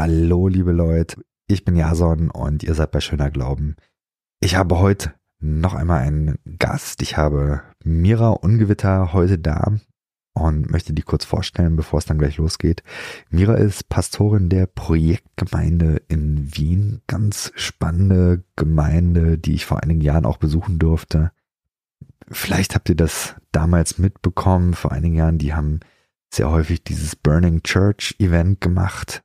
Hallo, 0.00 0.46
liebe 0.46 0.70
Leute. 0.70 1.24
Ich 1.48 1.64
bin 1.64 1.74
Jason 1.74 2.30
und 2.30 2.62
ihr 2.62 2.74
seid 2.74 2.92
bei 2.92 3.00
Schöner 3.00 3.32
Glauben. 3.32 3.74
Ich 4.38 4.54
habe 4.54 4.78
heute 4.78 5.12
noch 5.40 5.74
einmal 5.74 6.02
einen 6.02 6.38
Gast. 6.60 7.02
Ich 7.02 7.16
habe 7.16 7.62
Mira 7.82 8.28
Ungewitter 8.28 9.12
heute 9.12 9.40
da 9.40 9.72
und 10.34 10.70
möchte 10.70 10.92
die 10.92 11.02
kurz 11.02 11.24
vorstellen, 11.24 11.74
bevor 11.74 11.98
es 11.98 12.04
dann 12.04 12.18
gleich 12.18 12.36
losgeht. 12.36 12.84
Mira 13.28 13.54
ist 13.54 13.88
Pastorin 13.88 14.48
der 14.48 14.66
Projektgemeinde 14.66 16.00
in 16.06 16.56
Wien. 16.56 17.00
Ganz 17.08 17.50
spannende 17.56 18.44
Gemeinde, 18.54 19.36
die 19.36 19.54
ich 19.54 19.66
vor 19.66 19.82
einigen 19.82 20.00
Jahren 20.00 20.26
auch 20.26 20.36
besuchen 20.36 20.78
durfte. 20.78 21.32
Vielleicht 22.30 22.76
habt 22.76 22.88
ihr 22.88 22.94
das 22.94 23.34
damals 23.50 23.98
mitbekommen, 23.98 24.74
vor 24.74 24.92
einigen 24.92 25.16
Jahren, 25.16 25.38
die 25.38 25.54
haben 25.54 25.80
sehr 26.32 26.52
häufig 26.52 26.84
dieses 26.84 27.16
Burning 27.16 27.64
Church 27.64 28.14
Event 28.20 28.60
gemacht. 28.60 29.24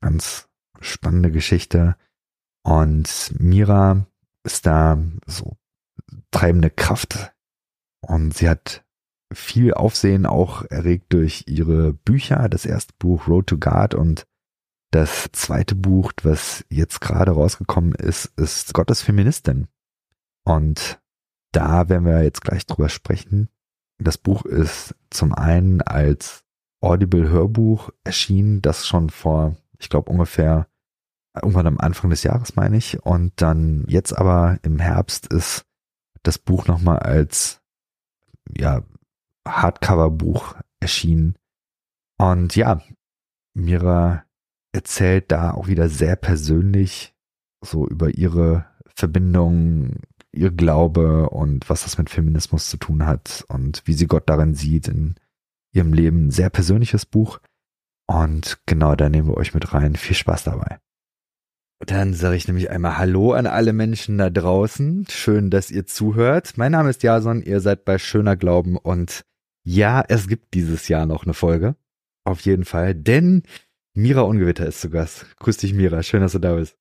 Ganz 0.00 0.48
spannende 0.80 1.30
Geschichte. 1.30 1.96
Und 2.62 3.32
Mira 3.38 4.06
ist 4.44 4.66
da 4.66 4.98
so 5.26 5.56
treibende 6.30 6.70
Kraft. 6.70 7.32
Und 8.00 8.34
sie 8.34 8.48
hat 8.48 8.84
viel 9.32 9.74
Aufsehen 9.74 10.26
auch 10.26 10.64
erregt 10.64 11.12
durch 11.12 11.44
ihre 11.46 11.92
Bücher. 11.92 12.48
Das 12.48 12.64
erste 12.64 12.94
Buch 12.98 13.28
Road 13.28 13.46
to 13.48 13.58
God 13.58 13.94
und 13.94 14.26
das 14.90 15.28
zweite 15.32 15.74
Buch, 15.74 16.12
was 16.22 16.64
jetzt 16.70 17.00
gerade 17.00 17.32
rausgekommen 17.32 17.92
ist, 17.92 18.26
ist 18.36 18.72
Gottes 18.72 19.02
Feministin. 19.02 19.68
Und 20.44 20.98
da 21.52 21.88
werden 21.90 22.06
wir 22.06 22.22
jetzt 22.22 22.40
gleich 22.40 22.64
drüber 22.64 22.88
sprechen. 22.88 23.50
Das 23.98 24.16
Buch 24.16 24.44
ist 24.46 24.94
zum 25.10 25.34
einen 25.34 25.82
als 25.82 26.44
Audible 26.80 27.28
Hörbuch 27.28 27.90
erschienen, 28.04 28.62
das 28.62 28.86
schon 28.86 29.10
vor, 29.10 29.56
ich 29.78 29.88
glaube, 29.88 30.10
ungefähr 30.10 30.68
irgendwann 31.34 31.66
am 31.66 31.78
Anfang 31.78 32.10
des 32.10 32.22
Jahres, 32.22 32.56
meine 32.56 32.76
ich. 32.76 33.02
Und 33.02 33.32
dann 33.36 33.84
jetzt 33.88 34.12
aber 34.16 34.58
im 34.62 34.78
Herbst 34.78 35.26
ist 35.28 35.64
das 36.22 36.38
Buch 36.38 36.66
nochmal 36.66 36.98
als 36.98 37.60
ja, 38.56 38.82
Hardcover-Buch 39.46 40.56
erschienen. 40.80 41.36
Und 42.18 42.56
ja, 42.56 42.80
Mira 43.54 44.24
erzählt 44.72 45.30
da 45.30 45.52
auch 45.52 45.68
wieder 45.68 45.88
sehr 45.88 46.16
persönlich 46.16 47.14
so 47.60 47.86
über 47.86 48.10
ihre 48.10 48.66
Verbindung, 48.94 49.96
ihr 50.32 50.50
Glaube 50.50 51.30
und 51.30 51.68
was 51.70 51.84
das 51.84 51.98
mit 51.98 52.10
Feminismus 52.10 52.68
zu 52.68 52.76
tun 52.76 53.06
hat 53.06 53.44
und 53.48 53.82
wie 53.86 53.92
sie 53.92 54.06
Gott 54.06 54.28
darin 54.28 54.54
sieht 54.54 54.88
in 54.88 55.14
ihrem 55.72 55.92
Leben. 55.92 56.30
Sehr 56.30 56.50
persönliches 56.50 57.06
Buch. 57.06 57.40
Und 58.10 58.58
genau, 58.66 58.94
da 58.94 59.08
nehmen 59.08 59.28
wir 59.28 59.36
euch 59.36 59.54
mit 59.54 59.74
rein. 59.74 59.94
Viel 59.94 60.16
Spaß 60.16 60.44
dabei. 60.44 60.78
Dann 61.80 62.14
sage 62.14 62.36
ich 62.36 62.48
nämlich 62.48 62.70
einmal 62.70 62.98
Hallo 62.98 63.32
an 63.32 63.46
alle 63.46 63.72
Menschen 63.72 64.18
da 64.18 64.30
draußen. 64.30 65.06
Schön, 65.10 65.50
dass 65.50 65.70
ihr 65.70 65.86
zuhört. 65.86 66.54
Mein 66.56 66.72
Name 66.72 66.90
ist 66.90 67.02
Jason, 67.02 67.42
ihr 67.42 67.60
seid 67.60 67.84
bei 67.84 67.98
Schöner 67.98 68.34
Glauben 68.34 68.76
und 68.76 69.24
ja, 69.62 70.02
es 70.08 70.26
gibt 70.26 70.54
dieses 70.54 70.88
Jahr 70.88 71.06
noch 71.06 71.24
eine 71.24 71.34
Folge. 71.34 71.76
Auf 72.24 72.40
jeden 72.40 72.64
Fall, 72.64 72.94
denn 72.94 73.42
Mira 73.94 74.22
Ungewitter 74.22 74.66
ist 74.66 74.80
zu 74.80 74.90
Gast. 74.90 75.26
Grüß 75.36 75.58
dich, 75.58 75.72
Mira. 75.72 76.02
Schön, 76.02 76.22
dass 76.22 76.32
du 76.32 76.38
da 76.38 76.54
bist. 76.54 76.76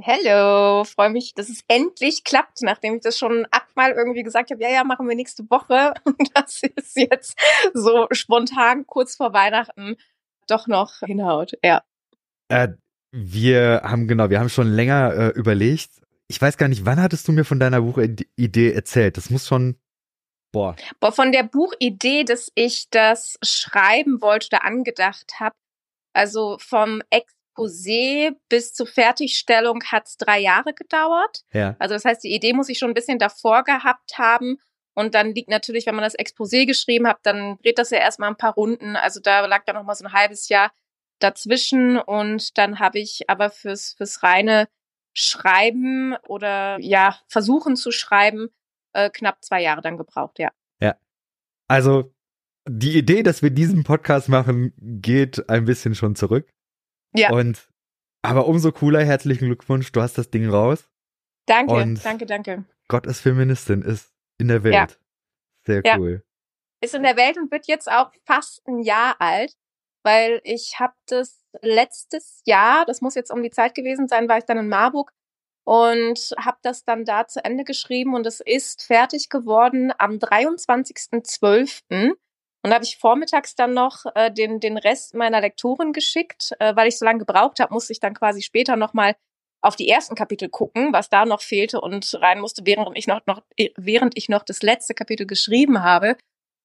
Hello, 0.00 0.84
freue 0.84 1.10
mich, 1.10 1.34
dass 1.34 1.48
es 1.48 1.62
endlich 1.68 2.24
klappt, 2.24 2.62
nachdem 2.62 2.94
ich 2.94 3.02
das 3.02 3.18
schon 3.18 3.46
achtmal 3.50 3.92
irgendwie 3.92 4.22
gesagt 4.22 4.50
habe, 4.50 4.62
ja, 4.62 4.70
ja, 4.70 4.84
machen 4.84 5.06
wir 5.08 5.14
nächste 5.14 5.42
Woche. 5.50 5.94
Und 6.04 6.30
das 6.34 6.62
ist 6.62 6.96
jetzt 6.96 7.38
so 7.74 8.06
spontan 8.12 8.86
kurz 8.86 9.16
vor 9.16 9.32
Weihnachten 9.32 9.96
doch 10.50 10.66
noch 10.66 10.98
hinhaut, 11.00 11.52
ja. 11.64 11.82
Äh, 12.48 12.68
wir 13.12 13.82
haben 13.84 14.06
genau, 14.06 14.30
wir 14.30 14.38
haben 14.38 14.48
schon 14.48 14.68
länger 14.68 15.12
äh, 15.14 15.28
überlegt. 15.30 15.90
Ich 16.28 16.40
weiß 16.40 16.56
gar 16.56 16.68
nicht, 16.68 16.84
wann 16.84 17.00
hattest 17.00 17.26
du 17.26 17.32
mir 17.32 17.44
von 17.44 17.58
deiner 17.58 17.80
Buchidee 17.80 18.72
erzählt? 18.72 19.16
Das 19.16 19.30
muss 19.30 19.46
schon 19.46 19.76
boah. 20.52 20.76
Boah, 21.00 21.12
von 21.12 21.32
der 21.32 21.42
Buchidee, 21.42 22.24
dass 22.24 22.50
ich 22.54 22.88
das 22.90 23.36
schreiben 23.42 24.20
wollte 24.20 24.48
oder 24.48 24.64
angedacht 24.64 25.40
habe. 25.40 25.54
Also 26.12 26.56
vom 26.60 27.02
Exposé 27.10 28.36
bis 28.48 28.74
zur 28.74 28.86
Fertigstellung 28.86 29.82
hat's 29.84 30.16
drei 30.16 30.40
Jahre 30.40 30.74
gedauert. 30.74 31.42
Ja. 31.52 31.76
Also 31.78 31.94
das 31.94 32.04
heißt, 32.04 32.24
die 32.24 32.34
Idee 32.34 32.52
muss 32.52 32.68
ich 32.68 32.78
schon 32.78 32.90
ein 32.90 32.94
bisschen 32.94 33.18
davor 33.18 33.64
gehabt 33.64 34.18
haben. 34.18 34.58
Und 35.00 35.14
dann 35.14 35.34
liegt 35.34 35.48
natürlich, 35.48 35.86
wenn 35.86 35.94
man 35.94 36.04
das 36.04 36.18
Exposé 36.18 36.66
geschrieben 36.66 37.06
hat, 37.06 37.20
dann 37.22 37.56
dreht 37.62 37.78
das 37.78 37.90
ja 37.90 37.98
erstmal 37.98 38.28
ein 38.28 38.36
paar 38.36 38.52
Runden. 38.52 38.96
Also 38.96 39.18
da 39.18 39.46
lag 39.46 39.64
dann 39.64 39.76
noch 39.76 39.84
mal 39.84 39.94
so 39.94 40.04
ein 40.04 40.12
halbes 40.12 40.50
Jahr 40.50 40.72
dazwischen 41.20 41.98
und 41.98 42.58
dann 42.58 42.78
habe 42.78 42.98
ich 42.98 43.28
aber 43.28 43.50
fürs, 43.50 43.94
fürs 43.94 44.22
reine 44.22 44.68
Schreiben 45.14 46.16
oder 46.28 46.78
ja, 46.80 47.18
versuchen 47.28 47.76
zu 47.76 47.92
schreiben, 47.92 48.48
äh, 48.92 49.10
knapp 49.10 49.42
zwei 49.42 49.62
Jahre 49.62 49.80
dann 49.80 49.96
gebraucht, 49.96 50.38
ja. 50.38 50.50
Ja. 50.80 50.96
Also 51.66 52.12
die 52.68 52.96
Idee, 52.96 53.22
dass 53.22 53.42
wir 53.42 53.50
diesen 53.50 53.84
Podcast 53.84 54.28
machen, 54.28 54.72
geht 54.76 55.48
ein 55.48 55.64
bisschen 55.64 55.94
schon 55.94 56.14
zurück. 56.14 56.48
Ja. 57.14 57.32
Und 57.32 57.68
aber 58.22 58.46
umso 58.46 58.70
cooler, 58.70 59.02
herzlichen 59.02 59.46
Glückwunsch, 59.46 59.92
du 59.92 60.02
hast 60.02 60.18
das 60.18 60.30
Ding 60.30 60.48
raus. 60.48 60.90
Danke, 61.46 61.72
und 61.72 62.04
danke, 62.04 62.26
danke. 62.26 62.64
Gott 62.88 63.06
ist 63.06 63.20
Feministin, 63.20 63.82
ist 63.82 64.09
in 64.40 64.48
der 64.48 64.64
Welt. 64.64 64.74
Ja. 64.74 64.86
Sehr 65.66 65.98
cool. 65.98 66.12
Ja. 66.12 66.20
Ist 66.82 66.94
in 66.94 67.02
der 67.02 67.16
Welt 67.16 67.36
und 67.36 67.50
wird 67.50 67.66
jetzt 67.66 67.90
auch 67.90 68.10
fast 68.24 68.66
ein 68.66 68.80
Jahr 68.80 69.20
alt 69.20 69.54
weil 70.02 70.40
ich 70.44 70.78
habe 70.78 70.94
das 71.06 71.44
letztes 71.60 72.42
Jahr, 72.46 72.84
das 72.86 73.00
muss 73.00 73.14
jetzt 73.14 73.30
um 73.30 73.42
die 73.42 73.50
Zeit 73.50 73.74
gewesen 73.74 74.08
sein, 74.08 74.28
war 74.28 74.38
ich 74.38 74.44
dann 74.44 74.58
in 74.58 74.68
Marburg 74.68 75.12
und 75.64 76.34
habe 76.38 76.58
das 76.62 76.84
dann 76.84 77.04
da 77.04 77.26
zu 77.26 77.44
Ende 77.44 77.64
geschrieben 77.64 78.14
und 78.14 78.26
es 78.26 78.40
ist 78.40 78.82
fertig 78.82 79.28
geworden 79.28 79.92
am 79.98 80.12
23.12. 80.12 82.14
Und 82.62 82.74
habe 82.74 82.84
ich 82.84 82.98
vormittags 82.98 83.54
dann 83.54 83.72
noch 83.72 84.04
äh, 84.14 84.30
den, 84.30 84.60
den 84.60 84.76
Rest 84.76 85.14
meiner 85.14 85.40
Lektoren 85.40 85.94
geschickt, 85.94 86.52
äh, 86.58 86.76
weil 86.76 86.88
ich 86.88 86.98
so 86.98 87.06
lange 87.06 87.20
gebraucht 87.20 87.58
habe, 87.58 87.72
musste 87.72 87.94
ich 87.94 88.00
dann 88.00 88.12
quasi 88.12 88.42
später 88.42 88.76
nochmal 88.76 89.16
auf 89.62 89.76
die 89.76 89.88
ersten 89.88 90.14
Kapitel 90.14 90.48
gucken, 90.48 90.92
was 90.92 91.10
da 91.10 91.24
noch 91.24 91.42
fehlte 91.42 91.80
und 91.80 92.14
rein 92.20 92.40
musste, 92.40 92.64
während 92.64 92.96
ich 92.96 93.06
noch, 93.06 93.20
noch, 93.26 93.42
während 93.76 94.16
ich 94.16 94.28
noch 94.28 94.42
das 94.42 94.62
letzte 94.62 94.94
Kapitel 94.94 95.26
geschrieben 95.26 95.82
habe. 95.82 96.16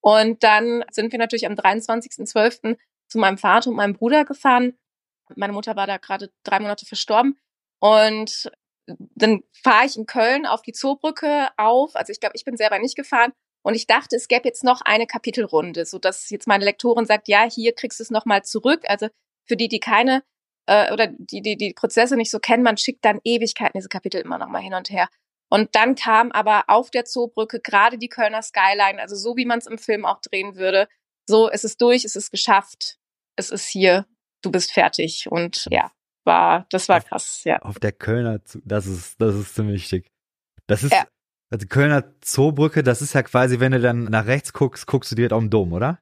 Und 0.01 0.43
dann 0.43 0.83
sind 0.91 1.11
wir 1.11 1.19
natürlich 1.19 1.45
am 1.45 1.53
23.12 1.53 2.77
zu 3.07 3.17
meinem 3.17 3.37
Vater 3.37 3.69
und 3.69 3.75
meinem 3.75 3.93
Bruder 3.93 4.23
gefahren. 4.23 4.77
Meine 5.35 5.53
Mutter 5.53 5.75
war 5.75 5.87
da 5.87 5.97
gerade 5.97 6.31
drei 6.43 6.59
Monate 6.59 6.85
verstorben. 6.85 7.37
Und 7.79 8.51
dann 8.87 9.41
fahre 9.63 9.85
ich 9.85 9.97
in 9.97 10.05
Köln 10.05 10.45
auf 10.45 10.61
die 10.61 10.73
Zoobrücke 10.73 11.49
auf. 11.57 11.95
Also 11.95 12.11
ich 12.11 12.19
glaube, 12.19 12.35
ich 12.35 12.45
bin 12.45 12.55
selber 12.55 12.79
nicht 12.79 12.95
gefahren. 12.95 13.33
Und 13.63 13.73
ich 13.73 13.87
dachte, 13.87 14.15
es 14.15 14.27
gäbe 14.27 14.47
jetzt 14.47 14.63
noch 14.63 14.81
eine 14.81 15.07
Kapitelrunde, 15.07 15.85
so 15.85 15.97
dass 15.97 16.29
jetzt 16.29 16.47
meine 16.47 16.63
Lektorin 16.63 17.07
sagt, 17.07 17.27
ja, 17.27 17.49
hier 17.49 17.73
kriegst 17.73 17.99
du 17.99 18.03
es 18.03 18.11
nochmal 18.11 18.43
zurück. 18.43 18.83
Also 18.87 19.07
für 19.43 19.57
die, 19.57 19.67
die 19.67 19.79
keine 19.79 20.23
äh, 20.67 20.91
oder 20.91 21.07
die, 21.07 21.41
die 21.41 21.57
die 21.57 21.73
Prozesse 21.73 22.15
nicht 22.15 22.31
so 22.31 22.39
kennen, 22.39 22.63
man 22.63 22.77
schickt 22.77 23.05
dann 23.05 23.19
Ewigkeiten 23.23 23.77
diese 23.77 23.89
Kapitel 23.89 24.21
immer 24.21 24.37
nochmal 24.37 24.61
hin 24.61 24.73
und 24.73 24.89
her. 24.89 25.09
Und 25.49 25.75
dann 25.75 25.95
kam 25.95 26.31
aber 26.31 26.65
auf 26.67 26.89
der 26.89 27.05
Zoobrücke 27.05 27.59
gerade 27.59 27.97
die 27.97 28.09
Kölner 28.09 28.41
Skyline, 28.41 28.99
also 28.99 29.15
so 29.15 29.37
wie 29.37 29.45
man 29.45 29.59
es 29.59 29.67
im 29.67 29.77
Film 29.77 30.05
auch 30.05 30.19
drehen 30.21 30.55
würde, 30.55 30.87
so, 31.27 31.49
es 31.49 31.63
ist 31.63 31.81
durch, 31.81 32.05
es 32.05 32.15
ist 32.15 32.31
geschafft, 32.31 32.97
es 33.35 33.49
ist 33.49 33.67
hier, 33.67 34.05
du 34.41 34.51
bist 34.51 34.71
fertig. 34.71 35.27
Und 35.29 35.67
ja, 35.71 35.91
war, 36.23 36.65
das 36.69 36.89
war 36.89 37.01
krass, 37.01 37.43
ja. 37.43 37.59
Auf 37.59 37.79
der 37.79 37.91
Kölner, 37.91 38.39
das 38.63 38.85
ist, 38.85 39.21
das 39.21 39.35
ist 39.35 39.55
ziemlich 39.55 39.87
schick. 39.87 40.07
Das 40.67 40.83
ist, 40.83 40.91
ja. 40.91 41.05
also 41.51 41.67
Kölner 41.67 42.19
Zoobrücke, 42.21 42.83
das 42.83 43.01
ist 43.01 43.13
ja 43.13 43.23
quasi, 43.23 43.59
wenn 43.59 43.71
du 43.71 43.79
dann 43.79 44.05
nach 44.05 44.25
rechts 44.25 44.53
guckst, 44.53 44.87
guckst 44.87 45.11
du 45.11 45.15
direkt 45.15 45.33
auf 45.33 45.41
den 45.41 45.49
Dom, 45.49 45.73
oder? 45.73 45.99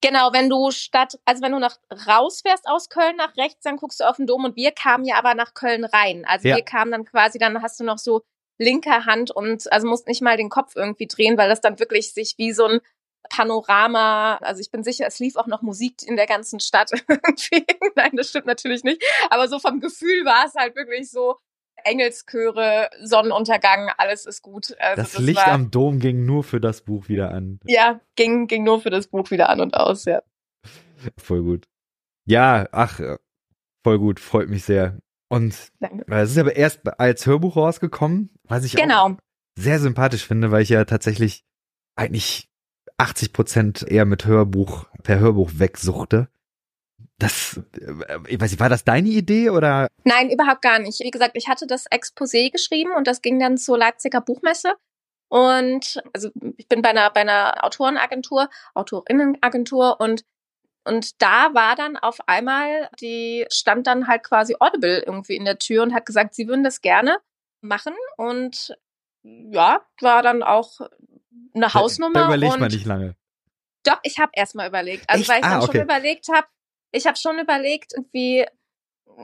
Genau, 0.00 0.32
wenn 0.32 0.48
du 0.48 0.70
statt, 0.70 1.18
also 1.24 1.42
wenn 1.42 1.52
du 1.52 1.58
nach 1.58 1.76
rausfährst 2.06 2.68
aus 2.68 2.88
Köln 2.88 3.16
nach 3.16 3.36
rechts, 3.36 3.62
dann 3.64 3.76
guckst 3.76 4.00
du 4.00 4.08
auf 4.08 4.16
den 4.16 4.26
Dom 4.26 4.44
und 4.44 4.56
wir 4.56 4.70
kamen 4.70 5.04
ja 5.04 5.16
aber 5.16 5.34
nach 5.34 5.54
Köln 5.54 5.84
rein. 5.84 6.24
Also 6.24 6.48
ja. 6.48 6.56
wir 6.56 6.64
kamen 6.64 6.92
dann 6.92 7.04
quasi, 7.04 7.38
dann 7.38 7.62
hast 7.62 7.80
du 7.80 7.84
noch 7.84 7.98
so 7.98 8.22
linker 8.58 9.06
Hand 9.06 9.30
und 9.30 9.70
also 9.72 9.88
musst 9.88 10.06
nicht 10.06 10.22
mal 10.22 10.36
den 10.36 10.50
Kopf 10.50 10.76
irgendwie 10.76 11.06
drehen, 11.06 11.36
weil 11.36 11.48
das 11.48 11.60
dann 11.60 11.78
wirklich 11.78 12.12
sich 12.12 12.34
wie 12.38 12.52
so 12.52 12.66
ein 12.66 12.80
Panorama. 13.28 14.36
Also 14.36 14.60
ich 14.60 14.70
bin 14.70 14.84
sicher, 14.84 15.06
es 15.06 15.18
lief 15.18 15.36
auch 15.36 15.46
noch 15.46 15.62
Musik 15.62 16.02
in 16.04 16.16
der 16.16 16.26
ganzen 16.26 16.60
Stadt. 16.60 16.90
Nein, 17.96 18.10
das 18.14 18.30
stimmt 18.30 18.46
natürlich 18.46 18.84
nicht. 18.84 19.02
Aber 19.30 19.48
so 19.48 19.58
vom 19.58 19.80
Gefühl 19.80 20.24
war 20.24 20.46
es 20.46 20.54
halt 20.54 20.76
wirklich 20.76 21.10
so, 21.10 21.36
Engelschöre, 21.84 22.90
Sonnenuntergang, 23.02 23.90
alles 23.96 24.26
ist 24.26 24.42
gut. 24.42 24.76
Also 24.78 25.02
das, 25.02 25.12
das, 25.12 25.22
Licht 25.22 25.38
war, 25.38 25.52
am 25.52 25.70
Dom 25.70 25.98
ging 25.98 26.24
nur 26.24 26.44
für 26.44 26.60
das 26.60 26.82
Buch 26.82 27.08
wieder 27.08 27.30
an. 27.32 27.60
Ja, 27.64 28.00
ging, 28.16 28.46
ging 28.46 28.64
nur 28.64 28.80
für 28.80 28.90
das 28.90 29.06
Buch 29.06 29.30
wieder 29.30 29.48
an 29.48 29.60
und 29.60 29.74
aus, 29.74 30.04
ja. 30.04 30.22
Voll 31.18 31.42
gut. 31.42 31.66
Ja, 32.26 32.68
ach, 32.72 33.00
voll 33.84 33.98
gut, 33.98 34.20
freut 34.20 34.48
mich 34.48 34.64
sehr. 34.64 34.98
Und 35.28 35.54
es 36.08 36.30
ist 36.30 36.38
aber 36.38 36.56
erst 36.56 36.80
als 36.98 37.26
Hörbuch 37.26 37.56
rausgekommen, 37.56 38.30
was 38.44 38.64
ich 38.64 38.74
genau. 38.74 39.16
sehr 39.58 39.78
sympathisch 39.78 40.26
finde, 40.26 40.50
weil 40.50 40.62
ich 40.62 40.70
ja 40.70 40.84
tatsächlich 40.84 41.44
eigentlich 41.96 42.48
80 42.96 43.32
Prozent 43.32 43.82
eher 43.82 44.04
mit 44.04 44.24
Hörbuch, 44.26 44.86
per 45.02 45.18
Hörbuch 45.18 45.50
wegsuchte. 45.54 46.28
Das, 47.18 47.60
äh, 47.74 48.18
ich 48.28 48.40
weiß 48.40 48.50
nicht, 48.50 48.60
war 48.60 48.68
das 48.68 48.84
deine 48.84 49.08
Idee 49.08 49.50
oder? 49.50 49.88
Nein, 50.04 50.30
überhaupt 50.30 50.62
gar 50.62 50.78
nicht. 50.78 51.00
Wie 51.00 51.10
gesagt, 51.10 51.36
ich 51.36 51.48
hatte 51.48 51.66
das 51.66 51.90
Exposé 51.90 52.50
geschrieben 52.50 52.92
und 52.96 53.06
das 53.06 53.22
ging 53.22 53.38
dann 53.38 53.58
zur 53.58 53.78
Leipziger 53.78 54.20
Buchmesse. 54.20 54.74
Und 55.28 56.02
also 56.14 56.30
ich 56.56 56.68
bin 56.68 56.80
bei 56.80 56.90
einer, 56.90 57.10
bei 57.10 57.20
einer 57.20 57.64
Autorenagentur, 57.64 58.48
Autorinnenagentur 58.74 60.00
und 60.00 60.24
und 60.84 61.20
da 61.20 61.52
war 61.52 61.76
dann 61.76 61.98
auf 61.98 62.16
einmal, 62.26 62.88
die 62.98 63.44
stand 63.52 63.86
dann 63.86 64.08
halt 64.08 64.24
quasi 64.24 64.56
Audible 64.58 65.00
irgendwie 65.00 65.36
in 65.36 65.44
der 65.44 65.58
Tür 65.58 65.82
und 65.82 65.92
hat 65.92 66.06
gesagt, 66.06 66.34
sie 66.34 66.48
würden 66.48 66.64
das 66.64 66.80
gerne 66.80 67.18
machen. 67.60 67.92
Und 68.16 68.74
ja, 69.22 69.82
war 70.00 70.22
dann 70.22 70.42
auch 70.42 70.80
eine 71.54 71.74
Hausnummer. 71.74 72.14
Da, 72.14 72.20
da 72.20 72.26
überlegt 72.28 72.58
man 72.58 72.70
nicht 72.70 72.86
lange. 72.86 73.16
Doch, 73.84 74.00
ich 74.02 74.18
habe 74.18 74.32
erst 74.34 74.54
mal 74.54 74.66
überlegt. 74.66 75.04
Also 75.08 75.20
Echt? 75.20 75.30
weil 75.30 75.40
ich 75.40 75.44
ah, 75.44 75.50
dann 75.50 75.62
okay. 75.62 75.72
schon 75.72 75.82
überlegt 75.82 76.28
habe, 76.32 76.46
ich 76.92 77.06
habe 77.06 77.16
schon 77.16 77.38
überlegt, 77.38 77.92
irgendwie, 77.94 78.46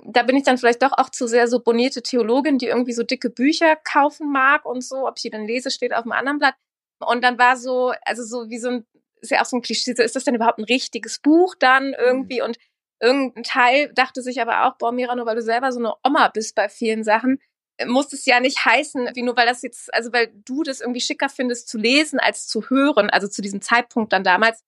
da 0.05 0.23
bin 0.23 0.37
ich 0.37 0.45
dann 0.45 0.59
vielleicht 0.59 0.83
doch 0.83 0.93
auch 0.93 1.11
zu 1.11 1.27
sehr 1.27 1.49
so 1.49 1.61
bonierte 1.61 2.03
Theologin, 2.03 2.59
die 2.59 2.67
irgendwie 2.67 2.93
so 2.93 3.03
dicke 3.03 3.31
Bücher 3.31 3.77
kaufen 3.77 4.31
mag 4.31 4.65
und 4.65 4.83
so, 4.83 5.07
ob 5.07 5.15
ich 5.17 5.23
die 5.23 5.31
dann 5.31 5.47
lese, 5.47 5.71
steht 5.71 5.95
auf 5.95 6.03
einem 6.05 6.13
anderen 6.13 6.39
Blatt. 6.39 6.55
Und 7.01 7.23
dann 7.23 7.39
war 7.39 7.57
so, 7.57 7.93
also 8.05 8.23
so 8.25 8.51
wie 8.51 8.59
so 8.59 8.69
ein 8.69 8.87
ist 9.25 9.31
ja 9.31 9.41
auch 9.41 9.47
so 9.47 9.57
ein 9.57 9.63
Klischee, 9.63 9.93
ist 9.93 10.17
das 10.17 10.25
denn 10.25 10.35
überhaupt 10.35 10.59
ein 10.59 10.65
richtiges 10.65 11.19
Buch 11.19 11.55
dann 11.59 11.95
irgendwie? 11.95 12.41
Mhm. 12.41 12.47
Und 12.47 12.59
irgendein 13.01 13.43
Teil 13.43 13.93
dachte 13.95 14.23
sich 14.23 14.41
aber 14.41 14.67
auch, 14.67 14.77
boah, 14.77 14.93
Mira, 14.93 15.17
nur 15.17 15.27
weil 15.27 15.37
du 15.37 15.43
selber 15.43 15.73
so 15.73 15.81
eine 15.81 15.95
Oma 16.05 16.29
bist 16.29 16.55
bei 16.55 16.69
vielen 16.69 17.03
Sachen, 17.03 17.41
muss 17.87 18.13
es 18.13 18.25
ja 18.25 18.39
nicht 18.39 18.65
heißen, 18.65 19.11
wie 19.15 19.23
nur 19.23 19.37
weil 19.37 19.47
das 19.47 19.63
jetzt, 19.63 19.93
also 19.93 20.13
weil 20.13 20.33
du 20.45 20.63
das 20.63 20.81
irgendwie 20.81 21.01
schicker 21.01 21.29
findest 21.29 21.69
zu 21.69 21.77
lesen 21.77 22.21
als 22.21 22.47
zu 22.47 22.71
hören, 22.71 23.11
also 23.11 23.27
zu 23.27 23.43
diesem 23.43 23.61
Zeitpunkt 23.61 24.13
dann 24.13 24.23
damals. 24.23 24.63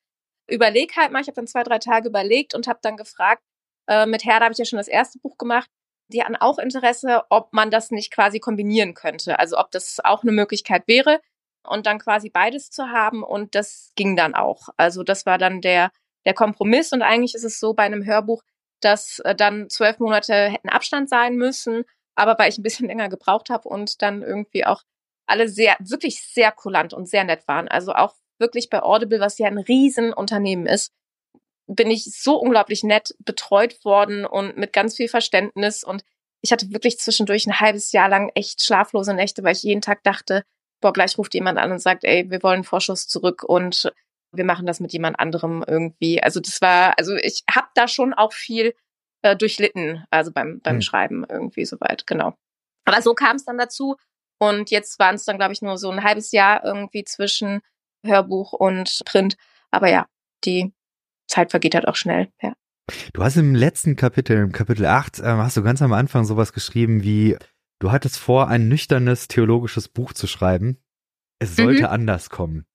Überleg 0.48 0.96
halt 0.96 1.12
mal, 1.12 1.20
ich 1.20 1.28
habe 1.28 1.36
dann 1.36 1.46
zwei, 1.46 1.62
drei 1.62 1.78
Tage 1.78 2.08
überlegt 2.08 2.54
und 2.54 2.66
habe 2.68 2.78
dann 2.82 2.96
gefragt, 2.96 3.42
äh, 3.88 4.06
mit 4.06 4.24
Herr, 4.24 4.38
da 4.38 4.44
habe 4.44 4.52
ich 4.52 4.58
ja 4.58 4.64
schon 4.64 4.78
das 4.78 4.88
erste 4.88 5.18
Buch 5.18 5.38
gemacht, 5.38 5.70
die 6.08 6.22
hatten 6.22 6.36
auch 6.36 6.58
Interesse, 6.58 7.24
ob 7.30 7.52
man 7.52 7.70
das 7.70 7.90
nicht 7.90 8.12
quasi 8.12 8.38
kombinieren 8.38 8.94
könnte, 8.94 9.38
also 9.38 9.58
ob 9.58 9.70
das 9.70 9.98
auch 10.04 10.22
eine 10.22 10.32
Möglichkeit 10.32 10.86
wäre 10.86 11.20
und 11.64 11.86
dann 11.86 11.98
quasi 11.98 12.30
beides 12.30 12.70
zu 12.70 12.90
haben 12.90 13.22
und 13.22 13.54
das 13.54 13.92
ging 13.96 14.16
dann 14.16 14.34
auch. 14.34 14.68
Also 14.76 15.02
das 15.02 15.26
war 15.26 15.38
dann 15.38 15.60
der, 15.60 15.90
der 16.24 16.34
Kompromiss 16.34 16.92
und 16.92 17.02
eigentlich 17.02 17.34
ist 17.34 17.44
es 17.44 17.58
so 17.58 17.74
bei 17.74 17.82
einem 17.84 18.04
Hörbuch, 18.04 18.42
dass 18.80 19.18
äh, 19.20 19.34
dann 19.34 19.68
zwölf 19.68 19.98
Monate 19.98 20.34
hätten 20.50 20.68
Abstand 20.68 21.08
sein 21.08 21.36
müssen, 21.36 21.84
aber 22.14 22.38
weil 22.38 22.50
ich 22.50 22.58
ein 22.58 22.62
bisschen 22.62 22.86
länger 22.88 23.08
gebraucht 23.08 23.50
habe 23.50 23.68
und 23.68 24.02
dann 24.02 24.22
irgendwie 24.22 24.64
auch 24.64 24.82
alle 25.26 25.48
sehr, 25.48 25.76
wirklich 25.80 26.22
sehr 26.22 26.52
kulant 26.52 26.94
und 26.94 27.08
sehr 27.08 27.24
nett 27.24 27.48
waren. 27.48 27.66
Also 27.68 27.92
auch 27.94 28.14
wirklich 28.38 28.70
bei 28.70 28.82
Audible, 28.82 29.20
was 29.20 29.38
ja 29.38 29.46
ein 29.46 29.58
Riesenunternehmen 29.58 30.66
ist, 30.66 30.92
bin 31.66 31.90
ich 31.90 32.04
so 32.04 32.36
unglaublich 32.36 32.84
nett 32.84 33.14
betreut 33.18 33.84
worden 33.84 34.24
und 34.24 34.56
mit 34.56 34.72
ganz 34.72 34.96
viel 34.96 35.08
Verständnis 35.08 35.82
und 35.82 36.04
ich 36.42 36.52
hatte 36.52 36.70
wirklich 36.72 36.98
zwischendurch 36.98 37.46
ein 37.46 37.60
halbes 37.60 37.92
Jahr 37.92 38.08
lang 38.08 38.30
echt 38.34 38.62
schlaflose 38.62 39.14
Nächte, 39.14 39.42
weil 39.42 39.56
ich 39.56 39.62
jeden 39.62 39.80
Tag 39.80 40.02
dachte, 40.04 40.44
boah, 40.80 40.92
gleich 40.92 41.18
ruft 41.18 41.34
jemand 41.34 41.58
an 41.58 41.72
und 41.72 41.80
sagt, 41.80 42.04
ey, 42.04 42.30
wir 42.30 42.42
wollen 42.42 42.62
Vorschuss 42.62 43.08
zurück 43.08 43.42
und 43.42 43.92
wir 44.32 44.44
machen 44.44 44.66
das 44.66 44.78
mit 44.78 44.92
jemand 44.92 45.18
anderem 45.18 45.64
irgendwie. 45.66 46.22
Also 46.22 46.40
das 46.40 46.60
war, 46.60 46.98
also 46.98 47.16
ich 47.16 47.42
habe 47.50 47.68
da 47.74 47.88
schon 47.88 48.14
auch 48.14 48.32
viel 48.32 48.74
äh, 49.22 49.34
durchlitten, 49.34 50.04
also 50.10 50.30
beim 50.32 50.60
beim 50.60 50.76
hm. 50.76 50.82
Schreiben 50.82 51.26
irgendwie 51.28 51.64
soweit, 51.64 52.06
genau. 52.06 52.34
Aber 52.84 53.02
so 53.02 53.14
kam 53.14 53.36
es 53.36 53.44
dann 53.44 53.58
dazu 53.58 53.96
und 54.38 54.70
jetzt 54.70 54.98
waren 54.98 55.16
es 55.16 55.24
dann, 55.24 55.38
glaube 55.38 55.52
ich, 55.52 55.62
nur 55.62 55.78
so 55.78 55.90
ein 55.90 56.04
halbes 56.04 56.32
Jahr 56.32 56.64
irgendwie 56.64 57.04
zwischen 57.04 57.60
Hörbuch 58.06 58.52
und 58.52 59.02
Print. 59.04 59.36
Aber 59.70 59.88
ja, 59.88 60.06
die 60.44 60.72
Zeit 61.26 61.50
vergeht 61.50 61.74
halt 61.74 61.88
auch 61.88 61.96
schnell, 61.96 62.28
ja. 62.42 62.54
Du 63.12 63.24
hast 63.24 63.36
im 63.36 63.54
letzten 63.54 63.96
Kapitel, 63.96 64.36
im 64.36 64.52
Kapitel 64.52 64.86
8, 64.86 65.18
äh, 65.18 65.22
hast 65.24 65.56
du 65.56 65.62
ganz 65.62 65.82
am 65.82 65.92
Anfang 65.92 66.24
sowas 66.24 66.52
geschrieben 66.52 67.02
wie, 67.02 67.36
Du 67.78 67.92
hattest 67.92 68.18
vor, 68.18 68.48
ein 68.48 68.68
nüchternes 68.68 69.28
theologisches 69.28 69.88
Buch 69.88 70.14
zu 70.14 70.26
schreiben. 70.26 70.82
Es 71.38 71.56
sollte 71.56 71.82
mhm. 71.82 71.88
anders 71.88 72.30
kommen. 72.30 72.66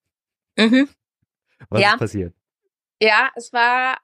Mhm. 0.58 0.88
Was 1.70 1.82
ja. 1.82 1.94
ist 1.94 2.00
passiert? 2.00 2.36
Ja, 3.02 3.32
es 3.36 3.52
war 3.52 3.98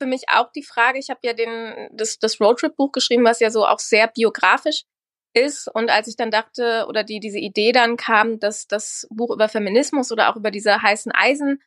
für 0.00 0.06
mich 0.06 0.24
auch 0.28 0.50
die 0.52 0.62
Frage, 0.62 0.98
ich 0.98 1.10
habe 1.10 1.20
ja 1.22 1.34
den, 1.34 1.88
das, 1.92 2.18
das 2.18 2.40
Roadtrip-Buch 2.40 2.92
geschrieben, 2.92 3.24
was 3.24 3.40
ja 3.40 3.50
so 3.50 3.66
auch 3.66 3.78
sehr 3.78 4.08
biografisch 4.08 4.84
ist. 5.34 5.68
Und 5.68 5.90
als 5.90 6.08
ich 6.08 6.16
dann 6.16 6.30
dachte, 6.30 6.86
oder 6.88 7.04
die, 7.04 7.20
diese 7.20 7.38
Idee 7.38 7.72
dann 7.72 7.96
kam, 7.96 8.38
dass 8.38 8.66
das 8.66 9.06
Buch 9.10 9.30
über 9.30 9.48
Feminismus 9.48 10.12
oder 10.12 10.30
auch 10.30 10.36
über 10.36 10.50
diese 10.50 10.82
heißen 10.82 11.12
Eisen 11.12 11.62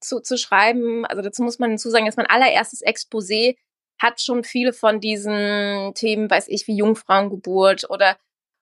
zu, 0.00 0.20
zu 0.20 0.38
schreiben, 0.38 1.04
also 1.06 1.22
dazu 1.22 1.42
muss 1.42 1.58
man 1.58 1.70
hinzusagen, 1.70 2.06
dass 2.06 2.16
mein 2.16 2.26
allererstes 2.26 2.82
Exposé 2.82 3.56
hat 4.00 4.20
schon 4.20 4.44
viele 4.44 4.72
von 4.72 5.00
diesen 5.00 5.92
Themen, 5.94 6.30
weiß 6.30 6.48
ich, 6.48 6.66
wie 6.66 6.76
Jungfrauengeburt 6.76 7.90
oder 7.90 8.16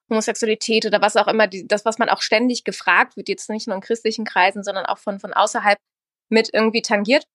Homosexualität 0.09 0.85
oder 0.85 1.01
was 1.01 1.15
auch 1.15 1.27
immer, 1.27 1.47
die, 1.47 1.67
das, 1.67 1.85
was 1.85 1.97
man 1.97 2.09
auch 2.09 2.21
ständig 2.21 2.63
gefragt 2.63 3.15
wird, 3.15 3.29
jetzt 3.29 3.49
nicht 3.49 3.67
nur 3.67 3.75
in 3.75 3.81
christlichen 3.81 4.25
Kreisen, 4.25 4.63
sondern 4.63 4.85
auch 4.85 4.97
von, 4.97 5.19
von 5.19 5.33
außerhalb 5.33 5.77
mit 6.29 6.49
irgendwie 6.53 6.81
tangiert. 6.81 7.25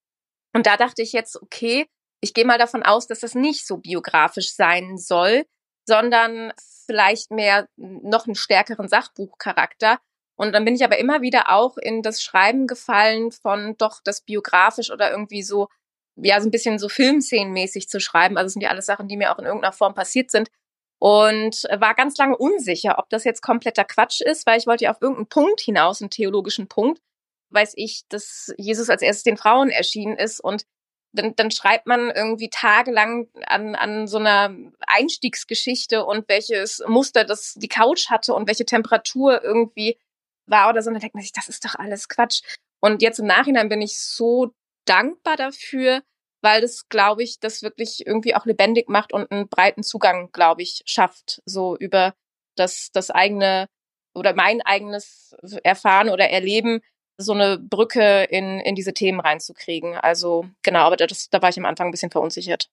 Und 0.52 0.67
da 0.67 0.76
dachte 0.76 1.02
ich 1.02 1.12
jetzt, 1.12 1.40
okay, 1.40 1.87
ich 2.20 2.34
gehe 2.34 2.44
mal 2.44 2.58
davon 2.58 2.82
aus, 2.82 3.06
dass 3.06 3.20
das 3.20 3.34
nicht 3.34 3.67
so 3.67 3.78
biografisch 3.78 4.52
sein 4.55 4.99
soll, 4.99 5.44
sondern 5.86 6.52
vielleicht 6.86 7.31
mehr 7.31 7.69
noch 7.76 8.26
einen 8.26 8.34
stärkeren 8.34 8.88
Sachbuchcharakter. 8.88 9.98
Und 10.36 10.52
dann 10.52 10.64
bin 10.64 10.75
ich 10.75 10.84
aber 10.84 10.98
immer 10.98 11.22
wieder 11.22 11.50
auch 11.50 11.76
in 11.76 12.02
das 12.02 12.22
Schreiben 12.22 12.66
gefallen 12.66 13.31
von 13.31 13.76
doch 13.78 14.00
das 14.02 14.22
biografisch 14.22 14.90
oder 14.90 15.10
irgendwie 15.10 15.42
so 15.42 15.69
ja, 16.16 16.40
so 16.40 16.48
ein 16.48 16.50
bisschen 16.50 16.78
so 16.78 16.88
Filmszenenmäßig 16.88 17.88
zu 17.88 18.00
schreiben. 18.00 18.36
Also 18.36 18.52
sind 18.52 18.62
ja 18.62 18.70
alles 18.70 18.86
Sachen, 18.86 19.08
die 19.08 19.16
mir 19.16 19.32
auch 19.32 19.38
in 19.38 19.46
irgendeiner 19.46 19.72
Form 19.72 19.94
passiert 19.94 20.31
sind. 20.31 20.48
Und 21.00 21.64
war 21.76 21.94
ganz 21.94 22.16
lange 22.16 22.36
unsicher, 22.36 22.98
ob 22.98 23.10
das 23.10 23.25
jetzt 23.25 23.42
kompletter 23.42 23.84
Quatsch 23.84 24.20
ist, 24.20 24.46
weil 24.46 24.58
ich 24.58 24.66
wollte 24.66 24.84
ja 24.84 24.90
auf 24.90 25.02
irgendeinen 25.02 25.28
Punkt 25.28 25.60
hinaus, 25.60 26.00
einen 26.00 26.10
theologischen 26.10 26.69
Punkt, 26.69 27.02
weiß 27.50 27.72
ich, 27.76 28.04
dass 28.08 28.54
Jesus 28.56 28.88
als 28.88 29.02
erstes 29.02 29.25
den 29.25 29.36
Frauen 29.36 29.70
erschienen 29.70 30.16
ist 30.16 30.40
und 30.40 30.64
dann, 31.15 31.37
dann 31.37 31.51
schreibt 31.51 31.87
man 31.87 32.11
irgendwie 32.11 32.51
tagelang 32.51 33.29
an, 33.47 33.75
an 33.75 34.06
so 34.06 34.19
einer 34.19 34.55
Einstiegsgeschichte 34.87 36.05
und 36.05 36.29
welches 36.29 36.83
Muster 36.87 37.25
das 37.25 37.55
die 37.55 37.69
Couch 37.69 38.11
hatte 38.11 38.35
und 38.35 38.49
welche 38.49 38.67
Temperatur 38.67 39.43
irgendwie 39.43 39.99
war 40.47 40.69
oder 40.69 40.83
so. 40.83 40.89
Und 40.89 40.94
dann 40.94 41.01
denkt 41.01 41.15
man 41.15 41.23
sich, 41.23 41.33
das 41.33 41.49
ist 41.49 41.65
doch 41.65 41.77
alles 41.77 42.09
Quatsch. 42.09 42.43
Und 42.81 43.01
jetzt 43.01 43.21
im 43.21 43.27
Nachhinein 43.27 43.69
bin 43.69 43.81
ich 43.81 43.99
so 44.01 44.53
dankbar 44.87 45.37
dafür, 45.37 46.03
weil 46.43 46.61
das, 46.61 46.89
glaube 46.89 47.23
ich, 47.23 47.41
das 47.41 47.63
wirklich 47.63 48.06
irgendwie 48.06 48.35
auch 48.35 48.44
lebendig 48.44 48.89
macht 48.89 49.13
und 49.13 49.31
einen 49.31 49.49
breiten 49.49 49.83
Zugang, 49.83 50.31
glaube 50.33 50.63
ich, 50.63 50.83
schafft, 50.85 51.41
so 51.47 51.77
über 51.77 52.15
das, 52.56 52.91
das 52.93 53.11
eigene 53.11 53.69
oder 54.15 54.35
mein 54.35 54.61
eigenes 54.63 55.35
Erfahren 55.63 56.11
oder 56.11 56.29
Erleben, 56.29 56.81
so 57.17 57.33
eine 57.33 57.59
Brücke 57.59 58.25
in, 58.25 58.61
in 58.61 58.75
diese 58.75 58.93
Themen 58.93 59.21
reinzukriegen. 59.21 59.94
Also 59.94 60.47
genau, 60.63 60.81
aber 60.81 60.97
das, 60.97 61.31
da 61.31 61.43
war 61.43 61.49
ich 61.49 61.59
am 61.59 61.65
Anfang 61.65 61.89
ein 61.89 61.91
bisschen 61.91 62.11
verunsichert. 62.11 62.71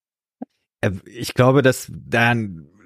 Äh, 0.81 0.91
ich 1.05 1.33
glaube, 1.33 1.61
dass 1.61 1.91
da 1.91 2.33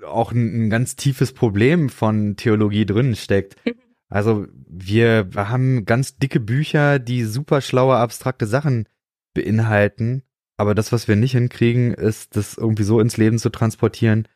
auch 0.05 0.31
ein, 0.31 0.65
ein 0.65 0.69
ganz 0.69 0.95
tiefes 0.95 1.33
Problem 1.33 1.89
von 1.89 2.35
Theologie 2.35 2.85
drin 2.85 3.15
steckt. 3.15 3.55
Mhm. 3.65 3.75
Also 4.09 4.47
wir 4.67 5.29
haben 5.35 5.85
ganz 5.85 6.17
dicke 6.17 6.39
Bücher, 6.39 6.99
die 6.99 7.23
super 7.23 7.61
schlaue, 7.61 7.95
abstrakte 7.97 8.45
Sachen 8.45 8.87
beinhalten. 9.33 10.23
Aber 10.57 10.75
das, 10.75 10.91
was 10.91 11.07
wir 11.07 11.15
nicht 11.15 11.33
hinkriegen, 11.33 11.93
ist, 11.93 12.35
das 12.35 12.55
irgendwie 12.55 12.83
so 12.83 12.99
ins 12.99 13.17
Leben 13.17 13.39
zu 13.39 13.49
transportieren, 13.49 14.27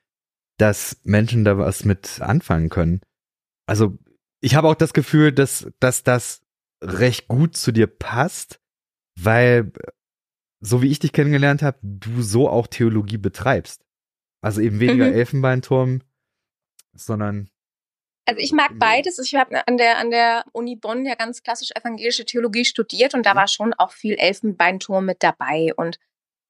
dass 0.58 1.00
Menschen 1.04 1.46
da 1.46 1.58
was 1.58 1.86
mit 1.86 2.20
anfangen 2.22 2.70
können. 2.70 3.02
Also 3.68 3.98
ich 4.42 4.56
habe 4.56 4.68
auch 4.68 4.76
das 4.76 4.94
Gefühl, 4.94 5.32
dass, 5.32 5.72
dass 5.80 6.04
das 6.04 6.42
recht 6.81 7.27
gut 7.27 7.55
zu 7.55 7.71
dir 7.71 7.88
passt, 7.88 8.59
weil 9.15 9.71
so 10.62 10.81
wie 10.81 10.91
ich 10.91 11.00
dich 11.00 11.13
kennengelernt 11.13 11.62
habe, 11.62 11.77
du 11.81 12.21
so 12.21 12.50
auch 12.50 12.67
Theologie 12.67 13.17
betreibst. 13.17 13.86
Also 14.41 14.62
eben 14.62 14.79
weniger 14.79 15.07
mhm. 15.07 15.13
Elfenbeinturm, 15.13 16.01
sondern 16.93 17.50
also 18.25 18.41
ich 18.41 18.51
mag 18.51 18.77
beides. 18.77 19.17
Ich 19.17 19.33
habe 19.33 19.65
an 19.67 19.77
der, 19.77 19.98
an 19.98 20.12
der 20.12 20.45
Uni 20.51 20.75
Bonn 20.75 21.03
ja 21.03 21.15
ganz 21.15 21.41
klassisch 21.41 21.71
evangelische 21.75 22.25
Theologie 22.25 22.63
studiert 22.63 23.15
und 23.15 23.25
da 23.25 23.33
mhm. 23.33 23.38
war 23.38 23.48
schon 23.48 23.74
auch 23.74 23.91
viel 23.91 24.13
Elfenbeinturm 24.13 25.03
mit 25.05 25.24
dabei 25.24 25.74
und 25.75 25.98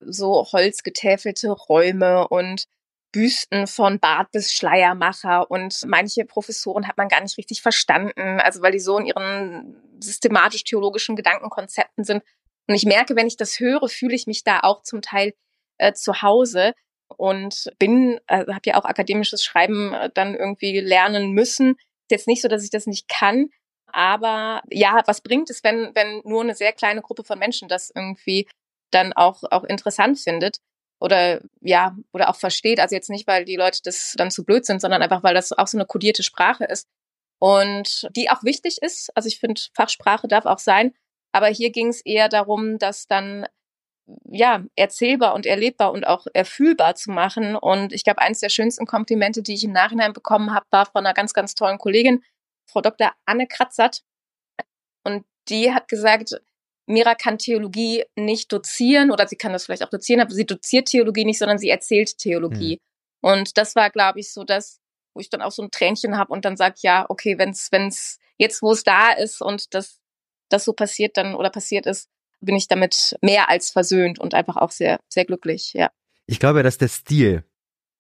so 0.02 0.46
holzgetäfelte 0.52 1.52
Räume 1.52 2.28
und 2.28 2.66
Büsten 3.12 3.68
von 3.68 4.00
Bart 4.00 4.32
bis 4.32 4.54
Schleiermacher 4.54 5.50
und 5.50 5.84
manche 5.88 6.26
Professoren 6.26 6.88
hat 6.88 6.98
man 6.98 7.08
gar 7.08 7.22
nicht 7.22 7.38
richtig 7.38 7.62
verstanden, 7.62 8.40
also 8.40 8.62
weil 8.62 8.72
die 8.72 8.80
so 8.80 8.98
in 8.98 9.08
ihren 9.08 9.76
systematisch-theologischen 10.00 11.16
Gedankenkonzepten 11.16 12.04
sind. 12.04 12.24
Und 12.68 12.76
ich 12.76 12.86
merke, 12.86 13.16
wenn 13.16 13.28
ich 13.28 13.38
das 13.38 13.60
höre, 13.60 13.90
fühle 13.90 14.16
ich 14.16 14.28
mich 14.28 14.44
da 14.44 14.60
auch 14.62 14.84
zum 14.84 15.02
Teil 15.02 15.34
äh, 15.80 15.94
zu 15.94 16.22
Hause 16.22 16.74
und 17.18 17.72
bin, 17.80 18.20
also 18.28 18.54
habe 18.54 18.70
ja 18.70 18.76
auch 18.76 18.86
akademisches 18.86 19.44
Schreiben 19.44 19.94
äh, 19.94 20.10
dann 20.14 20.36
irgendwie 20.36 20.80
lernen 20.80 21.32
müssen. 21.32 21.72
Ist 21.72 22.12
jetzt 22.12 22.28
nicht 22.28 22.42
so, 22.42 22.48
dass 22.48 22.64
ich 22.64 22.70
das 22.70 22.86
nicht 22.86 23.08
kann, 23.08 23.50
aber 23.92 24.62
ja, 24.70 25.02
was 25.06 25.22
bringt 25.22 25.50
es, 25.50 25.64
wenn 25.64 25.92
wenn 25.96 26.22
nur 26.24 26.42
eine 26.42 26.56
sehr 26.56 26.74
kleine 26.74 27.02
Gruppe 27.02 27.24
von 27.24 27.40
Menschen 27.40 27.68
das 27.68 27.92
irgendwie 27.94 28.48
dann 28.92 29.14
auch 29.14 29.44
auch 29.50 29.64
interessant 29.64 30.20
findet? 30.20 30.58
Oder 31.00 31.42
ja, 31.62 31.96
oder 32.14 32.30
auch 32.30 32.36
versteht. 32.36 32.80
Also 32.80 32.96
jetzt 32.96 33.10
nicht, 33.10 33.28
weil 33.28 33.46
die 33.46 33.56
Leute 33.56 33.80
das 33.84 34.14
dann 34.18 34.32
zu 34.32 34.44
blöd 34.44 34.66
sind, 34.66 34.82
sondern 34.82 35.02
einfach, 35.02 35.24
weil 35.24 35.34
das 35.34 35.52
auch 35.52 35.68
so 35.68 35.78
eine 35.78 35.86
kodierte 35.86 36.24
Sprache 36.24 36.66
ist. 36.66 36.88
Und 37.40 38.10
die 38.16 38.30
auch 38.30 38.44
wichtig 38.44 38.80
ist. 38.82 39.10
Also 39.16 39.28
ich 39.28 39.40
finde, 39.40 39.62
Fachsprache 39.74 40.28
darf 40.28 40.46
auch 40.46 40.60
sein. 40.60 40.94
Aber 41.32 41.48
hier 41.48 41.72
ging 41.72 41.88
es 41.88 42.02
eher 42.02 42.28
darum, 42.28 42.80
dass 42.80 43.08
dann 43.08 43.46
ja, 44.26 44.64
erzählbar 44.76 45.36
und 45.36 45.46
erlebbar 45.46 45.92
und 45.92 46.06
auch 46.06 46.26
erfühlbar 46.34 46.96
zu 46.96 47.12
machen. 47.12 47.56
Und 47.56 47.94
ich 47.94 48.04
glaube, 48.04 48.22
eines 48.22 48.40
der 48.40 48.50
schönsten 48.50 48.86
Komplimente, 48.86 49.42
die 49.42 49.54
ich 49.54 49.64
im 49.64 49.72
Nachhinein 49.72 50.14
bekommen 50.14 50.54
habe, 50.54 50.66
war 50.72 50.86
von 50.86 51.06
einer 51.06 51.14
ganz, 51.14 51.34
ganz 51.34 51.56
tollen 51.56 51.78
Kollegin, 51.78 52.24
Frau 52.66 52.82
Dr. 52.82 53.14
Anne 53.26 53.48
Kratzert. 53.48 54.04
Und 55.04 55.26
die 55.48 55.74
hat 55.74 55.88
gesagt, 55.88 56.42
Mira 56.90 57.14
kann 57.14 57.38
Theologie 57.38 58.04
nicht 58.16 58.52
dozieren 58.52 59.12
oder 59.12 59.28
sie 59.28 59.36
kann 59.36 59.54
das 59.54 59.66
vielleicht 59.66 59.84
auch 59.84 59.92
dozieren, 59.92 60.22
aber 60.22 60.32
sie 60.32 60.46
doziert 60.46 60.88
Theologie 60.88 61.24
nicht, 61.24 61.38
sondern 61.38 61.60
sie 61.60 61.70
erzählt 61.70 62.18
Theologie. 62.18 62.80
Mhm. 63.22 63.30
Und 63.30 63.58
das 63.58 63.76
war, 63.76 63.92
glaube 63.92 64.20
ich, 64.20 64.34
so 64.34 64.44
das, 64.44 64.80
wo 65.14 65.20
ich 65.20 65.30
dann 65.30 65.44
auch 65.44 65.52
so 65.52 65.62
ein 65.62 65.70
Tränchen 65.72 66.18
habe 66.18 66.34
und 66.34 66.46
dann 66.46 66.58
sage, 66.58 66.76
ja, 66.80 67.06
okay, 67.08 67.38
wenn's, 67.38 67.68
wenn's 67.72 68.18
jetzt, 68.38 68.64
wo 68.64 68.72
es 68.72 68.84
da 68.84 69.12
ist 69.12 69.40
und 69.42 69.74
das, 69.76 70.00
das 70.50 70.66
so 70.66 70.74
passiert 70.74 71.16
dann 71.16 71.36
oder 71.36 71.52
passiert 71.52 71.86
ist, 71.86 72.10
bin 72.42 72.56
ich 72.56 72.68
damit 72.68 73.16
mehr 73.22 73.50
als 73.50 73.70
versöhnt 73.70 74.18
und 74.18 74.34
einfach 74.34 74.58
auch 74.58 74.72
sehr, 74.72 75.00
sehr 75.10 75.26
glücklich, 75.26 75.74
ja. 75.74 75.92
Ich 76.26 76.40
glaube, 76.40 76.64
dass 76.64 76.80
der 76.80 76.88
Stil, 76.88 77.44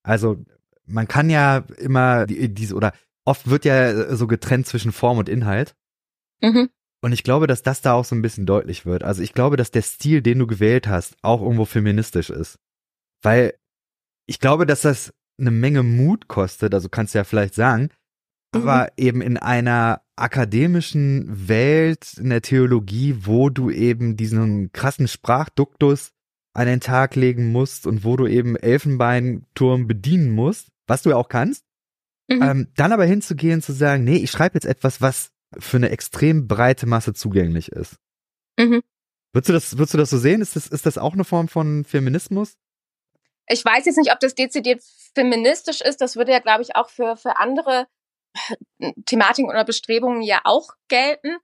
also 0.01 0.38
man 0.86 1.08
kann 1.08 1.29
ja 1.29 1.65
immer 1.77 2.25
diese 2.25 2.74
oder 2.74 2.93
oft 3.25 3.50
wird 3.50 3.65
ja 3.65 4.15
so 4.15 4.25
getrennt 4.25 4.65
zwischen 4.65 4.91
Form 4.91 5.19
und 5.19 5.29
Inhalt. 5.29 5.75
Mhm. 6.41 6.69
Und 7.01 7.13
ich 7.13 7.24
glaube, 7.24 7.48
dass 7.48 7.63
das 7.63 7.82
da 7.82 7.94
auch 7.94 8.06
so 8.06 8.15
ein 8.15 8.22
bisschen 8.22 8.46
deutlich 8.46 8.86
wird. 8.86 9.03
Also 9.03 9.22
ich 9.22 9.34
glaube, 9.34 9.56
dass 9.58 9.72
der 9.72 9.82
Stil, 9.82 10.22
den 10.22 10.39
du 10.39 10.48
gewählt 10.48 10.88
hast, 10.88 11.15
auch 11.22 11.41
irgendwo 11.41 11.65
feministisch 11.65 12.29
ist. 12.29 12.60
Weil 13.22 13.53
ich 14.27 14.39
glaube, 14.39 14.65
dass 14.65 14.82
das 14.82 15.13
eine 15.39 15.51
Menge 15.51 15.84
Mut 15.84 16.27
kostet, 16.27 16.74
also 16.74 16.89
kannst 16.89 17.13
du 17.13 17.20
ja 17.20 17.24
vielleicht 17.24 17.56
sagen, 17.56 17.89
mhm. 18.53 18.62
aber 18.62 18.91
eben 18.98 19.22
in 19.22 19.38
einer 19.38 20.01
akademischen 20.18 21.48
Welt, 21.48 22.15
in 22.18 22.29
der 22.29 22.41
Theologie, 22.41 23.15
wo 23.22 23.50
du 23.50 23.70
eben 23.70 24.18
diesen 24.18 24.74
krassen 24.74 25.08
Sprachduktus 25.08 26.12
an 26.53 26.68
den 26.68 26.82
Tag 26.82 27.15
legen 27.15 27.51
musst 27.51 27.88
und 27.88 28.03
wo 28.03 28.18
du 28.18 28.27
eben 28.27 28.58
Elfenbeinturm 28.58 29.88
bedienen 29.88 30.32
musst, 30.32 30.68
was 30.88 31.03
du 31.03 31.12
ja 31.12 31.15
auch 31.15 31.29
kannst, 31.29 31.63
mhm. 32.29 32.41
ähm, 32.41 32.68
dann 32.75 32.91
aber 32.91 33.06
hinzugehen 33.06 33.62
zu 33.62 33.72
sagen, 33.72 34.03
nee, 34.03 34.18
ich 34.18 34.32
schreibe 34.32 34.56
jetzt 34.56 34.65
etwas, 34.65 35.00
was 35.00 35.32
für 35.58 35.77
eine 35.77 35.89
extrem 35.89 36.48
breite 36.48 36.86
Masse 36.86 37.13
zugänglich 37.13 37.72
ist. 37.72 37.96
Mhm. 38.58 38.84
Würdest 39.32 39.50
du 39.50 39.53
das, 39.53 39.77
würdest 39.77 39.94
du 39.94 39.98
das 39.98 40.10
so 40.10 40.18
sehen? 40.18 40.41
Ist 40.41 40.56
das, 40.56 40.68
ist 40.68 40.86
das 40.86 40.98
auch 40.98 41.13
eine 41.13 41.24
Form 41.24 41.48
von 41.48 41.86
Feminismus? 41.86 42.58
Ich 43.48 43.63
weiß 43.63 43.86
jetzt 43.86 43.98
nicht, 43.98 44.12
ob 44.12 44.20
das 44.20 44.36
dezidiert 44.36 44.84
feministisch 45.15 45.82
ist. 45.82 46.01
Das 46.01 46.15
würde 46.15 46.32
ja, 46.32 46.39
glaube 46.39 46.62
ich, 46.62 46.75
auch 46.75 46.89
für, 46.89 47.15
für 47.15 47.38
andere 47.38 47.88
Thematiken 49.06 49.50
oder 49.50 49.65
Bestrebungen 49.65 50.22
ja 50.22 50.41
auch 50.44 50.70
gelten. 50.88 51.38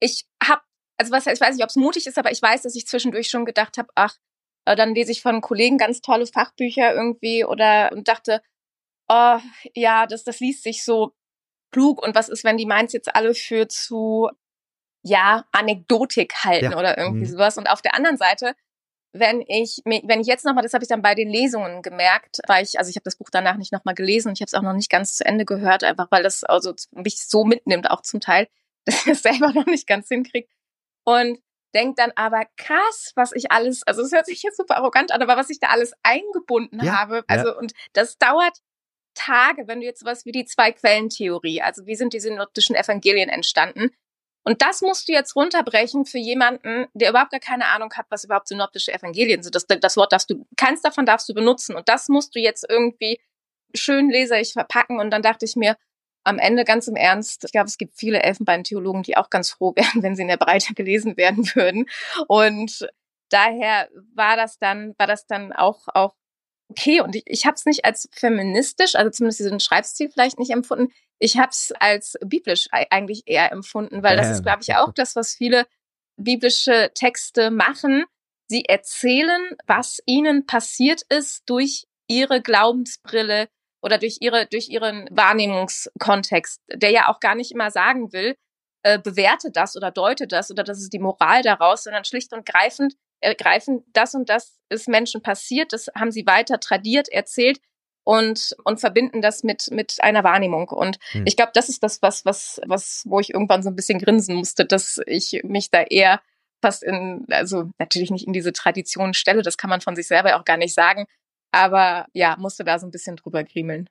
Ich 0.00 0.26
habe, 0.42 0.62
also 0.98 1.12
was 1.12 1.26
ich 1.26 1.40
weiß 1.40 1.56
nicht, 1.56 1.64
ob 1.64 1.70
es 1.70 1.76
mutig 1.76 2.06
ist, 2.06 2.18
aber 2.18 2.30
ich 2.30 2.42
weiß, 2.42 2.62
dass 2.62 2.76
ich 2.76 2.86
zwischendurch 2.86 3.28
schon 3.28 3.44
gedacht 3.44 3.78
habe, 3.78 3.88
ach, 3.94 4.16
äh, 4.66 4.76
dann 4.76 4.94
lese 4.94 5.12
ich 5.12 5.22
von 5.22 5.40
Kollegen 5.40 5.78
ganz 5.78 6.00
tolle 6.00 6.26
Fachbücher 6.26 6.94
irgendwie 6.94 7.44
oder 7.44 7.90
und 7.92 8.08
dachte, 8.08 8.42
oh, 9.08 9.38
ja, 9.74 10.06
das, 10.06 10.24
das 10.24 10.40
liest 10.40 10.62
sich 10.62 10.84
so 10.84 11.14
klug 11.76 12.02
und 12.02 12.14
was 12.14 12.28
ist, 12.28 12.44
wenn 12.44 12.56
die 12.56 12.66
meins 12.66 12.92
jetzt 12.92 13.14
alle 13.14 13.34
für 13.34 13.68
zu 13.68 14.30
ja, 15.02 15.44
Anekdotik 15.52 16.34
halten 16.42 16.72
ja. 16.72 16.78
oder 16.78 16.96
irgendwie 16.98 17.26
mhm. 17.26 17.30
sowas. 17.30 17.58
Und 17.58 17.68
auf 17.68 17.82
der 17.82 17.94
anderen 17.94 18.16
Seite 18.16 18.54
wenn 19.18 19.42
ich 19.46 19.80
wenn 19.84 20.20
ich 20.20 20.26
jetzt 20.26 20.44
nochmal, 20.44 20.62
das 20.62 20.74
habe 20.74 20.84
ich 20.84 20.88
dann 20.88 21.02
bei 21.02 21.14
den 21.14 21.28
Lesungen 21.28 21.82
gemerkt, 21.82 22.40
weil 22.46 22.62
ich, 22.64 22.78
also 22.78 22.90
ich 22.90 22.96
habe 22.96 23.04
das 23.04 23.16
Buch 23.16 23.28
danach 23.30 23.56
nicht 23.56 23.72
nochmal 23.72 23.94
gelesen 23.94 24.28
und 24.28 24.34
ich 24.34 24.40
habe 24.40 24.48
es 24.48 24.54
auch 24.54 24.62
noch 24.62 24.74
nicht 24.74 24.90
ganz 24.90 25.16
zu 25.16 25.24
Ende 25.24 25.44
gehört, 25.44 25.84
einfach 25.84 26.08
weil 26.10 26.22
das 26.22 26.44
also 26.44 26.74
mich 26.90 27.26
so 27.26 27.44
mitnimmt, 27.44 27.90
auch 27.90 28.02
zum 28.02 28.20
Teil, 28.20 28.48
dass 28.84 29.06
ich 29.06 29.12
es 29.12 29.22
selber 29.22 29.52
noch 29.52 29.66
nicht 29.66 29.86
ganz 29.86 30.08
hinkriege. 30.08 30.48
Und 31.04 31.38
denkt 31.74 31.98
dann 31.98 32.12
aber 32.16 32.42
krass, 32.56 33.12
was 33.16 33.32
ich 33.32 33.50
alles, 33.50 33.82
also 33.86 34.02
es 34.02 34.12
hört 34.12 34.26
sich 34.26 34.42
jetzt 34.42 34.56
super 34.56 34.76
arrogant 34.76 35.12
an, 35.12 35.22
aber 35.22 35.36
was 35.36 35.50
ich 35.50 35.60
da 35.60 35.68
alles 35.68 35.92
eingebunden 36.02 36.84
ja, 36.84 36.98
habe. 36.98 37.24
Also 37.28 37.48
ja. 37.48 37.54
und 37.54 37.72
das 37.92 38.18
dauert 38.18 38.58
Tage, 39.16 39.66
wenn 39.66 39.80
du 39.80 39.86
jetzt 39.86 40.00
sowas 40.00 40.24
wie 40.24 40.32
die 40.32 40.44
Zwei-Quellen-Theorie, 40.44 41.62
also 41.62 41.86
wie 41.86 41.96
sind 41.96 42.12
die 42.12 42.20
synoptischen 42.20 42.76
Evangelien 42.76 43.28
entstanden, 43.28 43.90
und 44.46 44.62
das 44.62 44.80
musst 44.80 45.08
du 45.08 45.12
jetzt 45.12 45.34
runterbrechen 45.34 46.04
für 46.04 46.18
jemanden, 46.18 46.86
der 46.94 47.10
überhaupt 47.10 47.32
gar 47.32 47.40
keine 47.40 47.66
Ahnung 47.66 47.92
hat, 47.94 48.06
was 48.10 48.22
überhaupt 48.22 48.46
synoptische 48.46 48.92
Evangelien 48.92 49.42
sind. 49.42 49.56
Das, 49.56 49.66
das 49.66 49.96
Wort 49.96 50.12
darfst 50.12 50.30
du, 50.30 50.46
keins 50.56 50.82
davon 50.82 51.04
darfst 51.04 51.28
du 51.28 51.34
benutzen. 51.34 51.74
Und 51.74 51.88
das 51.88 52.08
musst 52.08 52.36
du 52.36 52.38
jetzt 52.38 52.64
irgendwie 52.68 53.20
schön 53.74 54.08
leserlich 54.08 54.52
verpacken. 54.52 55.00
Und 55.00 55.10
dann 55.10 55.22
dachte 55.22 55.44
ich 55.44 55.56
mir, 55.56 55.76
am 56.22 56.38
Ende 56.38 56.62
ganz 56.62 56.86
im 56.86 56.94
Ernst, 56.94 57.42
ich 57.42 57.50
glaube, 57.50 57.66
es 57.66 57.76
gibt 57.76 57.96
viele 57.96 58.22
Elfenbeintheologen, 58.22 59.02
die 59.02 59.16
auch 59.16 59.30
ganz 59.30 59.50
froh 59.50 59.72
wären, 59.76 60.04
wenn 60.04 60.14
sie 60.14 60.22
in 60.22 60.28
der 60.28 60.36
Breite 60.36 60.74
gelesen 60.74 61.16
werden 61.16 61.44
würden. 61.56 61.86
Und 62.28 62.88
daher 63.30 63.88
war 64.14 64.36
das 64.36 64.60
dann, 64.60 64.94
war 64.96 65.08
das 65.08 65.26
dann 65.26 65.52
auch, 65.52 65.88
auch 65.92 66.14
okay. 66.68 67.00
Und 67.00 67.16
ich, 67.16 67.22
ich 67.26 67.46
habe 67.46 67.54
es 67.54 67.64
nicht 67.64 67.84
als 67.84 68.08
feministisch, 68.12 68.94
also 68.94 69.10
zumindest 69.10 69.40
diesen 69.40 69.60
Schreibstil 69.60 70.10
vielleicht 70.10 70.38
nicht 70.38 70.50
empfunden. 70.50 70.92
Ich 71.18 71.38
habe 71.38 71.50
es 71.50 71.72
als 71.80 72.14
biblisch 72.24 72.68
eigentlich 72.70 73.22
eher 73.26 73.50
empfunden, 73.50 74.02
weil 74.02 74.16
das 74.16 74.30
ist, 74.30 74.42
glaube 74.42 74.60
ich, 74.62 74.74
auch 74.76 74.92
das, 74.92 75.16
was 75.16 75.34
viele 75.34 75.66
biblische 76.18 76.90
Texte 76.94 77.50
machen. 77.50 78.04
Sie 78.48 78.66
erzählen, 78.66 79.56
was 79.66 80.00
ihnen 80.04 80.46
passiert 80.46 81.02
ist 81.08 81.42
durch 81.46 81.86
ihre 82.06 82.42
Glaubensbrille 82.42 83.48
oder 83.82 83.98
durch 83.98 84.18
ihre 84.20 84.46
durch 84.46 84.68
ihren 84.68 85.08
Wahrnehmungskontext, 85.10 86.60
der 86.72 86.90
ja 86.90 87.08
auch 87.08 87.20
gar 87.20 87.34
nicht 87.34 87.50
immer 87.50 87.70
sagen 87.70 88.12
will, 88.12 88.36
äh, 88.82 88.98
bewerte 88.98 89.50
das 89.50 89.74
oder 89.76 89.90
deute 89.90 90.26
das 90.26 90.50
oder 90.50 90.64
das 90.64 90.78
ist 90.78 90.92
die 90.92 90.98
Moral 90.98 91.42
daraus, 91.42 91.84
sondern 91.84 92.04
schlicht 92.04 92.32
und 92.32 92.46
greifend 92.46 92.94
ergreifend, 93.20 93.84
das 93.92 94.14
und 94.14 94.28
das 94.28 94.55
ist 94.68 94.88
Menschen 94.88 95.22
passiert, 95.22 95.72
das 95.72 95.88
haben 95.94 96.10
sie 96.10 96.26
weiter 96.26 96.60
tradiert, 96.60 97.08
erzählt 97.08 97.60
und 98.06 98.54
und 98.64 98.78
verbinden 98.78 99.20
das 99.20 99.42
mit 99.42 99.68
mit 99.72 99.96
einer 100.00 100.22
Wahrnehmung 100.22 100.68
und 100.68 100.98
hm. 101.10 101.24
ich 101.26 101.36
glaube 101.36 101.50
das 101.54 101.68
ist 101.68 101.82
das 101.82 102.00
was 102.02 102.24
was 102.24 102.60
was 102.64 103.02
wo 103.04 103.18
ich 103.18 103.34
irgendwann 103.34 103.64
so 103.64 103.68
ein 103.68 103.74
bisschen 103.74 103.98
grinsen 103.98 104.36
musste 104.36 104.64
dass 104.64 105.00
ich 105.06 105.40
mich 105.42 105.70
da 105.72 105.82
eher 105.82 106.20
fast 106.62 106.84
in 106.84 107.26
also 107.30 107.68
natürlich 107.80 108.12
nicht 108.12 108.24
in 108.24 108.32
diese 108.32 108.52
Tradition 108.52 109.12
stelle 109.12 109.42
das 109.42 109.56
kann 109.56 109.70
man 109.70 109.80
von 109.80 109.96
sich 109.96 110.06
selber 110.06 110.36
auch 110.36 110.44
gar 110.44 110.56
nicht 110.56 110.72
sagen 110.72 111.06
aber 111.50 112.06
ja 112.12 112.36
musste 112.38 112.62
da 112.62 112.78
so 112.78 112.86
ein 112.86 112.92
bisschen 112.92 113.16
drüber 113.16 113.42
griemeln 113.42 113.90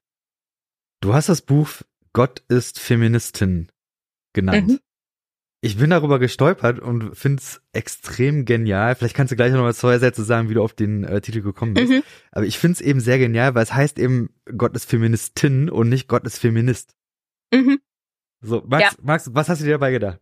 du 1.01 1.13
hast 1.13 1.27
das 1.27 1.41
Buch 1.41 1.81
Gott 2.13 2.41
ist 2.47 2.79
Feministin 2.79 3.69
genannt 4.31 4.67
mhm. 4.69 4.79
Ich 5.65 5.77
bin 5.77 5.89
darüber 5.89 6.19
gestolpert 6.19 6.79
und 6.79 7.17
finde 7.17 7.41
es 7.41 7.59
extrem 7.73 8.45
genial. 8.45 8.93
Vielleicht 8.93 9.15
kannst 9.15 9.31
du 9.31 9.35
gleich 9.35 9.51
noch 9.51 9.61
mal 9.61 9.73
zwei 9.73 9.97
Sätze 9.97 10.23
sagen, 10.23 10.47
wie 10.47 10.53
du 10.53 10.61
auf 10.61 10.73
den 10.73 11.03
äh, 11.03 11.21
Titel 11.21 11.41
gekommen 11.41 11.73
bist. 11.73 11.91
Mhm. 11.91 12.03
Aber 12.31 12.45
ich 12.45 12.59
finde 12.59 12.75
es 12.75 12.81
eben 12.81 12.99
sehr 12.99 13.17
genial, 13.17 13.55
weil 13.55 13.63
es 13.63 13.73
heißt 13.73 13.97
eben, 13.97 14.29
Gott 14.55 14.75
ist 14.75 14.87
Feministin 14.87 15.71
und 15.71 15.89
nicht 15.89 16.07
Gott 16.07 16.23
ist 16.23 16.37
Feminist. 16.37 16.95
Mhm. 17.51 17.81
So, 18.41 18.61
Max, 18.67 18.83
ja. 18.83 18.91
Max, 19.01 19.31
was 19.33 19.49
hast 19.49 19.61
du 19.61 19.65
dir 19.65 19.71
dabei 19.71 19.89
gedacht? 19.89 20.19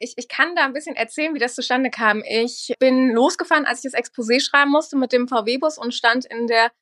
Ich, 0.00 0.14
ich 0.16 0.26
kann 0.26 0.56
da 0.56 0.64
ein 0.64 0.72
bisschen 0.72 0.96
erzählen, 0.96 1.36
wie 1.36 1.38
das 1.38 1.54
zustande 1.54 1.90
kam. 1.90 2.24
Ich 2.28 2.74
bin 2.80 3.12
losgefahren, 3.12 3.66
als 3.66 3.84
ich 3.84 3.92
das 3.92 4.00
Exposé 4.00 4.40
schreiben 4.40 4.72
musste 4.72 4.96
mit 4.96 5.12
dem 5.12 5.28
VW-Bus 5.28 5.78
und 5.78 5.94
stand 5.94 6.24
in 6.24 6.48
der 6.48 6.72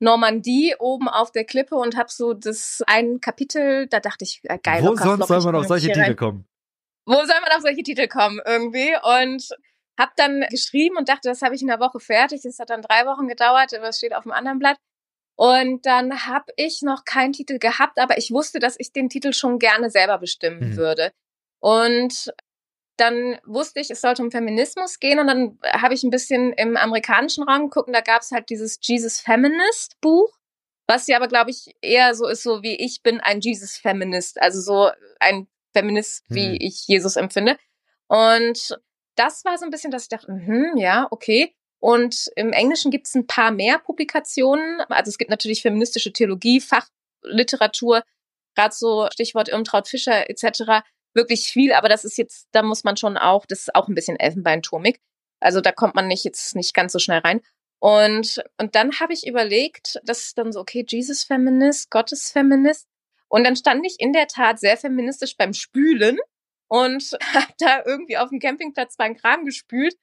Normandie 0.00 0.74
oben 0.80 1.08
auf 1.08 1.30
der 1.30 1.44
Klippe 1.44 1.76
und 1.76 1.96
habe 1.96 2.10
so 2.10 2.34
das 2.34 2.82
ein 2.88 3.20
Kapitel, 3.20 3.86
da 3.86 4.00
dachte 4.00 4.24
ich, 4.24 4.40
äh, 4.42 4.58
geil. 4.60 4.82
Wo 4.82 4.96
sonst 4.96 5.28
soll 5.28 5.42
man 5.42 5.54
auf 5.54 5.68
solche 5.68 5.92
Titel 5.92 6.16
kommen? 6.16 6.44
Wo 7.06 7.14
soll 7.14 7.40
man 7.40 7.52
auf 7.52 7.62
solche 7.62 7.82
Titel 7.82 8.08
kommen 8.08 8.40
irgendwie? 8.44 8.94
Und 9.02 9.48
habe 9.98 10.12
dann 10.16 10.44
geschrieben 10.50 10.96
und 10.96 11.08
dachte, 11.08 11.28
das 11.28 11.42
habe 11.42 11.54
ich 11.54 11.62
in 11.62 11.68
der 11.68 11.80
Woche 11.80 12.00
fertig. 12.00 12.42
Das 12.42 12.58
hat 12.58 12.70
dann 12.70 12.82
drei 12.82 13.06
Wochen 13.06 13.28
gedauert, 13.28 13.72
aber 13.74 13.88
es 13.88 13.98
steht 13.98 14.14
auf 14.14 14.24
dem 14.24 14.32
anderen 14.32 14.58
Blatt. 14.58 14.76
Und 15.36 15.84
dann 15.86 16.26
habe 16.26 16.52
ich 16.56 16.82
noch 16.82 17.04
keinen 17.04 17.32
Titel 17.32 17.58
gehabt, 17.58 17.98
aber 17.98 18.18
ich 18.18 18.30
wusste, 18.30 18.58
dass 18.58 18.76
ich 18.78 18.92
den 18.92 19.08
Titel 19.08 19.32
schon 19.32 19.58
gerne 19.58 19.90
selber 19.90 20.18
bestimmen 20.18 20.70
mhm. 20.70 20.76
würde. 20.76 21.12
Und 21.60 22.32
dann 22.96 23.38
wusste 23.44 23.80
ich, 23.80 23.90
es 23.90 24.00
sollte 24.00 24.22
um 24.22 24.30
Feminismus 24.30 24.98
gehen 24.98 25.18
und 25.18 25.26
dann 25.26 25.58
habe 25.62 25.92
ich 25.92 26.02
ein 26.02 26.10
bisschen 26.10 26.54
im 26.54 26.78
amerikanischen 26.78 27.44
Raum 27.44 27.68
geguckt 27.68 27.88
und 27.88 27.92
da 27.92 28.00
gab 28.00 28.22
es 28.22 28.30
halt 28.30 28.48
dieses 28.48 28.78
Jesus 28.80 29.20
Feminist 29.20 30.00
Buch, 30.00 30.32
was 30.86 31.06
ja 31.06 31.16
aber, 31.18 31.28
glaube 31.28 31.50
ich, 31.50 31.74
eher 31.82 32.14
so 32.14 32.26
ist, 32.26 32.42
so 32.42 32.62
wie 32.62 32.76
ich 32.76 33.02
bin 33.02 33.20
ein 33.20 33.40
Jesus 33.40 33.76
Feminist, 33.76 34.40
also 34.40 34.60
so 34.60 34.90
ein 35.20 35.46
Feminist, 35.76 36.24
wie 36.28 36.48
hm. 36.48 36.56
ich 36.58 36.86
Jesus 36.86 37.16
empfinde. 37.16 37.58
Und 38.08 38.78
das 39.16 39.44
war 39.44 39.58
so 39.58 39.64
ein 39.64 39.70
bisschen, 39.70 39.90
dass 39.90 40.04
ich 40.04 40.08
dachte, 40.08 40.32
mh, 40.32 40.80
ja, 40.80 41.06
okay. 41.10 41.54
Und 41.80 42.30
im 42.36 42.52
Englischen 42.52 42.90
gibt 42.90 43.06
es 43.06 43.14
ein 43.14 43.26
paar 43.26 43.50
mehr 43.50 43.78
Publikationen. 43.78 44.80
Also 44.88 45.10
es 45.10 45.18
gibt 45.18 45.30
natürlich 45.30 45.62
feministische 45.62 46.12
Theologie, 46.12 46.60
Fachliteratur, 46.60 48.02
gerade 48.54 48.74
so 48.74 49.08
Stichwort 49.12 49.48
Irmtraut 49.48 49.88
Fischer 49.88 50.30
etc. 50.30 50.84
Wirklich 51.12 51.44
viel, 51.44 51.72
aber 51.72 51.88
das 51.88 52.04
ist 52.04 52.16
jetzt, 52.16 52.48
da 52.52 52.62
muss 52.62 52.84
man 52.84 52.96
schon 52.96 53.16
auch, 53.16 53.44
das 53.46 53.60
ist 53.60 53.74
auch 53.74 53.88
ein 53.88 53.94
bisschen 53.94 54.18
elfenbeinturmig. 54.18 54.98
Also 55.40 55.60
da 55.60 55.72
kommt 55.72 55.94
man 55.94 56.08
nicht 56.08 56.24
jetzt 56.24 56.56
nicht 56.56 56.72
ganz 56.72 56.92
so 56.92 56.98
schnell 56.98 57.20
rein. 57.20 57.42
Und, 57.78 58.42
und 58.58 58.74
dann 58.74 59.00
habe 59.00 59.12
ich 59.12 59.26
überlegt, 59.26 60.00
das 60.04 60.24
ist 60.24 60.38
dann 60.38 60.52
so, 60.52 60.60
okay, 60.60 60.84
Jesus 60.88 61.24
Feminist, 61.24 61.90
Gottes 61.90 62.30
Feminist. 62.30 62.88
Und 63.36 63.44
dann 63.44 63.54
stand 63.54 63.84
ich 63.84 63.96
in 63.98 64.14
der 64.14 64.28
Tat 64.28 64.58
sehr 64.58 64.78
feministisch 64.78 65.36
beim 65.36 65.52
Spülen 65.52 66.16
und 66.68 67.02
habe 67.34 67.52
da 67.58 67.82
irgendwie 67.84 68.16
auf 68.16 68.30
dem 68.30 68.38
Campingplatz 68.38 68.96
beim 68.96 69.14
Kram 69.14 69.44
gespült, 69.44 69.94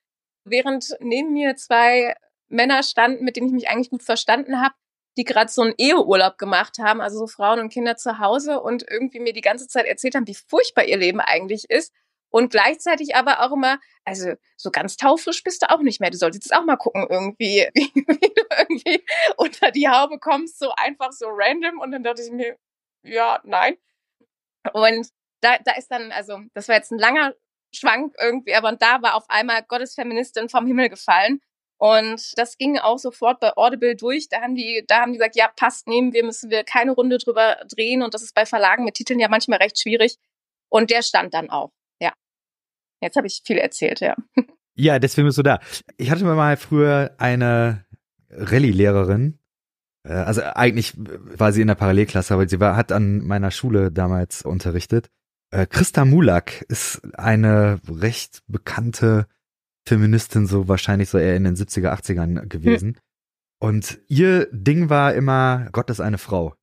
während 0.43 0.95
neben 0.99 1.33
mir 1.33 1.55
zwei 1.55 2.15
Männer 2.47 2.83
standen, 2.83 3.25
mit 3.25 3.35
denen 3.35 3.47
ich 3.47 3.53
mich 3.53 3.69
eigentlich 3.69 3.89
gut 3.89 4.03
verstanden 4.03 4.61
habe, 4.61 4.75
die 5.17 5.23
gerade 5.23 5.51
so 5.51 5.63
einen 5.63 5.73
Eheurlaub 5.79 6.37
gemacht 6.37 6.77
haben, 6.77 7.01
also 7.01 7.17
so 7.17 7.25
Frauen 7.25 7.59
und 7.59 7.73
Kinder 7.73 7.97
zu 7.97 8.19
Hause 8.19 8.59
und 8.59 8.85
irgendwie 8.87 9.19
mir 9.19 9.33
die 9.33 9.41
ganze 9.41 9.67
Zeit 9.67 9.87
erzählt 9.87 10.13
haben, 10.13 10.27
wie 10.27 10.35
furchtbar 10.35 10.83
ihr 10.83 10.97
Leben 10.97 11.19
eigentlich 11.19 11.71
ist. 11.71 11.91
Und 12.29 12.51
gleichzeitig 12.51 13.15
aber 13.15 13.41
auch 13.41 13.51
immer, 13.51 13.79
also 14.05 14.33
so 14.57 14.69
ganz 14.69 14.95
taufrisch 14.95 15.41
bist 15.41 15.63
du 15.63 15.71
auch 15.71 15.81
nicht 15.81 15.99
mehr. 15.99 16.11
Du 16.11 16.17
solltest 16.17 16.45
jetzt 16.45 16.55
auch 16.55 16.65
mal 16.65 16.77
gucken, 16.77 17.07
irgendwie, 17.09 17.67
wie, 17.73 17.91
wie 17.95 18.33
du 18.35 18.43
irgendwie 18.59 19.03
unter 19.37 19.71
die 19.71 19.89
Haube 19.89 20.19
kommst, 20.19 20.59
so 20.59 20.71
einfach 20.75 21.11
so 21.13 21.25
random. 21.29 21.79
Und 21.79 21.89
dann 21.89 22.03
dachte 22.03 22.21
ich 22.21 22.31
mir, 22.31 22.57
ja, 23.03 23.39
nein. 23.43 23.75
Und 24.73 25.07
da, 25.41 25.57
da 25.63 25.73
ist 25.73 25.89
dann, 25.89 26.11
also, 26.11 26.39
das 26.53 26.67
war 26.67 26.75
jetzt 26.75 26.91
ein 26.91 26.99
langer 26.99 27.33
Schwank 27.73 28.13
irgendwie, 28.19 28.55
aber 28.55 28.69
und 28.69 28.81
da 28.81 29.01
war 29.01 29.15
auf 29.15 29.29
einmal 29.29 29.63
Gottes 29.63 29.95
Feministin 29.95 30.49
vom 30.49 30.65
Himmel 30.65 30.89
gefallen. 30.89 31.41
Und 31.77 32.37
das 32.37 32.57
ging 32.57 32.77
auch 32.77 32.97
sofort 32.97 33.41
bei 33.41 33.51
Audible 33.57 33.95
durch. 33.95 34.29
Da 34.29 34.41
haben 34.41 34.55
die, 34.55 34.85
da 34.87 35.01
haben 35.01 35.11
die 35.11 35.17
gesagt, 35.17 35.35
ja, 35.35 35.49
passt, 35.53 35.87
nehmen 35.87 36.13
wir, 36.13 36.23
müssen 36.23 36.49
wir 36.49 36.63
keine 36.63 36.91
Runde 36.91 37.17
drüber 37.17 37.57
drehen. 37.67 38.03
Und 38.03 38.13
das 38.13 38.21
ist 38.21 38.33
bei 38.33 38.45
Verlagen 38.45 38.85
mit 38.85 38.93
Titeln 38.93 39.19
ja 39.19 39.27
manchmal 39.27 39.59
recht 39.59 39.77
schwierig. 39.77 40.17
Und 40.69 40.91
der 40.91 41.01
stand 41.01 41.33
dann 41.33 41.49
auch, 41.49 41.71
ja. 41.99 42.13
Jetzt 43.01 43.17
habe 43.17 43.27
ich 43.27 43.41
viel 43.45 43.57
erzählt, 43.57 43.99
ja. 43.99 44.15
Ja, 44.75 44.97
deswegen 44.97 45.27
bist 45.27 45.37
du 45.37 45.43
da. 45.43 45.59
Ich 45.97 46.09
hatte 46.09 46.23
mir 46.23 46.35
mal 46.35 46.57
früher 46.57 47.13
eine 47.17 47.85
Rallye-Lehrerin, 48.29 49.37
also 50.09 50.41
eigentlich 50.41 50.93
war 50.97 51.53
sie 51.53 51.61
in 51.61 51.67
der 51.67 51.75
Parallelklasse, 51.75 52.33
aber 52.33 52.47
sie 52.47 52.59
war, 52.59 52.75
hat 52.75 52.91
an 52.91 53.19
meiner 53.25 53.51
Schule 53.51 53.91
damals 53.91 54.41
unterrichtet. 54.43 55.09
Äh, 55.51 55.65
Christa 55.67 56.03
Mulak 56.03 56.63
ist 56.63 57.01
eine 57.17 57.79
recht 57.87 58.41
bekannte 58.47 59.27
Feministin, 59.87 60.47
so 60.47 60.67
wahrscheinlich 60.67 61.09
so 61.09 61.17
eher 61.17 61.35
in 61.35 61.43
den 61.43 61.55
70er, 61.55 61.93
80ern 61.93 62.47
gewesen. 62.47 62.95
Hm. 62.95 62.99
Und 63.59 63.99
ihr 64.07 64.47
Ding 64.51 64.89
war 64.89 65.13
immer, 65.13 65.69
Gott 65.71 65.89
ist 65.89 66.01
eine 66.01 66.17
Frau. 66.17 66.55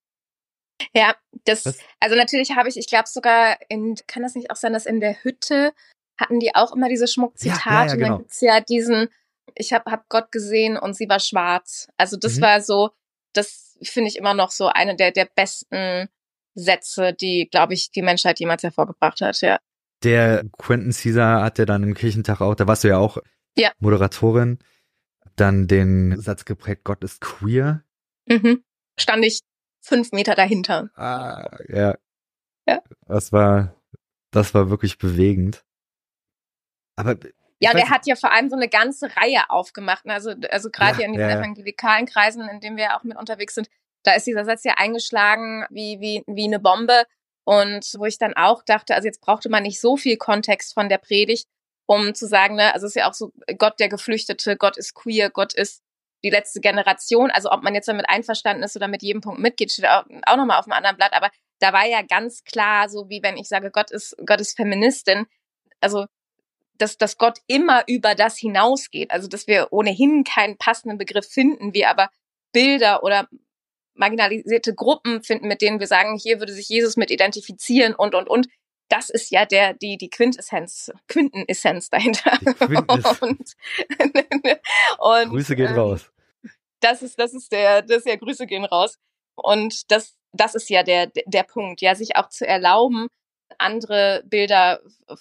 Ja, 0.94 1.14
das, 1.44 1.66
Was? 1.66 1.78
also 2.00 2.16
natürlich 2.16 2.56
habe 2.56 2.68
ich, 2.68 2.76
ich 2.76 2.88
glaube 2.88 3.09
sogar 3.09 3.59
in, 3.68 3.94
kann 4.06 4.23
das 4.23 4.35
nicht 4.35 4.50
auch 4.50 4.56
sein, 4.56 4.73
dass 4.73 4.87
in 4.87 5.00
der 5.00 5.23
Hütte 5.23 5.73
hatten 6.18 6.40
die 6.40 6.54
auch 6.54 6.75
immer 6.75 6.88
diese 6.88 7.06
Schmuckzitate 7.06 7.64
ja, 7.64 7.85
ja, 7.85 7.87
ja, 7.87 7.94
genau. 7.94 7.94
und 7.94 8.00
dann 8.00 8.09
genau. 8.09 8.18
gibt's 8.18 8.40
ja 8.40 8.61
diesen, 8.61 9.09
ich 9.54 9.73
habe 9.73 9.90
hab 9.90 10.09
Gott 10.09 10.32
gesehen 10.32 10.76
und 10.76 10.94
sie 10.94 11.09
war 11.09 11.20
schwarz. 11.20 11.88
Also 11.97 12.16
das 12.16 12.37
mhm. 12.37 12.42
war 12.42 12.61
so, 12.61 12.90
das 13.32 13.78
finde 13.82 14.08
ich 14.08 14.16
immer 14.16 14.34
noch 14.34 14.50
so 14.50 14.68
eine 14.68 14.96
der, 14.96 15.12
der 15.12 15.26
besten 15.26 16.08
Sätze, 16.54 17.12
die, 17.12 17.49
glaube 17.50 17.75
ich, 17.75 17.90
die 17.90 18.02
Menschheit 18.02 18.40
jemals 18.40 18.62
hervorgebracht 18.62 19.20
hat, 19.20 19.40
ja. 19.40 19.58
Der 20.02 20.44
Quentin 20.58 20.92
Caesar 20.92 21.42
hat 21.42 21.58
ja 21.58 21.66
dann 21.66 21.82
im 21.82 21.94
Kirchentag 21.94 22.40
auch, 22.40 22.54
da 22.54 22.66
warst 22.66 22.84
du 22.84 22.88
ja 22.88 22.99
auch 22.99 23.18
ja. 23.56 23.72
Moderatorin, 23.78 24.58
dann 25.37 25.68
den 25.68 26.20
Satz 26.20 26.44
geprägt, 26.44 26.84
Gott 26.84 27.04
ist 27.04 27.20
queer. 27.20 27.84
Mhm. 28.26 28.64
Stand 28.99 29.25
ich 29.25 29.40
fünf 29.80 30.12
Meter 30.12 30.34
dahinter. 30.34 30.90
Ah, 30.95 31.58
ja. 31.69 31.97
Ja. 32.66 32.82
Das 33.06 33.32
war, 33.32 33.75
das 34.30 34.54
war 34.54 34.71
wirklich 34.71 34.99
bewegend. 34.99 35.64
Aber 36.97 37.16
ja, 37.60 37.73
der 37.73 37.90
hat 37.90 38.06
ja 38.06 38.16
vor 38.16 38.32
allem 38.32 38.49
so 38.49 38.56
eine 38.56 38.68
ganze 38.68 39.14
Reihe 39.16 39.49
aufgemacht. 39.49 40.06
Ne? 40.06 40.14
Also, 40.14 40.32
also 40.50 40.70
gerade 40.70 41.00
ja, 41.00 41.06
in 41.06 41.12
diesen 41.12 41.28
ja, 41.28 41.38
evangelikalen 41.38 42.06
Kreisen, 42.06 42.49
in 42.49 42.60
denen 42.60 42.76
wir 42.76 42.84
ja 42.84 42.99
auch 42.99 43.04
mit 43.04 43.18
unterwegs 43.18 43.54
sind, 43.54 43.68
da 44.02 44.14
ist 44.14 44.26
dieser 44.26 44.44
Satz 44.44 44.64
ja 44.64 44.75
eingeschlagen 44.78 45.66
wie, 45.70 46.00
wie, 46.00 46.25
wie 46.26 46.44
eine 46.44 46.58
Bombe. 46.58 47.04
Und 47.44 47.94
wo 47.99 48.04
ich 48.04 48.18
dann 48.18 48.34
auch 48.34 48.62
dachte, 48.62 48.94
also 48.94 49.06
jetzt 49.06 49.20
brauchte 49.20 49.49
man 49.49 49.62
nicht 49.62 49.80
so 49.80 49.96
viel 49.96 50.16
Kontext 50.16 50.75
von 50.75 50.88
der 50.88 50.99
Predigt, 50.99 51.49
um 51.86 52.14
zu 52.14 52.26
sagen, 52.26 52.54
ne, 52.54 52.73
also 52.73 52.86
es 52.86 52.92
ist 52.92 53.00
ja 53.00 53.08
auch 53.08 53.14
so 53.14 53.32
Gott 53.58 53.80
der 53.80 53.88
Geflüchtete, 53.88 54.56
Gott 54.56 54.76
ist 54.76 54.94
queer, 54.94 55.30
Gott 55.30 55.54
ist 55.54 55.82
die 56.23 56.30
letzte 56.30 56.60
Generation. 56.60 57.30
Also 57.30 57.50
ob 57.50 57.62
man 57.62 57.75
jetzt 57.75 57.88
damit 57.88 58.08
einverstanden 58.08 58.62
ist 58.62 58.76
oder 58.76 58.88
mit 58.88 59.02
jedem 59.02 59.20
Punkt 59.20 59.40
mitgeht, 59.40 59.73
steht 59.73 59.88
auch, 59.88 60.04
auch 60.26 60.36
nochmal 60.36 60.58
auf 60.58 60.66
einem 60.66 60.75
anderen 60.75 60.96
Blatt. 60.96 61.12
Aber 61.12 61.30
da 61.58 61.73
war 61.73 61.86
ja 61.86 62.02
ganz 62.02 62.44
klar, 62.44 62.88
so 62.88 63.08
wie 63.08 63.23
wenn 63.23 63.36
ich 63.36 63.49
sage, 63.49 63.70
Gott 63.70 63.90
ist, 63.90 64.16
Gott 64.25 64.40
ist 64.40 64.56
Feministin. 64.56 65.26
Also 65.80 66.06
dass, 66.80 66.97
dass 66.97 67.19
Gott 67.19 67.38
immer 67.47 67.84
über 67.86 68.14
das 68.14 68.36
hinausgeht. 68.36 69.10
Also 69.10 69.28
dass 69.28 69.47
wir 69.47 69.69
ohnehin 69.71 70.25
keinen 70.25 70.56
passenden 70.56 70.99
Begriff 70.99 71.26
finden, 71.26 71.75
wir 71.75 71.90
aber 71.90 72.10
Bilder 72.52 73.02
oder 73.02 73.28
marginalisierte 73.95 74.75
Gruppen 74.75 75.23
finden, 75.23 75.47
mit 75.47 75.60
denen 75.60 75.78
wir 75.78 75.86
sagen, 75.86 76.16
hier 76.16 76.40
würde 76.40 76.52
sich 76.52 76.69
Jesus 76.69 76.97
mit 76.97 77.10
identifizieren 77.10 77.95
und, 77.95 78.14
und, 78.14 78.28
und. 78.28 78.49
Das 78.88 79.08
ist 79.08 79.30
ja 79.30 79.47
der, 79.47 79.75
die, 79.75 79.99
die 79.99 80.10
Quintessenz, 80.10 80.90
Quintessenz 81.06 81.90
dahinter. 81.90 82.30
Quintess. 82.58 83.23
und, 83.23 83.56
und, 84.99 85.28
Grüße 85.30 85.54
gehen 85.54 85.69
ähm, 85.69 85.78
raus. 85.78 86.10
Das 86.80 87.02
ist, 87.02 87.19
das 87.19 87.34
ist 87.34 87.52
der, 87.52 87.82
das 87.82 87.99
ist 87.99 88.06
ja 88.06 88.16
Grüße 88.16 88.47
gehen 88.47 88.64
raus. 88.64 88.99
Und 89.36 89.90
das, 89.93 90.16
das 90.32 90.54
ist 90.54 90.71
ja 90.71 90.82
der, 90.82 91.06
der 91.06 91.43
Punkt, 91.45 91.82
ja, 91.82 91.95
sich 91.95 92.16
auch 92.16 92.30
zu 92.30 92.47
erlauben, 92.47 93.06
andere 93.60 94.23
Bilder 94.26 94.80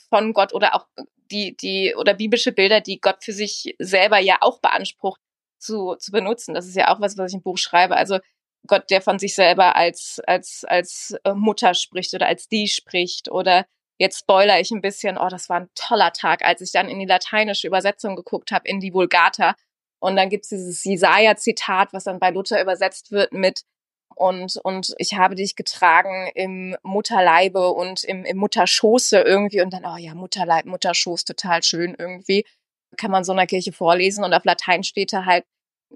von 0.10 0.34
Gott 0.34 0.54
oder 0.54 0.76
auch 0.76 0.88
die, 1.32 1.56
die, 1.56 1.96
oder 1.96 2.14
biblische 2.14 2.52
Bilder, 2.52 2.82
die 2.82 3.00
Gott 3.00 3.24
für 3.24 3.34
sich 3.34 3.76
selber 3.80 4.20
ja 4.20 4.38
auch 4.42 4.60
beansprucht, 4.60 5.22
zu, 5.60 5.96
zu 5.96 6.12
benutzen. 6.12 6.54
Das 6.54 6.66
ist 6.66 6.76
ja 6.76 6.94
auch 6.94 7.02
was, 7.02 7.18
was 7.18 7.32
ich 7.32 7.36
im 7.36 7.44
Buch 7.44 7.58
schreibe. 7.58 7.96
Also 7.96 8.20
Gott, 8.68 8.90
der 8.90 9.02
von 9.02 9.20
sich 9.20 9.36
selber 9.36 9.76
als, 9.76 10.22
als, 10.26 10.64
als 10.66 11.16
äh, 11.24 11.34
Mutter 11.34 11.74
spricht 11.74 12.14
oder 12.14 12.28
als 12.28 12.48
die 12.48 12.68
spricht 12.68 13.30
oder 13.30 13.66
jetzt 13.98 14.20
spoiler 14.20 14.60
ich 14.60 14.72
ein 14.72 14.82
bisschen, 14.82 15.18
oh, 15.18 15.28
das 15.28 15.50
war 15.50 15.60
ein 15.60 15.70
toller 15.76 16.14
Tag, 16.14 16.44
als 16.44 16.62
ich 16.62 16.72
dann 16.72 16.90
in 16.90 17.00
die 17.00 17.06
lateinische 17.06 17.68
Übersetzung 17.68 18.16
geguckt 18.16 18.52
habe, 18.52 18.68
in 18.68 18.80
die 18.80 18.94
Vulgata. 18.94 19.56
Und 20.00 20.16
dann 20.16 20.30
gibt's 20.30 20.50
dieses 20.50 20.84
Jesaja-Zitat, 20.86 21.92
was 21.92 22.06
dann 22.06 22.20
bei 22.20 22.30
Luther 22.30 22.62
übersetzt 22.62 23.12
wird 23.12 23.34
mit 23.34 23.64
und, 24.20 24.58
und 24.64 24.94
ich 24.98 25.16
habe 25.16 25.36
dich 25.36 25.56
getragen 25.56 26.30
im 26.36 26.76
Mutterleibe 26.84 27.72
und 27.72 28.04
im, 28.04 28.26
im 28.26 28.38
Mutterschoße 28.38 29.20
irgendwie 29.22 29.62
und 29.62 29.72
dann, 29.72 29.86
oh 29.86 29.98
ja, 29.98 30.14
Mutterleib, 30.14 30.66
Mutterschoß, 30.66 31.24
total 31.24 31.64
schön 31.64 31.96
irgendwie. 31.98 32.46
Kann 32.98 33.12
man 33.12 33.24
so 33.24 33.32
einer 33.32 33.48
Kirche 33.48 33.72
vorlesen 33.72 34.24
und 34.26 34.34
auf 34.34 34.44
Latein 34.44 34.84
steht 34.84 35.14
da 35.14 35.26
halt 35.26 35.46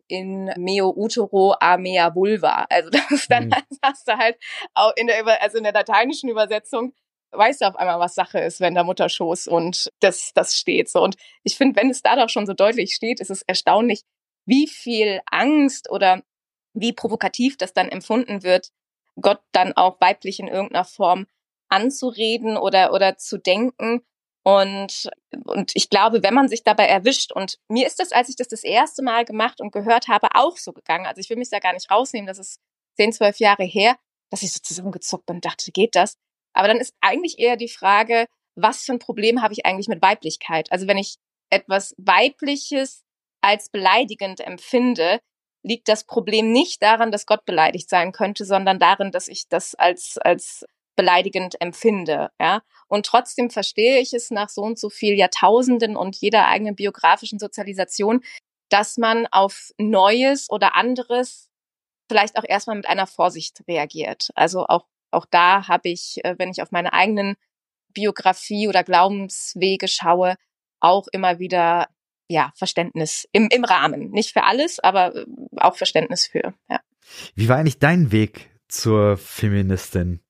in 0.08 0.52
meo 0.58 0.94
utero 0.96 1.56
a 1.60 1.78
mea 1.78 2.16
vulva. 2.16 2.66
Also 2.70 2.90
das 3.10 3.28
dann 3.28 3.48
mhm. 3.48 3.56
hast 3.84 4.08
du 4.08 4.18
halt 4.18 4.38
auch 4.74 4.94
in 4.96 5.08
der 5.08 5.42
also 5.42 5.58
in 5.58 5.64
der 5.64 5.74
lateinischen 5.74 6.30
Übersetzung 6.30 6.94
weißt 7.32 7.62
du 7.62 7.66
auf 7.66 7.76
einmal, 7.76 8.00
was 8.00 8.16
Sache 8.16 8.40
ist, 8.40 8.62
wenn 8.62 8.76
der 8.76 8.84
Mutterschoß 8.84 9.48
und 9.48 9.92
das 10.00 10.32
das 10.34 10.56
steht 10.56 10.90
so. 10.90 11.02
Und 11.02 11.16
ich 11.44 11.58
finde, 11.58 11.82
wenn 11.82 11.90
es 11.90 12.02
da 12.02 12.16
doch 12.16 12.30
schon 12.30 12.46
so 12.46 12.54
deutlich 12.54 12.94
steht, 12.96 13.20
ist 13.20 13.32
es 13.32 13.42
erstaunlich, 13.42 14.04
wie 14.46 14.68
viel 14.68 15.22
Angst 15.30 15.90
oder 15.90 16.22
wie 16.74 16.94
provokativ 16.94 17.58
das 17.58 17.74
dann 17.74 17.90
empfunden 17.90 18.44
wird, 18.44 18.72
Gott 19.22 19.42
dann 19.52 19.74
auch 19.74 20.02
weiblich 20.02 20.40
in 20.40 20.48
irgendeiner 20.48 20.86
Form 20.86 21.28
anzureden 21.70 22.58
oder 22.58 22.94
oder 22.94 23.18
zu 23.18 23.38
denken 23.38 24.04
und, 24.44 25.10
und 25.46 25.72
ich 25.74 25.90
glaube, 25.90 26.22
wenn 26.22 26.34
man 26.34 26.50
sich 26.50 26.64
dabei 26.64 26.88
erwischt, 26.88 27.32
und 27.32 27.60
mir 27.70 27.88
ist 27.88 28.00
das, 28.00 28.12
als 28.12 28.28
ich 28.28 28.36
das 28.36 28.50
das 28.50 28.64
erste 28.64 29.02
Mal 29.02 29.24
gemacht 29.24 29.62
und 29.62 29.72
gehört 29.72 30.10
habe, 30.10 30.28
auch 30.36 30.58
so 30.58 30.74
gegangen. 30.74 31.06
Also 31.06 31.22
ich 31.22 31.30
will 31.30 31.38
mich 31.38 31.50
da 31.50 31.60
gar 31.60 31.74
nicht 31.74 31.90
rausnehmen, 31.90 32.28
das 32.28 32.40
ist 32.40 32.60
zehn, 32.98 33.14
zwölf 33.14 33.40
Jahre 33.40 33.64
her, 33.64 33.98
dass 34.30 34.44
ich 34.44 34.52
so 34.52 34.60
zusammengezuckt 34.62 35.26
bin 35.26 35.38
und 35.38 35.46
dachte, 35.46 35.72
geht 35.72 35.96
das? 35.96 36.18
Aber 36.54 36.68
dann 36.68 36.78
ist 36.78 36.94
eigentlich 37.00 37.40
eher 37.40 37.56
die 37.56 37.70
Frage, 37.70 38.28
was 38.56 38.84
für 38.84 38.92
ein 38.92 39.00
Problem 39.00 39.42
habe 39.42 39.54
ich 39.54 39.66
eigentlich 39.66 39.88
mit 39.88 40.02
Weiblichkeit? 40.02 40.72
Also 40.72 40.88
wenn 40.88 40.98
ich 40.98 41.16
etwas 41.50 41.96
Weibliches 41.98 43.04
als 43.42 43.70
beleidigend 43.70 44.42
empfinde, 44.42 45.22
liegt 45.64 45.88
das 45.88 46.04
Problem 46.04 46.52
nicht 46.52 46.84
daran, 46.84 47.12
dass 47.12 47.26
Gott 47.26 47.46
beleidigt 47.46 47.90
sein 47.90 48.12
könnte, 48.12 48.46
sondern 48.46 48.80
darin, 48.80 49.12
dass 49.12 49.28
ich 49.28 49.48
das 49.48 49.76
als, 49.76 50.18
als 50.18 50.66
beleidigend 50.96 51.60
empfinde, 51.60 52.30
ja. 52.40 52.62
Und 52.88 53.06
trotzdem 53.06 53.50
verstehe 53.50 54.00
ich 54.00 54.14
es 54.14 54.30
nach 54.30 54.50
so 54.50 54.62
und 54.62 54.78
so 54.78 54.90
viel 54.90 55.16
Jahrtausenden 55.16 55.96
und 55.96 56.16
jeder 56.18 56.48
eigenen 56.48 56.76
biografischen 56.76 57.40
Sozialisation, 57.40 58.24
dass 58.70 58.98
man 58.98 59.26
auf 59.32 59.72
Neues 59.78 60.50
oder 60.50 60.76
anderes 60.76 61.50
vielleicht 62.10 62.38
auch 62.38 62.44
erstmal 62.48 62.76
mit 62.76 62.88
einer 62.88 63.08
Vorsicht 63.08 63.64
reagiert. 63.68 64.30
Also 64.36 64.66
auch, 64.68 64.86
auch 65.12 65.26
da 65.26 65.68
habe 65.68 65.90
ich, 65.90 66.24
äh, 66.24 66.36
wenn 66.38 66.52
ich 66.52 66.62
auf 66.62 66.72
meine 66.72 66.94
eigenen 66.94 67.36
Biografie 67.94 68.68
oder 68.68 68.84
Glaubenswege 68.84 69.88
schaue, 69.88 70.36
auch 70.80 71.08
immer 71.12 71.40
wieder 71.40 71.88
ja, 72.34 72.52
Verständnis 72.56 73.28
im, 73.32 73.48
im 73.50 73.64
Rahmen. 73.64 74.10
Nicht 74.10 74.34
für 74.34 74.44
alles, 74.44 74.80
aber 74.80 75.16
äh, 75.16 75.26
auch 75.58 75.78
Verständnis 75.78 76.28
für, 76.28 76.54
ja. 76.70 76.82
Wie 77.36 77.48
war 77.48 77.58
eigentlich 77.58 77.80
dein 77.80 78.12
Weg 78.12 78.50
zur 78.68 79.18
Feministin? 79.18 80.24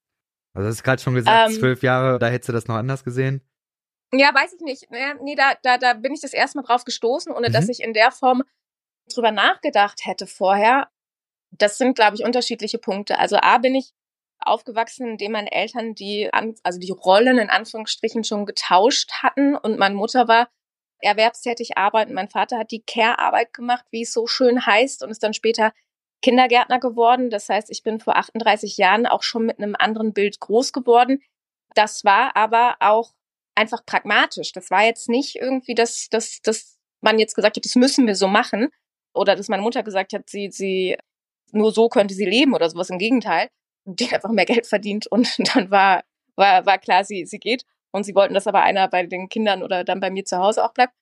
Also 0.54 0.68
das 0.68 0.76
ist 0.76 0.84
gerade 0.84 1.02
schon 1.02 1.16
gesagt, 1.16 1.50
ähm, 1.52 1.60
zwölf 1.60 1.82
Jahre, 1.82 2.20
da 2.20 2.28
hättest 2.28 2.50
du 2.50 2.54
das 2.54 2.68
noch 2.68 2.76
anders 2.76 3.04
gesehen? 3.04 3.42
Ja, 4.12 4.34
weiß 4.34 4.54
ich 4.54 4.62
nicht. 4.62 4.88
Nee, 4.92 5.36
da, 5.36 5.54
da, 5.63 5.78
da 5.78 5.94
bin 5.94 6.13
ich 6.13 6.22
das 6.22 6.34
erste 6.34 6.58
Mal 6.58 6.63
drauf 6.63 6.84
gestoßen, 6.84 7.32
ohne 7.32 7.50
mhm. 7.50 7.54
dass 7.54 7.70
ich 7.70 7.82
in 7.82 7.94
der 7.94 8.12
Form 8.12 8.44
drüber 9.12 9.32
nachgedacht 9.32 10.06
hätte 10.06 10.28
vorher, 10.28 10.89
das 11.52 11.78
sind, 11.78 11.96
glaube 11.96 12.16
ich, 12.16 12.24
unterschiedliche 12.24 12.78
Punkte. 12.78 13.18
Also 13.18 13.38
A 13.38 13.58
bin 13.58 13.76
ich 13.76 13.94
aufgewachsen, 14.39 15.08
indem 15.08 15.32
meine 15.32 15.52
Eltern 15.52 15.96
die, 15.96 16.30
also 16.63 16.80
die 16.80 16.92
Rollen 16.92 17.38
in 17.38 17.50
Anführungsstrichen 17.50 18.24
schon 18.24 18.46
getauscht 18.46 19.12
hatten 19.24 19.56
und 19.56 19.80
meine 19.80 19.96
Mutter 19.96 20.28
war 20.28 20.50
erwerbstätig 21.04 21.78
arbeiten. 21.78 22.13
Mein 22.13 22.30
Vater 22.30 22.58
hat 22.58 22.72
die 22.72 22.84
Care-Arbeit 22.84 23.54
gemacht, 23.54 23.86
wie 23.92 24.04
es 24.04 24.13
so 24.13 24.28
schön 24.28 24.66
heißt, 24.66 25.04
und 25.04 25.10
ist 25.10 25.24
dann 25.24 25.34
später 25.34 25.74
Kindergärtner 26.22 26.80
geworden. 26.80 27.30
Das 27.30 27.50
heißt, 27.50 27.70
ich 27.70 27.84
bin 27.84 28.00
vor 28.00 28.16
38 28.16 28.78
Jahren 28.78 29.06
auch 29.06 29.24
schon 29.24 29.46
mit 29.46 29.60
einem 29.60 29.76
anderen 29.78 30.13
Bild 30.13 30.39
groß 30.39 30.74
geworden. 30.74 31.22
Das 31.76 32.04
war 32.04 32.36
aber 32.36 32.78
auch 32.80 33.13
einfach 33.56 33.86
pragmatisch. 33.86 34.52
Das 34.52 34.72
war 34.72 34.84
jetzt 34.84 35.10
nicht 35.10 35.36
irgendwie, 35.36 35.76
dass, 35.76 36.08
dass, 36.10 36.42
dass 36.42 36.80
man 37.02 37.20
jetzt 37.20 37.36
gesagt 37.36 37.58
hat, 37.58 37.66
das 37.66 37.76
müssen 37.76 38.08
wir 38.08 38.16
so 38.16 38.28
machen. 38.28 38.70
Oder 39.13 39.36
dass 39.36 39.50
meine 39.50 39.62
Mutter 39.62 39.84
gesagt 39.84 40.13
hat, 40.13 40.30
sie, 40.30 40.50
sie, 40.50 40.98
nur 41.52 41.72
so 41.72 41.89
könnte 41.89 42.13
sie 42.13 42.26
leben 42.26 42.56
oder 42.56 42.70
sowas. 42.70 42.89
Im 42.89 42.98
Gegenteil. 42.98 43.50
Die 43.86 44.06
hat 44.06 44.13
einfach 44.13 44.32
mehr 44.32 44.46
Geld 44.46 44.66
verdient 44.66 45.08
und 45.08 45.36
dann 45.54 45.70
war, 45.70 46.04
war, 46.36 46.66
war 46.66 46.78
klar, 46.78 47.04
sie, 47.04 47.26
sie 47.26 47.39
geht. 47.39 47.63
Und 47.93 48.03
sie 48.03 48.15
wollten, 48.15 48.34
dass 48.34 48.47
aber 48.47 48.63
einer 48.63 48.88
bei 48.88 49.06
den 49.06 49.29
Kindern 49.29 49.62
oder 49.62 49.84
dann 49.84 49.99
bei 49.99 50.10
mir 50.10 50.25
zu 50.25 50.38
Hause 50.38 50.65
auch 50.65 50.73
bleibt. 50.73 50.93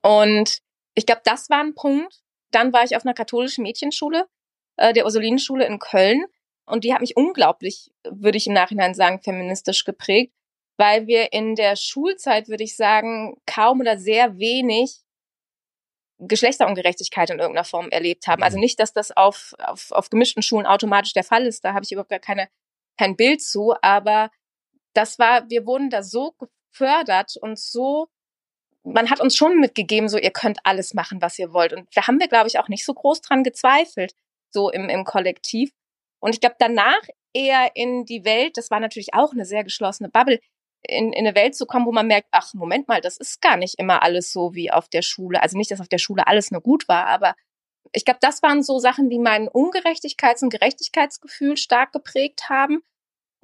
Und 0.00 0.60
ich 0.94 1.06
glaube, 1.06 1.22
das 1.24 1.50
war 1.50 1.60
ein 1.60 1.74
Punkt. 1.74 2.22
Dann 2.52 2.72
war 2.72 2.84
ich 2.84 2.96
auf 2.96 3.04
einer 3.04 3.14
katholischen 3.14 3.62
Mädchenschule, 3.62 4.26
äh, 4.76 4.92
der 4.92 5.04
Ursulinenschule 5.04 5.66
in 5.66 5.80
Köln. 5.80 6.24
Und 6.66 6.84
die 6.84 6.94
hat 6.94 7.00
mich 7.00 7.16
unglaublich, 7.16 7.90
würde 8.08 8.38
ich 8.38 8.46
im 8.46 8.54
Nachhinein 8.54 8.94
sagen, 8.94 9.20
feministisch 9.20 9.84
geprägt, 9.84 10.32
weil 10.78 11.08
wir 11.08 11.32
in 11.32 11.56
der 11.56 11.74
Schulzeit, 11.74 12.48
würde 12.48 12.64
ich 12.64 12.76
sagen, 12.76 13.36
kaum 13.44 13.80
oder 13.80 13.98
sehr 13.98 14.38
wenig 14.38 15.02
Geschlechterungerechtigkeit 16.18 17.30
in 17.30 17.40
irgendeiner 17.40 17.64
Form 17.64 17.90
erlebt 17.90 18.28
haben. 18.28 18.44
Also 18.44 18.56
mhm. 18.56 18.62
nicht, 18.62 18.78
dass 18.78 18.92
das 18.92 19.10
auf, 19.10 19.52
auf, 19.58 19.90
auf 19.90 20.10
gemischten 20.10 20.42
Schulen 20.42 20.64
automatisch 20.64 21.12
der 21.12 21.24
Fall 21.24 21.44
ist, 21.44 21.64
da 21.64 21.74
habe 21.74 21.84
ich 21.84 21.90
überhaupt 21.90 22.10
gar 22.10 22.20
keine, 22.20 22.48
kein 22.96 23.16
Bild 23.16 23.42
zu, 23.42 23.74
aber 23.82 24.30
das 24.94 25.18
war, 25.18 25.48
wir 25.50 25.66
wurden 25.66 25.90
da 25.90 26.02
so 26.02 26.34
gefördert 26.72 27.36
und 27.40 27.58
so, 27.58 28.08
man 28.84 29.10
hat 29.10 29.20
uns 29.20 29.36
schon 29.36 29.58
mitgegeben, 29.58 30.08
so 30.08 30.18
ihr 30.18 30.30
könnt 30.30 30.58
alles 30.64 30.94
machen, 30.94 31.22
was 31.22 31.38
ihr 31.38 31.52
wollt. 31.52 31.72
Und 31.72 31.88
da 31.94 32.06
haben 32.06 32.20
wir, 32.20 32.28
glaube 32.28 32.48
ich, 32.48 32.58
auch 32.58 32.68
nicht 32.68 32.84
so 32.84 32.92
groß 32.94 33.22
dran 33.22 33.42
gezweifelt, 33.42 34.14
so 34.50 34.70
im, 34.70 34.88
im 34.88 35.04
Kollektiv. 35.04 35.72
Und 36.20 36.34
ich 36.34 36.40
glaube, 36.40 36.56
danach 36.58 37.00
eher 37.32 37.70
in 37.74 38.04
die 38.04 38.24
Welt, 38.24 38.56
das 38.56 38.70
war 38.70 38.80
natürlich 38.80 39.14
auch 39.14 39.32
eine 39.32 39.44
sehr 39.46 39.64
geschlossene 39.64 40.08
Bubble, 40.08 40.38
in, 40.86 41.12
in 41.12 41.26
eine 41.26 41.34
Welt 41.34 41.54
zu 41.54 41.66
kommen, 41.66 41.86
wo 41.86 41.92
man 41.92 42.06
merkt, 42.06 42.28
ach, 42.30 42.52
Moment 42.54 42.88
mal, 42.88 43.00
das 43.00 43.16
ist 43.16 43.40
gar 43.40 43.56
nicht 43.56 43.78
immer 43.78 44.02
alles 44.02 44.32
so 44.32 44.54
wie 44.54 44.70
auf 44.70 44.88
der 44.88 45.02
Schule. 45.02 45.42
Also 45.42 45.56
nicht, 45.56 45.70
dass 45.70 45.80
auf 45.80 45.88
der 45.88 45.98
Schule 45.98 46.26
alles 46.26 46.50
nur 46.50 46.60
gut 46.60 46.88
war, 46.88 47.06
aber 47.06 47.34
ich 47.92 48.04
glaube, 48.04 48.18
das 48.20 48.42
waren 48.42 48.62
so 48.62 48.78
Sachen, 48.78 49.08
die 49.08 49.18
mein 49.18 49.48
Ungerechtigkeits- 49.48 50.42
und 50.42 50.50
Gerechtigkeitsgefühl 50.50 51.56
stark 51.56 51.92
geprägt 51.92 52.48
haben. 52.48 52.82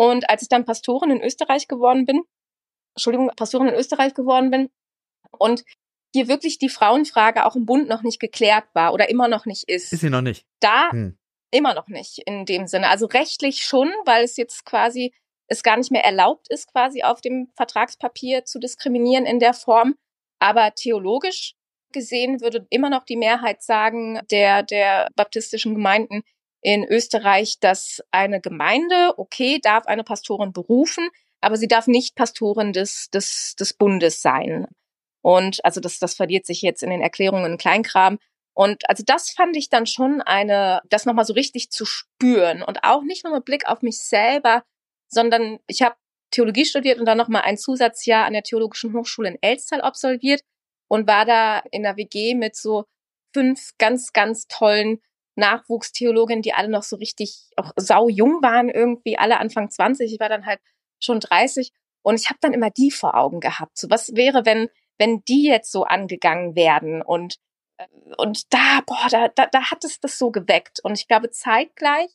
Und 0.01 0.31
als 0.31 0.41
ich 0.41 0.49
dann 0.49 0.65
Pastorin 0.65 1.11
in 1.11 1.21
Österreich 1.21 1.69
geworden 1.69 2.07
bin, 2.07 2.23
Entschuldigung, 2.97 3.31
Pastorin 3.37 3.69
in 3.69 3.75
Österreich 3.75 4.15
geworden 4.15 4.51
bin 4.51 4.71
und 5.31 5.63
hier 6.15 6.27
wirklich 6.27 6.57
die 6.57 6.71
Frauenfrage 6.71 7.45
auch 7.45 7.55
im 7.55 7.67
Bund 7.67 7.87
noch 7.87 8.01
nicht 8.01 8.19
geklärt 8.19 8.65
war 8.73 8.95
oder 8.95 9.11
immer 9.11 9.29
noch 9.29 9.45
nicht 9.45 9.69
ist. 9.69 9.93
Ist 9.93 10.01
sie 10.01 10.09
noch 10.09 10.23
nicht? 10.23 10.47
Da 10.61 10.91
hm. 10.91 11.19
immer 11.51 11.75
noch 11.75 11.89
nicht 11.89 12.17
in 12.25 12.47
dem 12.47 12.67
Sinne. 12.67 12.89
Also 12.89 13.05
rechtlich 13.05 13.63
schon, 13.63 13.93
weil 14.07 14.25
es 14.25 14.39
jetzt 14.39 14.65
quasi 14.65 15.13
es 15.49 15.63
gar 15.63 15.77
nicht 15.77 15.91
mehr 15.91 16.05
erlaubt 16.05 16.49
ist, 16.49 16.73
quasi 16.73 17.03
auf 17.03 17.21
dem 17.21 17.53
Vertragspapier 17.55 18.47
zu 18.47 18.59
diskriminieren 18.59 19.27
in 19.27 19.39
der 19.39 19.53
Form. 19.53 19.97
Aber 20.39 20.71
theologisch 20.75 21.57
gesehen 21.93 22.41
würde 22.41 22.67
immer 22.71 22.89
noch 22.89 23.05
die 23.05 23.19
Mehrheit 23.19 23.63
sagen, 23.63 24.19
der, 24.31 24.63
der 24.63 25.09
baptistischen 25.15 25.75
Gemeinden 25.75 26.23
in 26.63 26.85
Österreich, 26.85 27.59
dass 27.61 28.03
eine 28.11 28.41
Gemeinde, 28.41 29.15
okay, 29.17 29.59
darf 29.63 29.87
eine 29.87 30.05
Pastorin 30.05 30.53
berufen, 30.53 31.09
aber 31.41 31.57
sie 31.57 31.69
darf 31.69 31.87
nicht 31.87 32.17
Pastorin 32.17 32.73
des, 32.73 33.09
des, 33.11 33.55
des 33.59 33.73
Bundes 33.73 34.21
sein. 34.21 34.67
Und 35.23 35.65
also 35.65 35.81
das, 35.81 35.99
das 35.99 36.15
verliert 36.15 36.47
sich 36.47 36.63
jetzt 36.63 36.83
in 36.83 36.91
den 36.91 37.01
Erklärungen 37.01 37.53
in 37.53 37.59
Kleinkram. 37.59 38.19
Und 38.55 38.89
also 38.89 39.03
das 39.07 39.31
fand 39.31 39.57
ich 39.57 39.69
dann 39.69 39.87
schon 39.87 40.21
eine, 40.21 40.83
das 40.89 41.07
nochmal 41.07 41.25
so 41.25 41.33
richtig 41.33 41.71
zu 41.71 41.85
spüren 41.85 42.63
und 42.63 42.85
auch 42.85 43.03
nicht 43.03 43.25
nur 43.25 43.35
mit 43.35 43.45
Blick 43.45 43.67
auf 43.67 43.83
mich 43.83 43.99
selber, 44.01 44.65
sondern 45.09 45.59
ich 45.67 45.83
habe 45.83 45.97
Theologie 46.31 46.65
studiert 46.65 46.99
und 47.01 47.07
dann 47.07 47.19
nochmal 47.19 47.43
ein 47.43 47.59
Zusatzjahr 47.59 48.25
an 48.25 48.33
der 48.33 48.43
Theologischen 48.43 48.95
Hochschule 48.95 49.31
in 49.31 49.39
Elstal 49.41 49.81
absolviert 49.81 50.43
und 50.89 51.09
war 51.09 51.25
da 51.25 51.63
in 51.71 51.83
der 51.83 51.97
WG 51.97 52.35
mit 52.35 52.55
so 52.55 52.85
fünf 53.33 53.71
ganz, 53.79 54.13
ganz 54.13 54.47
tollen 54.47 55.01
Nachwuchstheologinnen, 55.41 56.43
die 56.43 56.55
alle 56.55 56.69
noch 56.69 56.85
so 56.85 56.97
richtig 56.97 57.49
auch 57.57 57.73
sau 57.77 58.09
jung 58.09 58.43
waren, 58.43 58.69
irgendwie 58.69 59.19
alle 59.19 59.39
Anfang 59.39 59.71
20. 59.71 60.13
Ich 60.13 60.21
war 60.21 60.29
dann 60.29 60.47
halt 60.47 60.61
schon 61.01 61.21
30 61.21 61.73
und 62.03 62.21
ich 62.21 62.29
habe 62.29 62.39
dann 62.41 62.55
immer 62.55 62.71
die 62.71 62.91
vor 62.91 63.17
Augen 63.17 63.41
gehabt. 63.41 63.77
So 63.79 63.91
was 63.91 64.15
wäre, 64.15 64.47
wenn 64.47 64.69
wenn 64.99 65.23
die 65.25 65.47
jetzt 65.47 65.73
so 65.73 65.85
angegangen 65.85 66.55
werden 66.55 67.03
und 67.03 67.37
äh, 67.79 67.87
und 68.19 68.53
da 68.53 68.81
boah, 68.87 69.09
da 69.11 69.29
da, 69.29 69.47
da 69.47 69.71
hat 69.71 69.85
es 69.85 69.99
das 70.01 70.19
so 70.19 70.31
geweckt 70.31 70.81
und 70.85 70.99
ich 70.99 71.09
glaube 71.09 71.31
zeitgleich 71.31 72.11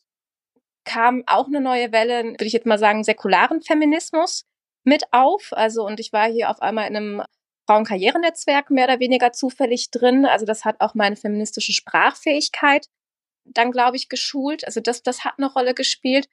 kam 0.86 1.24
auch 1.26 1.48
eine 1.48 1.60
neue 1.60 1.92
Welle, 1.92 2.24
würde 2.24 2.46
ich 2.46 2.54
jetzt 2.54 2.64
mal 2.64 2.78
sagen, 2.78 3.04
säkularen 3.04 3.60
Feminismus 3.60 4.46
mit 4.84 5.04
auf. 5.12 5.48
Also, 5.50 5.84
und 5.84 6.00
ich 6.00 6.12
war 6.14 6.30
hier 6.30 6.48
auf 6.48 6.62
einmal 6.62 6.88
in 6.88 6.96
einem 6.96 7.22
Frauenkarrierenetzwerk 7.66 8.70
mehr 8.70 8.86
oder 8.86 9.00
weniger 9.00 9.32
zufällig 9.32 9.90
drin. 9.90 10.24
Also, 10.24 10.46
das 10.46 10.64
hat 10.64 10.80
auch 10.80 10.94
meine 10.94 11.16
feministische 11.16 11.72
Sprachfähigkeit 11.72 12.86
dann, 13.46 13.72
glaube 13.72 13.96
ich, 13.96 14.08
geschult. 14.08 14.64
Also, 14.64 14.80
das, 14.80 15.02
das 15.02 15.24
hat 15.24 15.34
eine 15.38 15.52
Rolle 15.52 15.74
gespielt. 15.74 16.28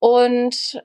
Und 0.00 0.82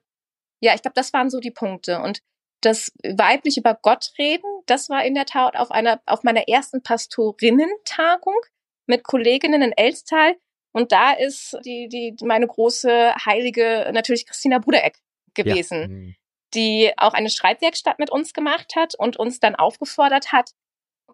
ja, 0.59 0.73
ich 0.73 0.81
glaube, 0.81 0.95
das 0.95 1.13
waren 1.13 1.29
so 1.29 1.39
die 1.39 1.51
Punkte. 1.51 1.99
Und 1.99 2.21
das 2.61 2.91
weiblich 3.03 3.57
über 3.57 3.77
Gott 3.81 4.13
reden, 4.17 4.49
das 4.65 4.89
war 4.89 5.03
in 5.03 5.15
der 5.15 5.25
Tat 5.25 5.57
auf 5.57 5.71
einer, 5.71 6.01
auf 6.05 6.23
meiner 6.23 6.47
ersten 6.47 6.81
Pastorinnentagung 6.81 8.37
mit 8.85 9.03
Kolleginnen 9.03 9.61
in 9.61 9.73
Elstal. 9.73 10.35
Und 10.71 10.91
da 10.91 11.11
ist 11.11 11.57
die, 11.65 11.87
die, 11.87 12.15
meine 12.25 12.47
große 12.47 13.13
Heilige 13.25 13.89
natürlich 13.93 14.25
Christina 14.25 14.59
Brudereck 14.59 14.97
gewesen, 15.33 15.81
ja. 15.81 15.87
Mhm. 15.87 16.15
die 16.53 16.91
auch 16.97 17.13
eine 17.13 17.29
Schreibwerkstatt 17.29 17.99
mit 17.99 18.09
uns 18.09 18.33
gemacht 18.33 18.75
hat 18.75 18.95
und 18.97 19.17
uns 19.17 19.39
dann 19.39 19.55
aufgefordert 19.55 20.31
hat, 20.31 20.51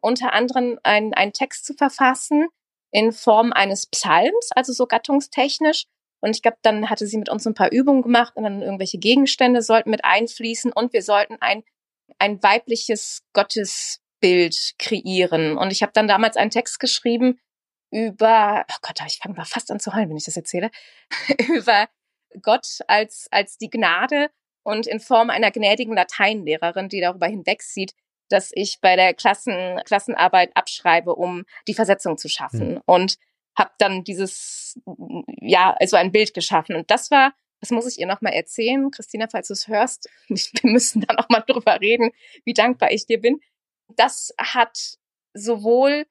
unter 0.02 0.34
anderem 0.34 0.80
einen, 0.84 1.14
einen 1.14 1.34
Text 1.34 1.66
zu 1.66 1.74
verfassen 1.74 2.48
in 2.92 3.12
Form 3.12 3.54
eines 3.54 3.86
Psalms, 3.88 4.50
also 4.56 4.74
so 4.74 4.88
gattungstechnisch. 4.88 5.86
Und 6.22 6.36
ich 6.36 6.42
glaube, 6.42 6.58
dann 6.62 6.90
hatte 6.90 7.08
sie 7.08 7.18
mit 7.18 7.30
uns 7.30 7.48
ein 7.48 7.54
paar 7.54 7.72
Übungen 7.72 8.02
gemacht 8.02 8.36
und 8.36 8.44
dann 8.44 8.62
irgendwelche 8.62 8.98
Gegenstände 8.98 9.62
sollten 9.62 9.90
mit 9.90 10.04
einfließen 10.04 10.74
und 10.74 10.92
wir 10.92 11.02
sollten 11.02 11.38
ein, 11.40 11.64
ein 12.18 12.44
weibliches 12.44 13.24
Gottesbild 13.34 14.74
kreieren. 14.78 15.58
Und 15.58 15.72
ich 15.72 15.82
habe 15.82 15.94
dann 15.94 16.08
damals 16.08 16.36
einen 16.36 16.52
Text 16.52 16.80
geschrieben, 16.80 17.40
über, 17.92 18.66
oh 18.70 18.78
Gott, 18.82 19.00
ich 19.08 19.18
fange 19.18 19.36
mal 19.36 19.46
fast 19.46 19.72
an 19.72 19.80
zu 19.80 19.94
heulen, 19.96 20.10
wenn 20.10 20.18
ich 20.18 20.26
das 20.26 20.38
erzähle, 20.38 20.70
über 21.48 21.88
Gott 22.42 22.80
als, 22.88 23.28
als 23.32 23.58
die 23.58 23.70
Gnade 23.70 24.30
und 24.64 24.88
in 24.88 25.00
Form 25.00 25.30
einer 25.30 25.52
gnädigen 25.52 25.96
Lateinlehrerin, 25.96 26.90
die 26.90 27.02
darüber 27.02 27.28
hinwegsieht, 27.28 27.94
dass 28.30 28.52
ich 28.54 28.80
bei 28.82 28.96
der 28.96 29.14
Klassen, 29.14 29.82
Klassenarbeit 29.86 30.56
abschreibe, 30.56 31.16
um 31.16 31.46
die 31.68 31.74
Versetzung 31.74 32.18
zu 32.18 32.30
schaffen. 32.30 32.76
Mhm. 32.76 32.82
Und 32.86 33.18
habe 33.58 33.72
dann 33.78 34.04
dieses, 34.04 34.80
ja, 35.42 35.76
also 35.80 35.98
ein 35.98 36.12
Bild 36.12 36.34
geschaffen. 36.34 36.76
Und 36.76 36.90
das 36.92 37.12
war, 37.12 37.34
das 37.60 37.72
muss 37.72 37.88
ich 37.88 38.00
ihr 38.00 38.08
nochmal 38.08 38.34
erzählen, 38.34 38.90
Christina, 38.92 39.28
falls 39.30 39.48
du 39.48 39.54
es 39.54 39.68
hörst, 39.68 40.10
wir 40.28 40.72
müssen 40.72 41.02
da 41.02 41.14
nochmal 41.14 41.44
drüber 41.46 41.82
reden, 41.82 42.12
wie 42.46 42.54
dankbar 42.54 42.92
ich 42.92 43.06
dir 43.06 43.20
bin. 43.20 43.42
Das 43.96 44.34
hat 44.38 44.98
sowohl 45.34 46.06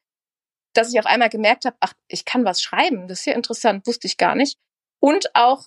dass 0.78 0.92
ich 0.92 0.98
auf 0.98 1.06
einmal 1.06 1.28
gemerkt 1.28 1.64
habe, 1.64 1.76
ach, 1.80 1.92
ich 2.06 2.24
kann 2.24 2.44
was 2.44 2.62
schreiben, 2.62 3.08
das 3.08 3.20
ist 3.20 3.26
ja 3.26 3.32
interessant, 3.34 3.86
wusste 3.86 4.06
ich 4.06 4.16
gar 4.16 4.34
nicht. 4.34 4.58
Und 5.00 5.34
auch 5.34 5.66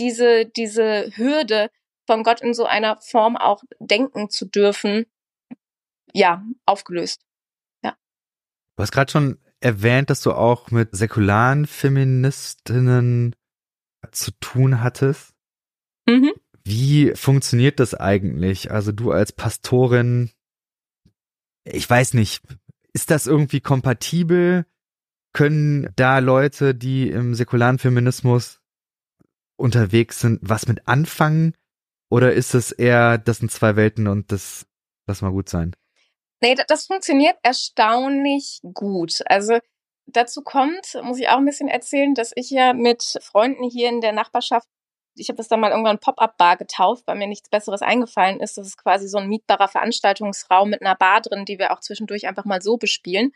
diese, 0.00 0.46
diese 0.46 1.16
Hürde 1.16 1.70
von 2.06 2.24
Gott 2.24 2.40
in 2.40 2.54
so 2.54 2.64
einer 2.64 3.00
Form 3.00 3.36
auch 3.36 3.62
denken 3.78 4.30
zu 4.30 4.46
dürfen, 4.46 5.06
ja, 6.12 6.44
aufgelöst. 6.66 7.24
Ja. 7.82 7.96
Du 8.76 8.82
hast 8.82 8.92
gerade 8.92 9.10
schon 9.10 9.38
erwähnt, 9.60 10.10
dass 10.10 10.22
du 10.22 10.32
auch 10.32 10.70
mit 10.70 10.94
säkularen 10.94 11.66
Feministinnen 11.66 13.34
zu 14.12 14.30
tun 14.40 14.82
hattest. 14.82 15.34
Mhm. 16.06 16.32
Wie 16.64 17.14
funktioniert 17.14 17.80
das 17.80 17.94
eigentlich? 17.94 18.70
Also 18.70 18.92
du 18.92 19.10
als 19.10 19.32
Pastorin, 19.32 20.30
ich 21.64 21.88
weiß 21.88 22.14
nicht, 22.14 22.42
ist 22.92 23.10
das 23.10 23.26
irgendwie 23.26 23.60
kompatibel? 23.60 24.66
Können 25.32 25.90
da 25.96 26.18
Leute, 26.18 26.74
die 26.74 27.10
im 27.10 27.34
säkularen 27.34 27.78
Feminismus 27.78 28.60
unterwegs 29.56 30.20
sind, 30.20 30.40
was 30.42 30.66
mit 30.68 30.88
anfangen? 30.88 31.54
Oder 32.10 32.32
ist 32.32 32.54
es 32.54 32.72
eher, 32.72 33.18
das 33.18 33.38
sind 33.38 33.50
zwei 33.50 33.76
Welten 33.76 34.06
und 34.06 34.32
das 34.32 34.66
lass 35.06 35.20
mal 35.20 35.30
gut 35.30 35.48
sein? 35.48 35.74
Nee, 36.40 36.54
das 36.68 36.86
funktioniert 36.86 37.36
erstaunlich 37.42 38.60
gut. 38.74 39.22
Also 39.26 39.58
dazu 40.06 40.42
kommt, 40.42 40.96
muss 41.02 41.18
ich 41.18 41.28
auch 41.28 41.38
ein 41.38 41.44
bisschen 41.44 41.68
erzählen, 41.68 42.14
dass 42.14 42.32
ich 42.34 42.50
ja 42.50 42.72
mit 42.72 43.18
Freunden 43.20 43.64
hier 43.64 43.88
in 43.88 44.00
der 44.00 44.12
Nachbarschaft, 44.12 44.68
ich 45.16 45.28
habe 45.28 45.36
das 45.36 45.48
dann 45.48 45.60
mal 45.60 45.72
irgendwann 45.72 45.98
Pop-up-Bar 45.98 46.56
getauft, 46.56 47.06
weil 47.06 47.16
mir 47.16 47.26
nichts 47.26 47.48
Besseres 47.48 47.82
eingefallen 47.82 48.40
ist. 48.40 48.56
Das 48.56 48.68
ist 48.68 48.76
quasi 48.76 49.08
so 49.08 49.18
ein 49.18 49.28
mietbarer 49.28 49.66
Veranstaltungsraum 49.66 50.70
mit 50.70 50.80
einer 50.80 50.94
Bar 50.94 51.20
drin, 51.22 51.44
die 51.44 51.58
wir 51.58 51.72
auch 51.72 51.80
zwischendurch 51.80 52.28
einfach 52.28 52.44
mal 52.44 52.62
so 52.62 52.76
bespielen. 52.76 53.32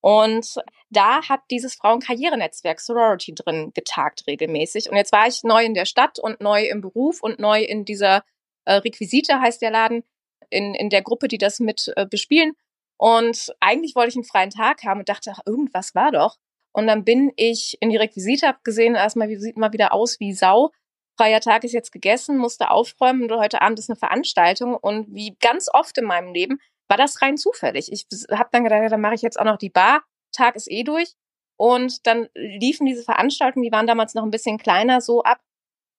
Und 0.00 0.56
da 0.90 1.28
hat 1.28 1.40
dieses 1.50 1.74
Frauenkarrierenetzwerk 1.74 2.78
Sorority 2.78 3.34
drin 3.34 3.72
getagt 3.74 4.26
regelmäßig. 4.26 4.90
Und 4.90 4.96
jetzt 4.96 5.12
war 5.12 5.26
ich 5.26 5.42
neu 5.42 5.64
in 5.64 5.74
der 5.74 5.86
Stadt 5.86 6.18
und 6.18 6.40
neu 6.40 6.66
im 6.66 6.82
Beruf 6.82 7.22
und 7.22 7.40
neu 7.40 7.62
in 7.62 7.84
dieser 7.84 8.22
äh, 8.66 8.74
Requisite 8.74 9.40
heißt 9.40 9.62
der 9.62 9.70
Laden, 9.70 10.04
in, 10.50 10.74
in 10.74 10.90
der 10.90 11.02
Gruppe, 11.02 11.28
die 11.28 11.38
das 11.38 11.60
mit 11.60 11.92
äh, 11.96 12.06
bespielen. 12.06 12.52
Und 12.96 13.52
eigentlich 13.60 13.94
wollte 13.94 14.10
ich 14.10 14.16
einen 14.16 14.24
freien 14.24 14.50
Tag 14.50 14.84
haben 14.84 15.00
und 15.00 15.08
dachte, 15.08 15.32
ach, 15.34 15.40
irgendwas 15.46 15.94
war 15.94 16.12
doch. 16.12 16.36
Und 16.72 16.86
dann 16.86 17.04
bin 17.04 17.32
ich 17.36 17.76
in 17.80 17.90
die 17.90 17.96
Requisite, 17.96 18.48
hab 18.48 18.64
gesehen, 18.64 18.94
erstmal, 18.94 19.28
sieht 19.38 19.56
mal 19.56 19.72
wieder 19.72 19.92
aus 19.92 20.18
wie 20.20 20.32
Sau. 20.32 20.70
Freier 21.16 21.40
Tag 21.40 21.62
ist 21.62 21.72
jetzt 21.72 21.92
gegessen, 21.92 22.36
musste 22.36 22.70
aufräumen 22.70 23.30
und 23.30 23.38
heute 23.38 23.62
Abend 23.62 23.78
ist 23.78 23.88
eine 23.88 23.96
Veranstaltung. 23.96 24.74
Und 24.74 25.14
wie 25.14 25.36
ganz 25.40 25.68
oft 25.72 25.96
in 25.98 26.04
meinem 26.04 26.32
Leben 26.32 26.58
war 26.88 26.96
das 26.96 27.22
rein 27.22 27.36
zufällig. 27.36 27.92
Ich 27.92 28.06
habe 28.30 28.48
dann 28.52 28.64
gedacht, 28.64 28.90
dann 28.90 29.00
mache 29.00 29.14
ich 29.14 29.22
jetzt 29.22 29.38
auch 29.38 29.44
noch 29.44 29.58
die 29.58 29.70
Bar. 29.70 30.02
Tag 30.32 30.56
ist 30.56 30.70
eh 30.70 30.82
durch. 30.82 31.14
Und 31.56 32.06
dann 32.06 32.28
liefen 32.34 32.86
diese 32.86 33.04
Veranstaltungen, 33.04 33.62
die 33.62 33.72
waren 33.72 33.86
damals 33.86 34.14
noch 34.14 34.24
ein 34.24 34.32
bisschen 34.32 34.58
kleiner, 34.58 35.00
so 35.00 35.22
ab, 35.22 35.40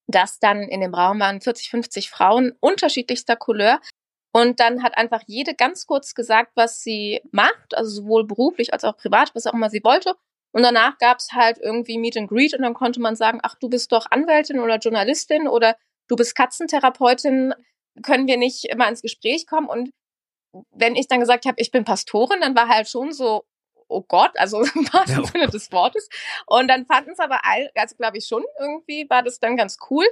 dass 0.08 0.39
dann 0.39 0.63
in 0.63 0.81
dem 0.81 0.93
Raum 0.93 1.19
waren 1.19 1.39
40, 1.39 1.69
50 1.69 2.10
Frauen 2.10 2.53
unterschiedlichster 2.60 3.38
Couleur, 3.38 3.79
und 4.36 4.60
dann 4.60 4.84
hat 4.84 4.98
einfach 4.98 5.21
jede 5.28 5.56
ganz 5.56 5.88
kurz 5.88 6.13
gesagt, 6.13 6.52
was 6.56 6.82
sie 6.82 7.21
macht, 7.32 7.74
also 7.74 8.02
sowohl 8.02 8.28
beruflich 8.28 8.74
als 8.74 8.84
auch 8.84 8.98
privat, 8.98 9.34
was 9.34 9.48
auch 9.48 9.54
immer 9.54 9.69
sie 9.69 9.82
wollte. 9.82 10.13
Und 10.52 10.63
danach 10.63 10.98
gab 10.98 11.19
es 11.19 11.30
halt 11.32 11.58
irgendwie 11.58 11.98
Meet 11.98 12.17
and 12.17 12.28
Greet 12.28 12.54
und 12.54 12.62
dann 12.62 12.74
konnte 12.74 13.00
man 13.00 13.15
sagen, 13.15 13.39
ach, 13.43 13.56
du 13.56 13.69
bist 13.69 13.93
doch 13.93 14.12
Anwältin 14.12 14.60
oder 14.60 14.78
Journalistin 14.78 15.48
oder 15.48 15.78
du 16.10 16.17
bist 16.17 16.36
Katzentherapeutin, 16.36 17.54
können 18.04 18.28
wir 18.28 18.36
nicht 18.36 18.65
immer 18.65 18.89
ins 18.89 19.02
Gespräch 19.02 19.48
kommen? 19.48 19.69
Und 19.69 19.91
wenn 20.71 20.98
ich 20.98 21.08
dann 21.08 21.21
gesagt 21.21 21.45
habe, 21.45 21.56
ich 21.62 21.71
bin 21.71 21.86
Pastorin, 21.86 22.41
dann 22.41 22.58
war 22.58 22.67
halt 22.67 22.89
schon 22.89 23.13
so, 23.13 23.45
oh 23.88 24.02
Gott, 24.02 24.32
also 24.36 24.63
im 24.76 24.93
wahrsten 24.93 25.24
ja. 25.24 25.32
Sinne 25.32 25.48
des 25.48 25.71
Wortes. 25.71 26.10
Und 26.45 26.67
dann 26.67 26.86
fanden 26.88 27.12
es 27.12 27.19
aber, 27.19 27.39
also 27.45 27.95
glaube 27.95 28.17
ich 28.17 28.26
schon 28.26 28.43
irgendwie, 28.60 29.10
war 29.10 29.24
das 29.24 29.39
dann 29.39 29.56
ganz 29.56 29.78
cool. 29.89 30.06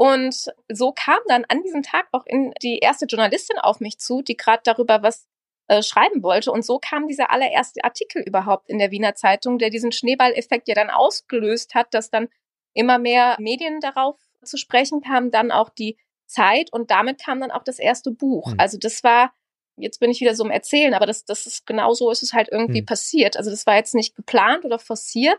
Und 0.00 0.46
so 0.72 0.92
kam 0.92 1.18
dann 1.26 1.44
an 1.48 1.62
diesem 1.62 1.82
Tag 1.82 2.08
auch 2.12 2.24
in 2.24 2.54
die 2.62 2.78
erste 2.78 3.04
Journalistin 3.04 3.58
auf 3.58 3.80
mich 3.80 3.98
zu, 3.98 4.22
die 4.22 4.34
gerade 4.34 4.62
darüber 4.64 5.02
was 5.02 5.28
äh, 5.68 5.82
schreiben 5.82 6.22
wollte. 6.22 6.52
Und 6.52 6.64
so 6.64 6.78
kam 6.78 7.06
dieser 7.06 7.30
allererste 7.30 7.84
Artikel 7.84 8.22
überhaupt 8.22 8.70
in 8.70 8.78
der 8.78 8.92
Wiener 8.92 9.14
Zeitung, 9.14 9.58
der 9.58 9.68
diesen 9.68 9.92
Schneeballeffekt 9.92 10.68
ja 10.68 10.74
dann 10.74 10.88
ausgelöst 10.88 11.74
hat, 11.74 11.92
dass 11.92 12.08
dann 12.08 12.30
immer 12.72 12.98
mehr 12.98 13.36
Medien 13.38 13.80
darauf 13.80 14.16
zu 14.42 14.56
sprechen 14.56 15.02
kamen, 15.02 15.30
dann 15.30 15.50
auch 15.50 15.68
die 15.68 15.98
Zeit 16.24 16.72
und 16.72 16.90
damit 16.90 17.22
kam 17.22 17.38
dann 17.40 17.50
auch 17.50 17.62
das 17.62 17.78
erste 17.78 18.10
Buch. 18.10 18.54
Mhm. 18.54 18.58
Also 18.58 18.78
das 18.78 19.04
war, 19.04 19.34
jetzt 19.76 20.00
bin 20.00 20.10
ich 20.10 20.22
wieder 20.22 20.34
so 20.34 20.46
im 20.46 20.50
Erzählen, 20.50 20.94
aber 20.94 21.04
das, 21.04 21.26
das 21.26 21.44
ist 21.44 21.66
genau 21.66 21.92
so 21.92 22.10
ist 22.10 22.22
es 22.22 22.32
halt 22.32 22.48
irgendwie 22.50 22.80
mhm. 22.80 22.86
passiert. 22.86 23.36
Also 23.36 23.50
das 23.50 23.66
war 23.66 23.76
jetzt 23.76 23.94
nicht 23.94 24.16
geplant 24.16 24.64
oder 24.64 24.78
forciert. 24.78 25.38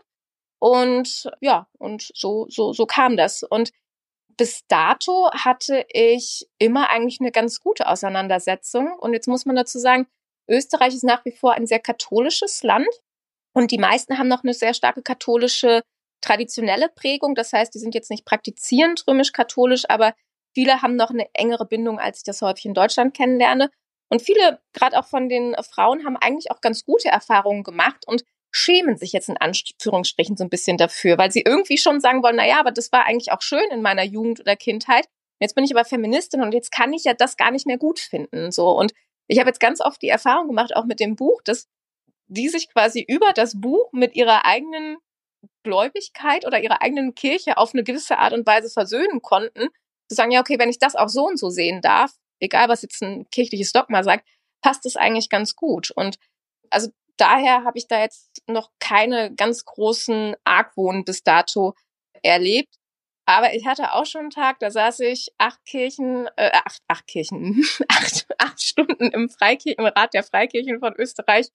Und 0.60 1.28
ja, 1.40 1.66
und 1.78 2.12
so, 2.14 2.46
so, 2.48 2.72
so 2.72 2.86
kam 2.86 3.16
das. 3.16 3.42
Und 3.42 3.72
bis 4.36 4.66
dato 4.68 5.30
hatte 5.32 5.84
ich 5.88 6.46
immer 6.58 6.90
eigentlich 6.90 7.18
eine 7.20 7.32
ganz 7.32 7.60
gute 7.60 7.88
Auseinandersetzung. 7.88 8.98
Und 8.98 9.12
jetzt 9.12 9.28
muss 9.28 9.46
man 9.46 9.56
dazu 9.56 9.78
sagen, 9.78 10.06
Österreich 10.48 10.94
ist 10.94 11.04
nach 11.04 11.24
wie 11.24 11.32
vor 11.32 11.52
ein 11.52 11.66
sehr 11.66 11.80
katholisches 11.80 12.62
Land. 12.62 12.88
Und 13.54 13.70
die 13.70 13.78
meisten 13.78 14.18
haben 14.18 14.28
noch 14.28 14.44
eine 14.44 14.54
sehr 14.54 14.74
starke 14.74 15.02
katholische 15.02 15.82
traditionelle 16.20 16.88
Prägung. 16.88 17.34
Das 17.34 17.52
heißt, 17.52 17.74
die 17.74 17.78
sind 17.78 17.94
jetzt 17.94 18.10
nicht 18.10 18.24
praktizierend 18.24 19.04
römisch-katholisch, 19.06 19.84
aber 19.88 20.14
viele 20.54 20.82
haben 20.82 20.96
noch 20.96 21.10
eine 21.10 21.28
engere 21.34 21.66
Bindung, 21.66 21.98
als 21.98 22.18
ich 22.18 22.24
das 22.24 22.42
häufig 22.42 22.66
in 22.66 22.74
Deutschland 22.74 23.14
kennenlerne. 23.14 23.70
Und 24.08 24.22
viele, 24.22 24.60
gerade 24.72 24.98
auch 24.98 25.06
von 25.06 25.28
den 25.28 25.54
Frauen, 25.62 26.04
haben 26.04 26.16
eigentlich 26.16 26.50
auch 26.50 26.60
ganz 26.60 26.84
gute 26.84 27.08
Erfahrungen 27.08 27.62
gemacht 27.62 28.04
und 28.06 28.24
schämen 28.52 28.96
sich 28.96 29.12
jetzt 29.12 29.28
in 29.28 29.38
Anführungsstrichen 29.38 30.36
so 30.36 30.44
ein 30.44 30.50
bisschen 30.50 30.76
dafür, 30.76 31.18
weil 31.18 31.32
sie 31.32 31.42
irgendwie 31.44 31.78
schon 31.78 32.00
sagen 32.00 32.22
wollen, 32.22 32.36
na 32.36 32.46
ja, 32.46 32.60
aber 32.60 32.70
das 32.70 32.92
war 32.92 33.04
eigentlich 33.04 33.32
auch 33.32 33.42
schön 33.42 33.68
in 33.70 33.82
meiner 33.82 34.04
Jugend 34.04 34.40
oder 34.40 34.56
Kindheit. 34.56 35.08
Jetzt 35.40 35.54
bin 35.54 35.64
ich 35.64 35.74
aber 35.74 35.84
Feministin 35.84 36.42
und 36.42 36.52
jetzt 36.52 36.70
kann 36.70 36.92
ich 36.92 37.04
ja 37.04 37.14
das 37.14 37.36
gar 37.36 37.50
nicht 37.50 37.66
mehr 37.66 37.78
gut 37.78 37.98
finden, 37.98 38.52
so. 38.52 38.70
Und 38.70 38.92
ich 39.26 39.38
habe 39.40 39.48
jetzt 39.48 39.60
ganz 39.60 39.80
oft 39.80 40.00
die 40.02 40.08
Erfahrung 40.08 40.48
gemacht, 40.48 40.76
auch 40.76 40.84
mit 40.84 41.00
dem 41.00 41.16
Buch, 41.16 41.40
dass 41.42 41.66
die 42.26 42.48
sich 42.48 42.68
quasi 42.68 43.04
über 43.08 43.32
das 43.32 43.60
Buch 43.60 43.90
mit 43.92 44.14
ihrer 44.14 44.44
eigenen 44.44 44.98
Gläubigkeit 45.64 46.46
oder 46.46 46.62
ihrer 46.62 46.82
eigenen 46.82 47.14
Kirche 47.14 47.56
auf 47.56 47.74
eine 47.74 47.82
gewisse 47.82 48.18
Art 48.18 48.32
und 48.32 48.46
Weise 48.46 48.70
versöhnen 48.70 49.22
konnten, 49.22 49.68
zu 50.08 50.14
sagen, 50.14 50.30
ja, 50.30 50.40
okay, 50.40 50.58
wenn 50.58 50.68
ich 50.68 50.78
das 50.78 50.94
auch 50.94 51.08
so 51.08 51.26
und 51.26 51.38
so 51.38 51.50
sehen 51.50 51.80
darf, 51.80 52.12
egal 52.40 52.68
was 52.68 52.82
jetzt 52.82 53.02
ein 53.02 53.28
kirchliches 53.30 53.72
Dogma 53.72 54.02
sagt, 54.02 54.28
passt 54.60 54.86
es 54.86 54.96
eigentlich 54.96 55.28
ganz 55.28 55.56
gut. 55.56 55.90
Und 55.90 56.16
also 56.70 56.90
daher 57.16 57.64
habe 57.64 57.78
ich 57.78 57.88
da 57.88 58.00
jetzt 58.00 58.42
noch 58.46 58.70
keine 58.78 59.34
ganz 59.34 59.64
großen 59.64 60.36
Argwohn 60.44 61.04
bis 61.04 61.22
dato 61.22 61.74
erlebt. 62.22 62.76
Aber 63.24 63.54
ich 63.54 63.66
hatte 63.66 63.92
auch 63.92 64.04
schon 64.06 64.22
einen 64.22 64.30
Tag, 64.30 64.58
da 64.58 64.70
saß 64.70 65.00
ich 65.00 65.32
acht 65.38 65.64
Kirchen, 65.64 66.28
äh, 66.36 66.50
acht, 66.52 66.82
acht 66.88 67.06
Kirchen, 67.06 67.64
acht, 67.88 68.26
acht 68.38 68.60
Stunden 68.60 69.10
im, 69.10 69.28
Freikir 69.28 69.78
im 69.78 69.86
Rat 69.86 70.14
der 70.14 70.24
Freikirchen 70.24 70.80
von 70.80 70.94
Österreich 70.96 71.48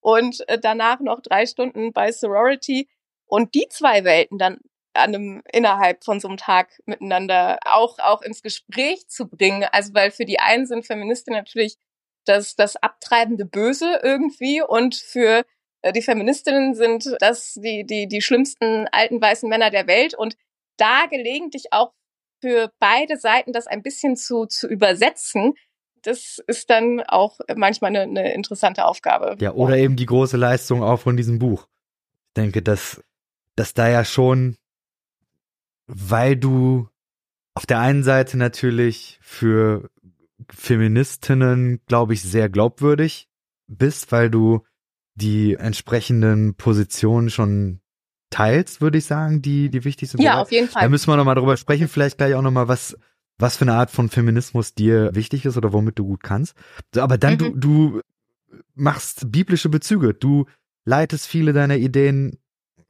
und 0.00 0.48
äh, 0.48 0.58
danach 0.58 1.00
noch 1.00 1.20
drei 1.20 1.46
Stunden 1.46 1.92
bei 1.92 2.12
Sorority 2.12 2.88
und 3.26 3.54
die 3.54 3.68
zwei 3.68 4.04
Welten 4.04 4.38
dann 4.38 4.60
an 4.94 5.14
einem, 5.14 5.42
innerhalb 5.52 6.04
von 6.04 6.20
so 6.20 6.28
einem 6.28 6.36
Tag 6.36 6.80
miteinander 6.86 7.58
auch, 7.64 7.98
auch 7.98 8.22
ins 8.22 8.42
Gespräch 8.42 9.08
zu 9.08 9.26
bringen. 9.28 9.66
Also, 9.72 9.94
weil 9.94 10.10
für 10.10 10.24
die 10.24 10.38
einen 10.38 10.66
sind 10.66 10.86
Feministinnen 10.86 11.40
natürlich 11.40 11.76
das, 12.24 12.56
das 12.56 12.76
abtreibende 12.76 13.44
Böse 13.44 14.00
irgendwie 14.02 14.62
und 14.62 14.94
für 14.94 15.44
äh, 15.82 15.92
die 15.92 16.02
Feministinnen 16.02 16.74
sind 16.74 17.16
das 17.20 17.54
die, 17.54 17.84
die, 17.84 18.08
die 18.08 18.22
schlimmsten 18.22 18.86
alten 18.92 19.20
weißen 19.20 19.48
Männer 19.48 19.70
der 19.70 19.86
Welt 19.86 20.14
und 20.14 20.36
da 20.76 21.06
gelegentlich 21.06 21.72
auch 21.72 21.92
für 22.40 22.72
beide 22.80 23.16
Seiten 23.16 23.52
das 23.52 23.66
ein 23.66 23.82
bisschen 23.82 24.16
zu, 24.16 24.46
zu 24.46 24.66
übersetzen, 24.66 25.54
das 26.02 26.42
ist 26.48 26.68
dann 26.70 27.00
auch 27.06 27.38
manchmal 27.54 27.90
eine, 27.90 28.02
eine 28.02 28.34
interessante 28.34 28.84
Aufgabe. 28.84 29.36
Ja, 29.40 29.52
oder 29.52 29.76
eben 29.76 29.94
die 29.94 30.06
große 30.06 30.36
Leistung 30.36 30.82
auch 30.82 30.98
von 30.98 31.16
diesem 31.16 31.38
Buch. 31.38 31.68
Ich 32.28 32.34
denke, 32.34 32.60
dass, 32.60 33.00
dass 33.54 33.74
da 33.74 33.88
ja 33.88 34.04
schon, 34.04 34.56
weil 35.86 36.36
du 36.36 36.88
auf 37.54 37.66
der 37.66 37.78
einen 37.78 38.02
Seite 38.02 38.36
natürlich 38.36 39.18
für 39.22 39.90
Feministinnen, 40.50 41.80
glaube 41.86 42.14
ich, 42.14 42.22
sehr 42.22 42.48
glaubwürdig 42.48 43.28
bist, 43.66 44.12
weil 44.12 44.30
du 44.30 44.62
die 45.14 45.54
entsprechenden 45.54 46.54
Positionen 46.54 47.30
schon 47.30 47.80
teilst, 48.30 48.80
würde 48.80 48.98
ich 48.98 49.04
sagen, 49.04 49.42
die, 49.42 49.68
die 49.68 49.84
wichtig 49.84 50.10
sind. 50.10 50.22
Ja, 50.22 50.40
auf 50.40 50.50
jeden 50.50 50.68
Fall. 50.68 50.82
Da 50.82 50.88
müssen 50.88 51.08
wir 51.08 51.16
nochmal 51.16 51.34
drüber 51.34 51.56
sprechen, 51.56 51.88
vielleicht 51.88 52.18
gleich 52.18 52.34
auch 52.34 52.42
nochmal, 52.42 52.68
was, 52.68 52.96
was 53.38 53.56
für 53.56 53.62
eine 53.62 53.74
Art 53.74 53.90
von 53.90 54.08
Feminismus 54.08 54.74
dir 54.74 55.14
wichtig 55.14 55.44
ist 55.44 55.56
oder 55.56 55.72
womit 55.72 55.98
du 55.98 56.06
gut 56.06 56.22
kannst. 56.22 56.54
Aber 56.96 57.18
dann, 57.18 57.34
mhm. 57.34 57.38
du, 57.38 57.50
du 57.56 58.00
machst 58.74 59.30
biblische 59.30 59.68
Bezüge. 59.68 60.14
Du 60.14 60.46
leitest 60.84 61.26
viele 61.26 61.52
deiner 61.52 61.76
Ideen 61.76 62.38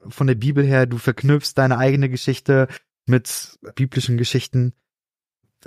von 0.09 0.27
der 0.27 0.35
Bibel 0.35 0.65
her, 0.65 0.87
du 0.87 0.99
verknüpfst 0.99 1.55
deine 1.55 1.79
eigene 1.79 2.09
Geschichte 2.09 2.69
mit 3.07 3.59
biblischen 3.75 4.17
Geschichten 4.17 4.75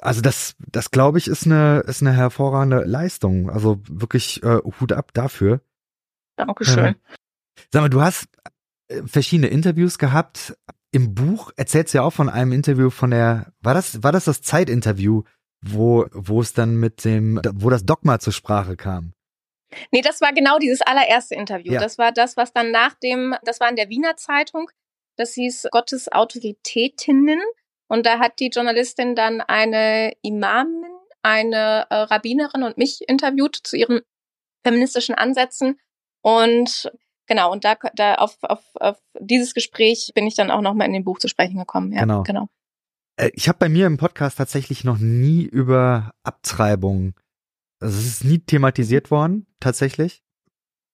also 0.01 0.21
das, 0.21 0.55
das 0.59 0.91
glaube 0.91 1.17
ich, 1.17 1.27
ist 1.27 1.45
eine, 1.45 1.83
ist 1.87 2.01
eine 2.01 2.13
hervorragende 2.13 2.83
Leistung. 2.83 3.49
Also 3.49 3.79
wirklich 3.87 4.43
äh, 4.43 4.59
Hut 4.79 4.91
ab 4.91 5.13
dafür. 5.13 5.61
Dankeschön. 6.35 6.85
Äh, 6.85 6.95
sag 7.71 7.81
mal, 7.81 7.89
du 7.89 8.01
hast 8.01 8.27
äh, 8.87 9.01
verschiedene 9.05 9.47
Interviews 9.47 9.97
gehabt. 9.97 10.57
Im 10.91 11.13
Buch 11.13 11.51
erzählst 11.55 11.93
du 11.93 11.99
ja 11.99 12.03
auch 12.03 12.13
von 12.13 12.29
einem 12.29 12.51
Interview 12.51 12.89
von 12.89 13.11
der, 13.11 13.51
war 13.61 13.73
das, 13.73 14.03
war 14.03 14.11
das 14.11 14.25
das 14.25 14.41
Zeitinterview, 14.41 15.23
wo, 15.61 16.05
wo 16.11 16.41
es 16.41 16.53
dann 16.53 16.75
mit 16.75 17.03
dem, 17.03 17.39
wo 17.53 17.69
das 17.69 17.85
Dogma 17.85 18.19
zur 18.19 18.33
Sprache 18.33 18.75
kam? 18.75 19.13
Nee, 19.91 20.01
das 20.01 20.21
war 20.21 20.31
genau 20.33 20.57
dieses 20.59 20.81
allererste 20.81 21.35
Interview. 21.35 21.73
Ja. 21.73 21.81
Das 21.81 21.97
war 21.97 22.11
das, 22.11 22.37
was 22.37 22.53
dann 22.53 22.71
nach 22.71 22.93
dem, 22.95 23.35
das 23.43 23.59
war 23.59 23.69
in 23.69 23.75
der 23.75 23.89
Wiener 23.89 24.15
Zeitung. 24.15 24.69
Das 25.17 25.33
hieß 25.33 25.67
Gottes 25.71 26.11
Autoritätinnen. 26.11 27.39
Und 27.87 28.05
da 28.05 28.19
hat 28.19 28.39
die 28.39 28.49
Journalistin 28.49 29.15
dann 29.15 29.41
eine 29.41 30.13
Imamin, 30.21 30.91
eine 31.21 31.87
äh, 31.89 31.95
Rabbinerin 31.95 32.63
und 32.63 32.77
mich 32.77 33.07
interviewt 33.07 33.55
zu 33.55 33.77
ihren 33.77 34.01
feministischen 34.63 35.15
Ansätzen. 35.15 35.79
Und 36.21 36.91
genau, 37.27 37.51
und 37.51 37.63
da, 37.63 37.75
da 37.95 38.15
auf, 38.15 38.37
auf, 38.41 38.63
auf 38.75 38.97
dieses 39.19 39.53
Gespräch 39.53 40.11
bin 40.15 40.25
ich 40.27 40.35
dann 40.35 40.51
auch 40.51 40.61
nochmal 40.61 40.87
in 40.87 40.93
dem 40.93 41.03
Buch 41.03 41.19
zu 41.19 41.27
sprechen 41.27 41.57
gekommen. 41.57 41.91
Ja, 41.91 42.01
genau. 42.01 42.23
genau. 42.23 42.47
Äh, 43.17 43.31
ich 43.33 43.47
habe 43.47 43.59
bei 43.59 43.69
mir 43.69 43.85
im 43.85 43.97
Podcast 43.97 44.37
tatsächlich 44.37 44.83
noch 44.83 44.97
nie 44.97 45.43
über 45.43 46.11
Abtreibung, 46.23 47.13
also 47.79 47.97
es 47.99 48.05
ist 48.05 48.23
nie 48.23 48.39
thematisiert 48.39 49.11
worden, 49.11 49.47
tatsächlich. 49.59 50.23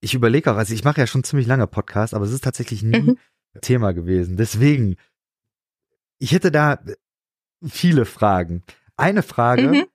ich 0.02 0.14
überlege 0.14 0.52
auch, 0.52 0.58
also 0.58 0.74
ich 0.74 0.84
mache 0.84 1.00
ja 1.00 1.08
schon 1.08 1.24
ziemlich 1.24 1.48
lange 1.48 1.68
Podcast, 1.68 2.14
aber 2.14 2.26
es 2.26 2.32
ist 2.32 2.44
tatsächlich 2.44 2.84
nie 2.84 3.00
mhm. 3.00 3.18
Thema 3.62 3.94
gewesen. 3.94 4.38
Deswegen, 4.38 4.96
ich 6.22 6.32
hätte 6.32 6.52
da 6.52 6.80
viele 7.68 8.06
Fragen. 8.06 8.64
Eine 8.96 9.24
Frage, 9.24 9.68
mhm. 9.68 9.86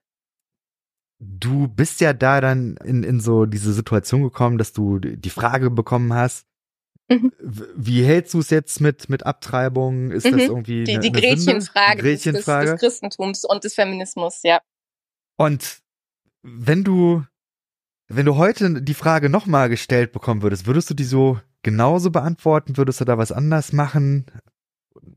du 1.19 1.67
bist 1.67 2.01
ja 2.01 2.13
da 2.13 2.41
dann 2.41 2.75
in, 2.83 3.03
in 3.03 3.19
so 3.21 3.45
diese 3.45 3.71
Situation 3.71 4.23
gekommen, 4.23 4.57
dass 4.57 4.73
du 4.73 4.99
die 4.99 5.29
Frage 5.29 5.71
bekommen 5.71 6.13
hast, 6.13 6.45
mhm. 7.09 7.31
wie 7.39 8.03
hältst 8.03 8.33
du 8.33 8.39
es 8.39 8.49
jetzt 8.49 8.81
mit, 8.81 9.09
mit 9.09 9.25
Abtreibung? 9.25 10.11
Ist 10.11 10.25
mhm. 10.25 10.31
das 10.31 10.41
irgendwie 10.41 10.83
die, 10.83 10.99
die 10.99 11.11
Gretchenfrage, 11.13 12.01
Gretchenfrage? 12.01 12.71
Des, 12.71 12.71
des 12.73 12.79
Christentums 12.81 13.45
und 13.45 13.63
des 13.63 13.73
Feminismus, 13.73 14.41
ja. 14.43 14.59
Und 15.37 15.79
wenn 16.41 16.83
du 16.83 17.23
wenn 18.09 18.25
du 18.25 18.37
heute 18.37 18.81
die 18.81 18.93
Frage 18.93 19.29
nochmal 19.29 19.69
gestellt 19.69 20.13
bekommen 20.13 20.41
würdest, 20.41 20.65
würdest 20.65 20.89
du 20.89 20.93
die 20.93 21.03
so 21.03 21.39
genauso 21.61 22.09
beantworten? 22.09 22.77
Würdest 22.77 23.01
du 23.01 23.05
da 23.05 23.17
was 23.17 23.33
anders 23.33 23.73
machen? 23.73 24.25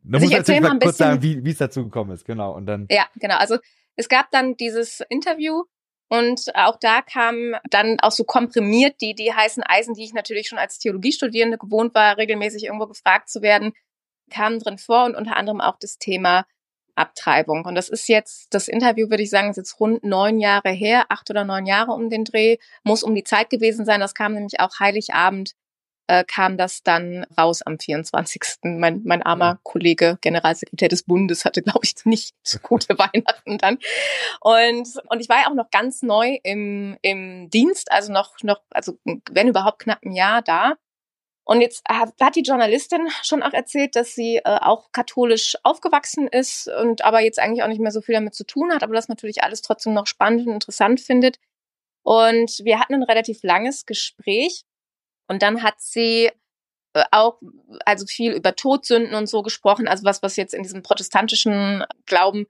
Da 0.03 0.16
also 0.16 0.24
muss 0.24 0.33
ich 0.33 0.38
erzähl 0.38 0.61
mal 0.61 0.72
ein 0.72 0.79
kurz 0.79 0.96
bisschen, 0.96 1.12
sagen, 1.12 1.22
wie, 1.22 1.44
wie 1.44 1.50
es 1.50 1.59
dazu 1.59 1.85
gekommen 1.85 2.12
ist, 2.12 2.24
genau. 2.24 2.55
Und 2.55 2.66
dann. 2.66 2.87
Ja, 2.90 3.07
genau. 3.16 3.37
Also 3.37 3.59
es 3.96 4.09
gab 4.09 4.31
dann 4.31 4.57
dieses 4.57 5.00
Interview 5.09 5.64
und 6.09 6.42
auch 6.55 6.76
da 6.81 7.03
kam 7.03 7.55
dann 7.70 8.00
auch 8.00 8.11
so 8.11 8.24
komprimiert 8.24 9.00
die, 9.00 9.14
die 9.14 9.33
heißen 9.33 9.62
Eisen, 9.62 9.94
die 9.94 10.05
ich 10.05 10.12
natürlich 10.12 10.48
schon 10.48 10.59
als 10.59 10.79
Theologiestudierende 10.79 11.59
gewohnt 11.59 11.94
war, 11.94 12.16
regelmäßig 12.16 12.64
irgendwo 12.64 12.87
gefragt 12.87 13.29
zu 13.29 13.42
werden, 13.42 13.72
kamen 14.31 14.59
drin 14.59 14.79
vor 14.79 15.05
und 15.05 15.14
unter 15.14 15.37
anderem 15.37 15.61
auch 15.61 15.76
das 15.79 15.98
Thema 15.98 16.46
Abtreibung. 16.96 17.64
Und 17.64 17.74
das 17.74 17.88
ist 17.88 18.09
jetzt, 18.09 18.53
das 18.53 18.68
Interview 18.68 19.09
würde 19.09 19.22
ich 19.22 19.31
sagen, 19.31 19.50
ist 19.50 19.57
jetzt 19.57 19.79
rund 19.81 20.05
neun 20.05 20.38
Jahre 20.38 20.70
her, 20.70 21.07
acht 21.09 21.31
oder 21.31 21.44
neun 21.44 21.66
Jahre 21.66 21.92
um 21.92 22.11
den 22.11 22.24
Dreh, 22.24 22.57
muss 22.83 23.03
um 23.03 23.14
die 23.14 23.24
Zeit 23.24 23.50
gewesen 23.50 23.85
sein. 23.85 24.00
Das 24.00 24.14
kam 24.14 24.35
nämlich 24.35 24.61
auch 24.61 24.79
Heiligabend, 24.81 25.53
äh, 26.11 26.25
kam 26.25 26.57
das 26.57 26.83
dann 26.83 27.25
raus 27.38 27.62
am 27.62 27.79
24. 27.79 28.42
Mein, 28.64 29.03
mein 29.05 29.23
armer 29.23 29.61
Kollege, 29.62 30.18
Generalsekretär 30.20 30.88
des 30.88 31.05
Bundes, 31.05 31.44
hatte, 31.44 31.62
glaube 31.62 31.83
ich, 31.85 31.94
nicht 32.05 32.35
so 32.42 32.59
gute 32.59 32.88
Weihnachten 32.99 33.59
dann. 33.59 33.79
Und, 34.40 34.88
und 35.09 35.20
ich 35.20 35.29
war 35.29 35.42
ja 35.42 35.49
auch 35.49 35.55
noch 35.55 35.70
ganz 35.70 36.03
neu 36.03 36.38
im, 36.42 36.99
im 37.03 37.49
Dienst, 37.51 37.92
also 37.92 38.12
noch, 38.12 38.35
noch, 38.42 38.61
also 38.70 38.99
wenn 39.31 39.46
überhaupt 39.46 39.83
knapp 39.83 40.01
ein 40.05 40.11
Jahr 40.11 40.42
da. 40.42 40.75
Und 41.44 41.61
jetzt 41.61 41.85
hat 41.88 42.35
die 42.35 42.42
Journalistin 42.42 43.09
schon 43.23 43.44
auch 43.44 43.53
erzählt, 43.53 43.94
dass 43.94 44.12
sie 44.14 44.38
äh, 44.38 44.59
auch 44.61 44.90
katholisch 44.90 45.57
aufgewachsen 45.62 46.27
ist 46.27 46.68
und 46.68 47.05
aber 47.05 47.20
jetzt 47.20 47.38
eigentlich 47.38 47.62
auch 47.62 47.68
nicht 47.68 47.81
mehr 47.81 47.92
so 47.92 48.01
viel 48.01 48.16
damit 48.16 48.35
zu 48.35 48.44
tun 48.44 48.73
hat, 48.73 48.83
aber 48.83 48.94
das 48.94 49.09
natürlich 49.09 49.44
alles 49.44 49.62
trotzdem 49.62 49.94
noch 49.94 50.09
spannend 50.09 50.46
und 50.49 50.55
interessant 50.55 51.01
findet. 51.01 51.38
Und 52.03 52.61
wir 52.64 52.81
hatten 52.81 52.94
ein 52.94 53.03
relativ 53.05 53.44
langes 53.44 53.87
Gespräch 53.87 54.64
und 55.30 55.42
dann 55.42 55.62
hat 55.62 55.76
sie 55.78 56.30
äh, 56.94 57.04
auch 57.12 57.38
also 57.86 58.04
viel 58.04 58.32
über 58.32 58.56
Todsünden 58.56 59.14
und 59.14 59.28
so 59.28 59.42
gesprochen, 59.42 59.86
also 59.86 60.04
was 60.04 60.22
was 60.22 60.36
jetzt 60.36 60.54
in 60.54 60.64
diesem 60.64 60.82
protestantischen 60.82 61.84
Glauben 62.04 62.46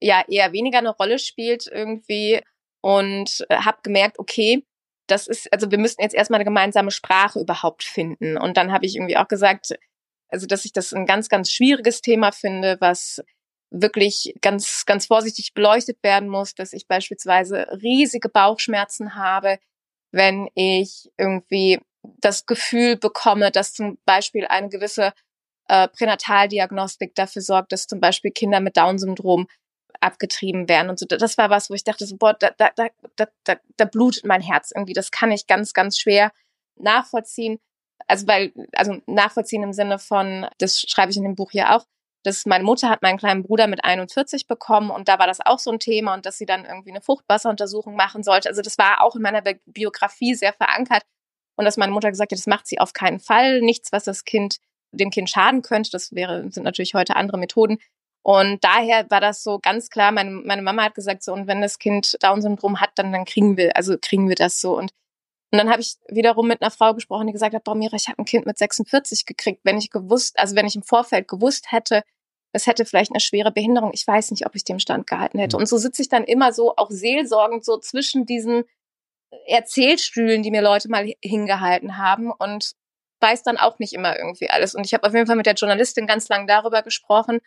ja 0.00 0.22
eher 0.28 0.52
weniger 0.52 0.78
eine 0.78 0.90
Rolle 0.90 1.18
spielt 1.18 1.66
irgendwie 1.66 2.42
und 2.82 3.46
äh, 3.48 3.56
habe 3.56 3.78
gemerkt, 3.82 4.18
okay, 4.18 4.62
das 5.06 5.26
ist, 5.26 5.50
also 5.52 5.70
wir 5.70 5.78
müssten 5.78 6.02
jetzt 6.02 6.14
erstmal 6.14 6.38
eine 6.38 6.44
gemeinsame 6.44 6.90
Sprache 6.90 7.40
überhaupt 7.40 7.82
finden. 7.82 8.36
Und 8.36 8.58
dann 8.58 8.72
habe 8.72 8.84
ich 8.84 8.96
irgendwie 8.96 9.16
auch 9.16 9.28
gesagt, 9.28 9.78
also 10.28 10.46
dass 10.46 10.66
ich 10.66 10.72
das 10.74 10.92
ein 10.92 11.06
ganz, 11.06 11.30
ganz 11.30 11.50
schwieriges 11.50 12.02
Thema 12.02 12.30
finde, 12.30 12.76
was 12.80 13.22
wirklich 13.70 14.34
ganz, 14.42 14.84
ganz 14.84 15.06
vorsichtig 15.06 15.54
beleuchtet 15.54 16.02
werden 16.02 16.28
muss, 16.28 16.54
dass 16.54 16.74
ich 16.74 16.86
beispielsweise 16.86 17.66
riesige 17.82 18.28
Bauchschmerzen 18.28 19.14
habe, 19.14 19.58
wenn 20.12 20.48
ich 20.54 21.10
irgendwie 21.16 21.80
das 22.20 22.46
Gefühl 22.46 22.96
bekomme, 22.96 23.50
dass 23.50 23.74
zum 23.74 23.98
Beispiel 24.04 24.46
eine 24.46 24.68
gewisse 24.68 25.12
äh, 25.68 25.88
Pränataldiagnostik 25.88 27.14
dafür 27.14 27.42
sorgt, 27.42 27.72
dass 27.72 27.86
zum 27.86 28.00
Beispiel 28.00 28.30
Kinder 28.30 28.60
mit 28.60 28.76
Down-Syndrom 28.76 29.46
abgetrieben 30.00 30.68
werden 30.68 30.90
und 30.90 30.98
so. 30.98 31.06
Das 31.06 31.38
war 31.38 31.50
was, 31.50 31.70
wo 31.70 31.74
ich 31.74 31.84
dachte, 31.84 32.06
so, 32.06 32.16
boah, 32.16 32.34
da, 32.34 32.50
da, 32.56 32.70
da, 32.76 33.26
da, 33.44 33.56
da 33.76 33.84
blutet 33.84 34.24
mein 34.24 34.40
Herz 34.40 34.70
irgendwie. 34.74 34.92
Das 34.92 35.10
kann 35.10 35.32
ich 35.32 35.46
ganz, 35.46 35.72
ganz 35.72 35.98
schwer 35.98 36.32
nachvollziehen. 36.76 37.58
Also 38.06 38.26
weil, 38.26 38.52
also 38.72 38.98
nachvollziehen 39.06 39.62
im 39.62 39.72
Sinne 39.72 39.98
von, 39.98 40.46
das 40.58 40.80
schreibe 40.80 41.10
ich 41.10 41.16
in 41.16 41.24
dem 41.24 41.34
Buch 41.34 41.52
ja 41.52 41.76
auch, 41.76 41.84
dass 42.22 42.46
meine 42.46 42.64
Mutter 42.64 42.88
hat 42.88 43.02
meinen 43.02 43.18
kleinen 43.18 43.42
Bruder 43.42 43.66
mit 43.66 43.84
41 43.84 44.46
bekommen 44.46 44.90
und 44.90 45.08
da 45.08 45.18
war 45.18 45.26
das 45.26 45.40
auch 45.44 45.58
so 45.58 45.70
ein 45.70 45.78
Thema 45.78 46.14
und 46.14 46.26
dass 46.26 46.38
sie 46.38 46.46
dann 46.46 46.64
irgendwie 46.64 46.90
eine 46.90 47.00
Fruchtwasseruntersuchung 47.00 47.94
machen 47.94 48.22
sollte. 48.22 48.48
Also 48.48 48.62
das 48.62 48.78
war 48.78 49.02
auch 49.02 49.16
in 49.16 49.22
meiner 49.22 49.42
Biografie 49.66 50.34
sehr 50.34 50.52
verankert 50.52 51.02
und 51.58 51.64
dass 51.64 51.76
meine 51.76 51.92
Mutter 51.92 52.10
gesagt 52.10 52.30
hat, 52.30 52.38
das 52.38 52.46
macht 52.46 52.68
sie 52.68 52.78
auf 52.78 52.92
keinen 52.92 53.18
Fall, 53.18 53.60
nichts, 53.60 53.90
was 53.90 54.04
das 54.04 54.24
Kind 54.24 54.58
dem 54.92 55.10
Kind 55.10 55.28
schaden 55.28 55.62
könnte. 55.62 55.90
Das 55.90 56.14
wäre 56.14 56.50
sind 56.50 56.62
natürlich 56.62 56.94
heute 56.94 57.16
andere 57.16 57.36
Methoden. 57.36 57.78
Und 58.22 58.62
daher 58.62 59.10
war 59.10 59.20
das 59.20 59.42
so 59.42 59.58
ganz 59.58 59.90
klar, 59.90 60.12
meine, 60.12 60.30
meine 60.30 60.62
Mama 60.62 60.84
hat 60.84 60.94
gesagt 60.94 61.24
so, 61.24 61.32
und 61.32 61.48
wenn 61.48 61.60
das 61.60 61.78
Kind 61.78 62.16
Down-Syndrom 62.22 62.80
hat, 62.80 62.90
dann, 62.94 63.12
dann 63.12 63.24
kriegen 63.24 63.56
wir, 63.56 63.76
also 63.76 63.96
kriegen 64.00 64.28
wir 64.28 64.36
das 64.36 64.60
so. 64.60 64.78
Und, 64.78 64.92
und 65.50 65.58
dann 65.58 65.68
habe 65.68 65.80
ich 65.80 65.96
wiederum 66.08 66.46
mit 66.46 66.62
einer 66.62 66.70
Frau 66.70 66.94
gesprochen, 66.94 67.26
die 67.26 67.32
gesagt 67.32 67.54
hat, 67.54 67.64
boah, 67.64 67.74
Mira, 67.74 67.96
ich 67.96 68.06
habe 68.08 68.20
ein 68.20 68.24
Kind 68.24 68.46
mit 68.46 68.56
46 68.56 69.26
gekriegt. 69.26 69.60
Wenn 69.64 69.78
ich 69.78 69.90
gewusst, 69.90 70.38
also 70.38 70.54
wenn 70.54 70.66
ich 70.66 70.76
im 70.76 70.82
Vorfeld 70.84 71.26
gewusst 71.26 71.72
hätte, 71.72 72.02
es 72.52 72.68
hätte 72.68 72.84
vielleicht 72.84 73.10
eine 73.10 73.20
schwere 73.20 73.50
Behinderung, 73.50 73.90
ich 73.92 74.06
weiß 74.06 74.30
nicht, 74.30 74.46
ob 74.46 74.54
ich 74.54 74.64
dem 74.64 74.78
Stand 74.78 75.08
gehalten 75.08 75.40
hätte. 75.40 75.56
Mhm. 75.56 75.62
Und 75.62 75.66
so 75.66 75.76
sitze 75.76 76.02
ich 76.02 76.08
dann 76.08 76.24
immer 76.24 76.52
so 76.52 76.76
auch 76.76 76.90
seelsorgend 76.90 77.64
so 77.64 77.78
zwischen 77.78 78.26
diesen 78.26 78.64
Erzählstühlen, 79.46 80.42
die 80.42 80.50
mir 80.50 80.62
Leute 80.62 80.88
mal 80.88 81.12
hingehalten 81.22 81.98
haben 81.98 82.30
und 82.30 82.72
weiß 83.20 83.42
dann 83.42 83.56
auch 83.56 83.78
nicht 83.78 83.92
immer 83.92 84.16
irgendwie 84.16 84.48
alles. 84.50 84.74
Und 84.74 84.86
ich 84.86 84.94
habe 84.94 85.06
auf 85.06 85.14
jeden 85.14 85.26
Fall 85.26 85.36
mit 85.36 85.46
der 85.46 85.54
Journalistin 85.54 86.06
ganz 86.06 86.28
lang 86.28 86.46
darüber 86.46 86.82
gesprochen 86.82 87.40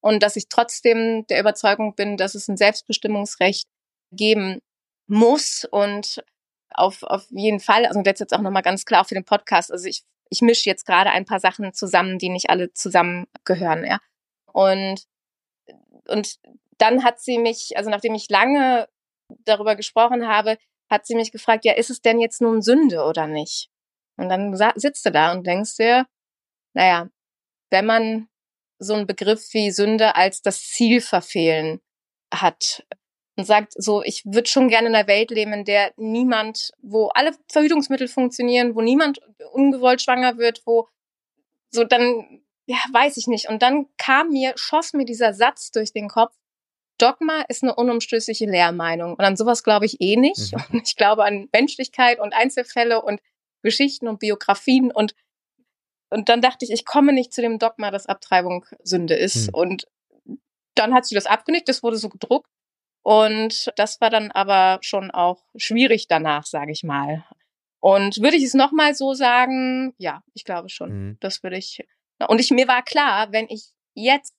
und 0.00 0.22
dass 0.22 0.36
ich 0.36 0.48
trotzdem 0.48 1.26
der 1.28 1.40
Überzeugung 1.40 1.94
bin, 1.94 2.16
dass 2.16 2.34
es 2.34 2.48
ein 2.48 2.56
Selbstbestimmungsrecht 2.56 3.66
geben 4.12 4.60
muss 5.06 5.66
und 5.70 6.22
auf, 6.70 7.02
auf 7.02 7.26
jeden 7.30 7.60
Fall, 7.60 7.86
also 7.86 8.02
das 8.02 8.18
jetzt 8.18 8.34
auch 8.34 8.40
nochmal 8.40 8.62
ganz 8.62 8.84
klar 8.84 9.04
für 9.04 9.14
den 9.14 9.24
Podcast, 9.24 9.72
also 9.72 9.86
ich, 9.88 10.02
ich 10.28 10.42
mische 10.42 10.68
jetzt 10.68 10.86
gerade 10.86 11.10
ein 11.10 11.24
paar 11.24 11.40
Sachen 11.40 11.72
zusammen, 11.72 12.18
die 12.18 12.28
nicht 12.28 12.50
alle 12.50 12.72
zusammengehören, 12.72 13.84
ja. 13.84 13.98
Und, 14.52 15.04
und 16.08 16.38
dann 16.78 17.04
hat 17.04 17.20
sie 17.20 17.38
mich, 17.38 17.76
also 17.76 17.90
nachdem 17.90 18.14
ich 18.14 18.28
lange 18.28 18.88
darüber 19.44 19.76
gesprochen 19.76 20.26
habe, 20.28 20.58
hat 20.90 21.06
sie 21.06 21.14
mich 21.14 21.32
gefragt, 21.32 21.64
ja, 21.64 21.74
ist 21.74 21.90
es 21.90 22.00
denn 22.00 22.20
jetzt 22.20 22.40
nun 22.40 22.62
Sünde 22.62 23.04
oder 23.04 23.26
nicht? 23.26 23.70
Und 24.16 24.28
dann 24.28 24.56
sitzt 24.76 25.04
du 25.06 25.10
da 25.10 25.32
und 25.32 25.46
denkst 25.46 25.76
dir, 25.76 26.06
naja, 26.74 27.08
wenn 27.70 27.86
man 27.86 28.28
so 28.78 28.94
einen 28.94 29.06
Begriff 29.06 29.52
wie 29.52 29.70
Sünde 29.70 30.14
als 30.14 30.42
das 30.42 30.62
Ziel 30.62 31.00
verfehlen 31.00 31.80
hat 32.32 32.84
und 33.36 33.44
sagt 33.44 33.72
so, 33.76 34.02
ich 34.02 34.24
würde 34.24 34.48
schon 34.48 34.68
gerne 34.68 34.88
in 34.88 34.94
einer 34.94 35.08
Welt 35.08 35.30
leben, 35.30 35.52
in 35.52 35.64
der 35.64 35.92
niemand, 35.96 36.72
wo 36.82 37.08
alle 37.08 37.32
Verhütungsmittel 37.50 38.08
funktionieren, 38.08 38.74
wo 38.74 38.80
niemand 38.80 39.20
ungewollt 39.52 40.02
schwanger 40.02 40.38
wird, 40.38 40.62
wo 40.66 40.88
so 41.70 41.84
dann, 41.84 42.42
ja, 42.66 42.76
weiß 42.92 43.16
ich 43.16 43.26
nicht. 43.26 43.48
Und 43.48 43.62
dann 43.62 43.86
kam 43.96 44.28
mir, 44.28 44.52
schoss 44.56 44.92
mir 44.92 45.04
dieser 45.04 45.34
Satz 45.34 45.72
durch 45.72 45.92
den 45.92 46.08
Kopf, 46.08 46.34
Dogma 47.04 47.42
ist 47.48 47.62
eine 47.62 47.74
unumstößliche 47.74 48.46
Lehrmeinung. 48.46 49.14
Und 49.14 49.20
an 49.20 49.36
sowas 49.36 49.62
glaube 49.62 49.84
ich 49.86 50.00
eh 50.00 50.16
nicht. 50.16 50.52
Mhm. 50.52 50.64
Und 50.72 50.88
ich 50.88 50.96
glaube 50.96 51.24
an 51.24 51.48
Menschlichkeit 51.52 52.18
und 52.18 52.32
Einzelfälle 52.32 53.02
und 53.02 53.20
Geschichten 53.62 54.08
und 54.08 54.20
Biografien 54.20 54.90
und 54.90 55.14
und 56.10 56.28
dann 56.28 56.40
dachte 56.40 56.64
ich, 56.64 56.70
ich 56.70 56.84
komme 56.84 57.12
nicht 57.12 57.32
zu 57.32 57.42
dem 57.42 57.58
Dogma, 57.58 57.90
dass 57.90 58.06
Abtreibung 58.06 58.64
Sünde 58.84 59.14
ist. 59.14 59.48
Hm. 59.48 59.54
Und 59.54 59.88
dann 60.76 60.94
hat 60.94 61.06
sie 61.06 61.16
das 61.16 61.26
abgenickt, 61.26 61.68
das 61.68 61.82
wurde 61.82 61.96
so 61.96 62.08
gedruckt. 62.08 62.48
Und 63.02 63.72
das 63.76 64.00
war 64.00 64.10
dann 64.10 64.30
aber 64.30 64.78
schon 64.82 65.10
auch 65.10 65.42
schwierig 65.56 66.06
danach, 66.06 66.46
sage 66.46 66.70
ich 66.70 66.84
mal. 66.84 67.24
Und 67.80 68.22
würde 68.22 68.36
ich 68.36 68.44
es 68.44 68.54
nochmal 68.54 68.94
so 68.94 69.12
sagen? 69.12 69.92
Ja, 69.98 70.22
ich 70.34 70.44
glaube 70.44 70.68
schon. 70.68 70.90
Mhm. 70.90 71.16
Das 71.20 71.42
würde 71.42 71.56
ich. 71.56 71.84
Und 72.28 72.40
ich, 72.40 72.50
mir 72.52 72.68
war 72.68 72.82
klar, 72.82 73.32
wenn 73.32 73.48
ich 73.48 73.72
jetzt 73.94 74.34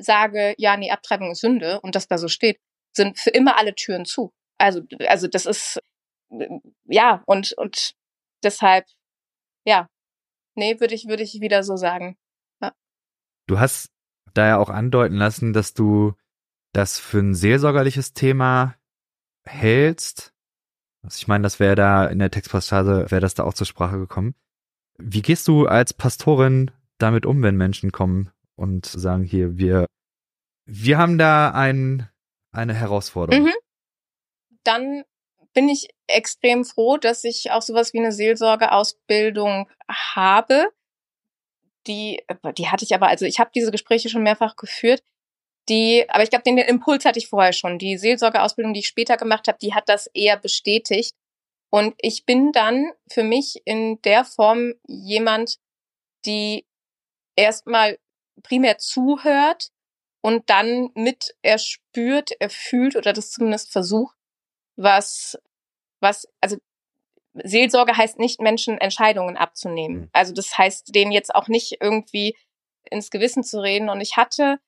sage, 0.00 0.54
ja, 0.58 0.76
nee, 0.76 0.90
Abtreibung 0.90 1.30
ist 1.32 1.40
Sünde 1.40 1.80
und 1.80 1.94
das 1.94 2.08
da 2.08 2.18
so 2.18 2.28
steht, 2.28 2.60
sind 2.92 3.18
für 3.18 3.30
immer 3.30 3.58
alle 3.58 3.74
Türen 3.74 4.04
zu. 4.04 4.32
Also, 4.58 4.82
also 5.06 5.28
das 5.28 5.46
ist, 5.46 5.80
ja, 6.84 7.22
und, 7.26 7.52
und 7.56 7.94
deshalb, 8.42 8.86
ja, 9.64 9.88
Nee, 10.58 10.80
würde 10.80 10.96
ich, 10.96 11.06
würde 11.06 11.22
ich 11.22 11.40
wieder 11.40 11.62
so 11.62 11.76
sagen. 11.76 12.16
Ja. 12.60 12.72
Du 13.46 13.60
hast 13.60 13.92
da 14.34 14.48
ja 14.48 14.58
auch 14.58 14.70
andeuten 14.70 15.14
lassen, 15.14 15.52
dass 15.52 15.72
du 15.72 16.14
das 16.72 16.98
für 16.98 17.20
ein 17.20 17.36
seelsorgerliches 17.36 18.12
Thema 18.12 18.74
hältst. 19.46 20.34
Also 21.04 21.18
ich 21.18 21.28
meine, 21.28 21.42
das 21.42 21.60
wäre 21.60 21.76
da 21.76 22.06
in 22.06 22.18
der 22.18 22.32
Textpassage, 22.32 23.06
wäre 23.08 23.20
das 23.20 23.34
da 23.34 23.44
auch 23.44 23.54
zur 23.54 23.68
Sprache 23.68 23.98
gekommen. 23.98 24.34
Wie 24.98 25.22
gehst 25.22 25.46
du 25.46 25.66
als 25.66 25.94
Pastorin 25.94 26.72
damit 26.98 27.24
um, 27.24 27.40
wenn 27.44 27.56
Menschen 27.56 27.92
kommen 27.92 28.32
und 28.58 28.86
sagen, 28.86 29.22
hier, 29.22 29.56
wir, 29.56 29.86
wir 30.66 30.98
haben 30.98 31.16
da 31.16 31.52
ein, 31.52 32.08
eine 32.52 32.74
Herausforderung? 32.74 33.44
Mhm. 33.44 33.54
Dann 34.64 35.04
bin 35.54 35.68
ich 35.68 35.88
extrem 36.08 36.64
froh, 36.64 36.96
dass 36.96 37.24
ich 37.24 37.52
auch 37.52 37.62
sowas 37.62 37.92
wie 37.92 38.00
eine 38.00 38.12
Seelsorgeausbildung 38.12 39.70
habe. 39.88 40.68
Die, 41.86 42.22
die 42.56 42.68
hatte 42.68 42.84
ich 42.84 42.94
aber, 42.94 43.08
also 43.08 43.24
ich 43.24 43.38
habe 43.38 43.50
diese 43.54 43.70
Gespräche 43.70 44.08
schon 44.08 44.24
mehrfach 44.24 44.56
geführt. 44.56 45.02
Die, 45.68 46.04
aber 46.08 46.24
ich 46.24 46.30
glaube, 46.30 46.42
den, 46.42 46.58
Impuls 46.58 47.04
hatte 47.04 47.18
ich 47.18 47.28
vorher 47.28 47.52
schon. 47.52 47.78
Die 47.78 47.96
Seelsorgeausbildung, 47.96 48.74
die 48.74 48.80
ich 48.80 48.88
später 48.88 49.16
gemacht 49.16 49.46
habe, 49.48 49.58
die 49.60 49.74
hat 49.74 49.88
das 49.88 50.08
eher 50.14 50.36
bestätigt. 50.36 51.12
Und 51.70 51.94
ich 51.98 52.24
bin 52.24 52.52
dann 52.52 52.90
für 53.10 53.22
mich 53.22 53.62
in 53.64 54.00
der 54.02 54.24
Form 54.24 54.74
jemand, 54.86 55.58
die 56.24 56.66
erstmal 57.36 57.98
primär 58.42 58.78
zuhört 58.78 59.70
und 60.20 60.48
dann 60.50 60.90
mit 60.94 61.36
erspürt, 61.42 62.30
erfühlt 62.40 62.96
oder 62.96 63.12
das 63.12 63.30
zumindest 63.30 63.70
versucht, 63.70 64.16
was, 64.76 65.38
was, 66.00 66.28
also 66.40 66.56
Seelsorge 67.34 67.96
heißt 67.96 68.18
nicht, 68.18 68.40
Menschen 68.40 68.78
Entscheidungen 68.78 69.36
abzunehmen. 69.36 70.00
Mhm. 70.00 70.10
Also 70.12 70.32
das 70.32 70.56
heißt, 70.56 70.94
denen 70.94 71.12
jetzt 71.12 71.34
auch 71.34 71.48
nicht 71.48 71.78
irgendwie 71.80 72.36
ins 72.90 73.10
Gewissen 73.10 73.44
zu 73.44 73.60
reden. 73.60 73.88
Und 73.88 74.00
ich 74.00 74.16
hatte 74.16 74.58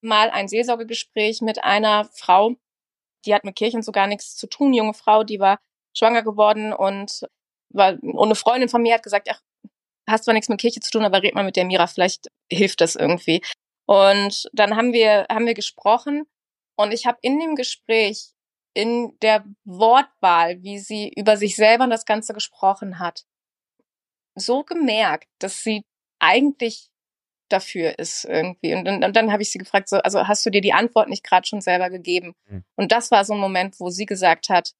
mal 0.00 0.30
ein 0.30 0.48
Seelsorgegespräch 0.48 1.40
mit 1.40 1.62
einer 1.64 2.04
Frau, 2.12 2.54
die 3.24 3.34
hat 3.34 3.44
mit 3.44 3.56
Kirchen 3.56 3.82
so 3.82 3.92
gar 3.92 4.06
nichts 4.06 4.36
zu 4.36 4.46
tun, 4.46 4.72
junge 4.72 4.94
Frau, 4.94 5.24
die 5.24 5.40
war 5.40 5.60
schwanger 5.96 6.22
geworden 6.22 6.72
und 6.72 7.26
war, 7.70 7.98
und 8.02 8.18
eine 8.18 8.34
Freundin 8.34 8.68
von 8.68 8.82
mir 8.82 8.94
hat 8.94 9.02
gesagt, 9.02 9.28
ach, 9.30 9.40
hast 10.10 10.24
zwar 10.24 10.34
nichts 10.34 10.48
mit 10.48 10.60
Kirche 10.60 10.80
zu 10.80 10.90
tun, 10.90 11.04
aber 11.04 11.22
red 11.22 11.34
mal 11.34 11.44
mit 11.44 11.56
der 11.56 11.64
Mira, 11.64 11.86
vielleicht 11.86 12.28
hilft 12.50 12.80
das 12.80 12.96
irgendwie. 12.96 13.42
Und 13.86 14.48
dann 14.52 14.76
haben 14.76 14.92
wir, 14.92 15.26
haben 15.30 15.46
wir 15.46 15.54
gesprochen 15.54 16.24
und 16.76 16.92
ich 16.92 17.06
habe 17.06 17.18
in 17.22 17.38
dem 17.40 17.56
Gespräch, 17.56 18.32
in 18.72 19.18
der 19.20 19.44
Wortwahl, 19.64 20.62
wie 20.62 20.78
sie 20.78 21.12
über 21.16 21.36
sich 21.36 21.56
selber 21.56 21.84
und 21.84 21.90
das 21.90 22.04
Ganze 22.04 22.32
gesprochen 22.32 22.98
hat, 22.98 23.24
so 24.36 24.62
gemerkt, 24.62 25.28
dass 25.40 25.62
sie 25.62 25.82
eigentlich 26.20 26.90
dafür 27.48 27.98
ist 27.98 28.24
irgendwie. 28.24 28.74
Und, 28.74 28.88
und, 28.88 29.04
und 29.04 29.16
dann 29.16 29.32
habe 29.32 29.42
ich 29.42 29.50
sie 29.50 29.58
gefragt, 29.58 29.88
so, 29.88 29.96
also 29.98 30.26
hast 30.28 30.46
du 30.46 30.50
dir 30.50 30.60
die 30.60 30.72
Antwort 30.72 31.08
nicht 31.08 31.24
gerade 31.24 31.46
schon 31.46 31.60
selber 31.60 31.90
gegeben? 31.90 32.34
Mhm. 32.46 32.64
Und 32.76 32.92
das 32.92 33.10
war 33.10 33.24
so 33.24 33.34
ein 33.34 33.40
Moment, 33.40 33.80
wo 33.80 33.90
sie 33.90 34.06
gesagt 34.06 34.48
hat, 34.48 34.72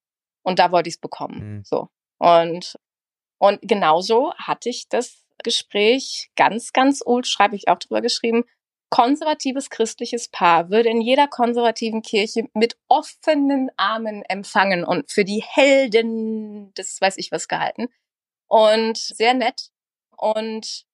und 0.42 0.58
da 0.58 0.72
wollte 0.72 0.88
ich 0.88 0.94
es 0.94 1.00
bekommen. 1.00 1.56
Mhm. 1.56 1.64
So. 1.64 1.88
Und, 2.18 2.78
und 3.38 3.60
genauso 3.62 4.32
hatte 4.34 4.68
ich 4.68 4.88
das 4.88 5.19
Gespräch 5.42 6.30
ganz, 6.36 6.72
ganz 6.72 7.02
old, 7.04 7.26
schreibe 7.26 7.56
ich 7.56 7.68
auch 7.68 7.78
drüber 7.78 8.00
geschrieben. 8.00 8.44
Konservatives 8.90 9.70
christliches 9.70 10.28
Paar 10.28 10.70
würde 10.70 10.88
in 10.88 11.00
jeder 11.00 11.28
konservativen 11.28 12.02
Kirche 12.02 12.48
mit 12.54 12.76
offenen 12.88 13.70
Armen 13.76 14.22
empfangen 14.22 14.84
und 14.84 15.10
für 15.10 15.24
die 15.24 15.42
Helden 15.46 16.74
des 16.74 17.00
weiß 17.00 17.16
ich 17.18 17.30
was 17.30 17.46
gehalten. 17.46 17.88
Und 18.48 18.98
sehr 18.98 19.34
nett. 19.34 19.70
Und, 20.16 20.86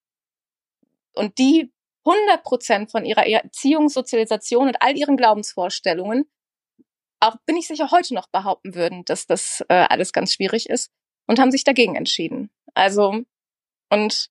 und 1.14 1.38
die 1.38 1.72
100 2.04 2.44
Prozent 2.44 2.90
von 2.90 3.04
ihrer 3.06 3.26
Erziehung, 3.26 3.88
Sozialisation 3.88 4.68
und 4.68 4.82
all 4.82 4.96
ihren 4.96 5.16
Glaubensvorstellungen 5.16 6.26
auch 7.20 7.36
bin 7.46 7.56
ich 7.56 7.66
sicher 7.66 7.90
heute 7.90 8.14
noch 8.14 8.28
behaupten 8.28 8.74
würden, 8.74 9.04
dass 9.04 9.26
das 9.26 9.64
äh, 9.68 9.86
alles 9.88 10.12
ganz 10.12 10.32
schwierig 10.32 10.68
ist 10.68 10.90
und 11.26 11.38
haben 11.38 11.50
sich 11.50 11.64
dagegen 11.64 11.96
entschieden. 11.96 12.50
Also 12.74 13.22
und 13.90 14.30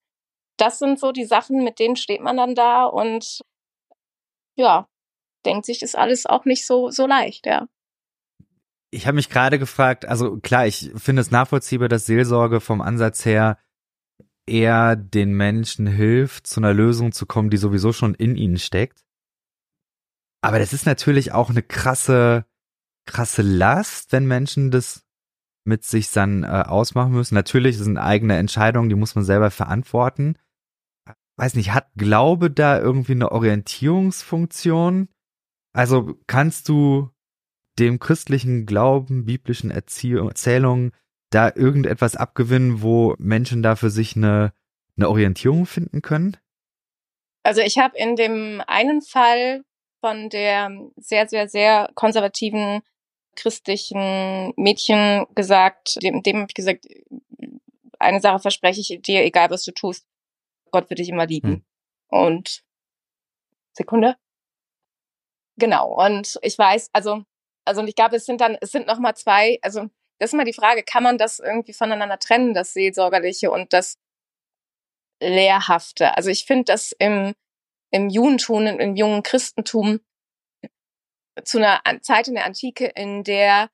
das 0.58 0.80
sind 0.80 1.00
so 1.00 1.12
die 1.12 1.26
Sachen, 1.26 1.64
mit 1.64 1.80
denen 1.80 1.96
steht 1.96 2.22
man 2.22 2.38
dann 2.38 2.56
da 2.56 2.86
und 2.86 3.42
ja, 4.56 4.88
denkt 5.46 5.66
sich, 5.66 5.82
ist 5.82 5.98
alles 5.98 6.26
auch 6.26 6.46
nicht 6.46 6.66
so 6.66 6.90
so 6.90 7.06
leicht, 7.08 7.46
ja. 7.46 7.68
Ich 8.92 9.08
habe 9.08 9.16
mich 9.16 9.30
gerade 9.30 9.60
gefragt, 9.60 10.06
also 10.06 10.38
klar, 10.38 10.66
ich 10.68 10.92
finde 10.96 11.22
es 11.22 11.32
nachvollziehbar, 11.32 11.90
dass 11.90 12.06
Seelsorge 12.06 12.62
vom 12.62 12.82
Ansatz 12.82 13.26
her 13.26 13.58
eher 14.48 14.96
den 14.96 15.34
Menschen 15.34 15.88
hilft, 15.88 16.48
zu 16.48 16.60
einer 16.60 16.74
Lösung 16.74 17.12
zu 17.12 17.26
kommen, 17.26 17.50
die 17.50 17.58
sowieso 17.58 17.92
schon 17.92 18.14
in 18.14 18.36
ihnen 18.36 18.58
steckt. 18.58 19.04
Aber 20.42 20.60
das 20.60 20.72
ist 20.72 20.86
natürlich 20.86 21.34
auch 21.34 21.50
eine 21.50 21.64
krasse 21.64 22.46
krasse 23.06 23.42
Last, 23.42 24.12
wenn 24.12 24.26
Menschen 24.26 24.72
das 24.72 25.04
mit 25.64 25.84
sich 25.84 26.12
dann 26.12 26.44
äh, 26.44 26.48
ausmachen 26.48 27.14
müssen. 27.14 27.36
Natürlich 27.36 27.78
sind 27.78 27.98
eigene 27.98 28.38
Entscheidungen, 28.38 28.90
die 28.90 28.96
muss 28.96 29.16
man 29.16 29.24
selber 29.24 29.52
verantworten. 29.52 30.38
Weiß 31.38 31.56
nicht, 31.56 31.74
hat 31.74 31.90
Glaube 31.96 32.50
da 32.50 32.80
irgendwie 32.80 33.14
eine 33.14 33.32
Orientierungsfunktion? 33.32 35.10
Also 35.74 36.16
kannst 36.28 36.70
du 36.70 37.10
dem 37.78 38.00
christlichen 38.00 38.66
Glauben, 38.66 39.26
biblischen 39.26 39.70
Erzählungen 39.70 40.92
da 41.30 41.52
irgendetwas 41.54 42.16
abgewinnen, 42.16 42.82
wo 42.82 43.16
Menschen 43.18 43.62
da 43.62 43.76
für 43.76 43.90
sich 43.90 44.16
eine, 44.16 44.54
eine 44.96 45.10
Orientierung 45.10 45.66
finden 45.66 46.02
können? 46.02 46.38
Also 47.44 47.62
ich 47.62 47.78
habe 47.78 47.98
in 47.98 48.16
dem 48.16 48.62
einen 48.66 49.02
Fall 49.02 49.64
von 50.00 50.30
der 50.30 50.72
sehr, 50.96 51.28
sehr, 51.28 51.50
sehr 51.50 51.90
konservativen 51.96 52.82
christlichen 53.36 54.54
Mädchen 54.56 55.26
gesagt, 55.36 56.02
dem, 56.02 56.24
dem 56.24 56.38
habe 56.38 56.48
ich 56.50 56.56
gesagt, 56.56 56.86
eine 58.00 58.22
Sache 58.22 58.40
verspreche 58.40 58.82
ich 58.82 59.02
dir, 59.02 59.24
egal 59.24 59.50
was 59.50 59.64
du 59.64 59.72
tust, 59.72 60.06
Gott 60.76 60.90
wird 60.90 61.00
dich 61.00 61.08
immer 61.08 61.26
lieben. 61.26 61.50
Hm. 61.50 61.66
Und 62.10 62.64
Sekunde. 63.72 64.18
Genau. 65.58 66.06
Und 66.06 66.38
ich 66.42 66.58
weiß, 66.58 66.90
also, 66.92 67.24
also 67.64 67.80
und 67.80 67.88
ich 67.88 67.96
glaube, 67.96 68.18
es 68.18 68.26
sind 68.26 68.42
dann, 68.42 68.58
es 68.60 68.74
sind 68.74 68.88
noch 68.88 69.00
mal 69.00 69.16
zwei, 69.16 69.58
also 69.62 69.88
das 70.20 70.30
ist 70.30 70.34
immer 70.34 70.44
die 70.44 70.52
Frage, 70.52 70.84
kann 70.84 71.02
man 71.02 71.18
das 71.18 71.40
irgendwie 71.40 71.72
voneinander 71.72 72.20
trennen, 72.20 72.54
das 72.54 72.74
Seelsorgerliche 72.74 73.52
und 73.52 73.72
das 73.72 73.98
Lehrhafte? 75.22 76.18
Also 76.18 76.30
ich 76.30 76.44
finde, 76.44 76.66
dass 76.66 76.92
im, 76.92 77.36
im 77.92 78.10
Judentum, 78.10 78.68
im 78.68 78.98
jungen 78.98 79.24
Christentum 79.24 80.02
zu 81.46 81.58
einer 81.58 81.82
Zeit 82.02 82.28
in 82.28 82.36
der 82.36 82.46
Antike, 82.46 82.88
in 82.88 83.24
der 83.24 83.70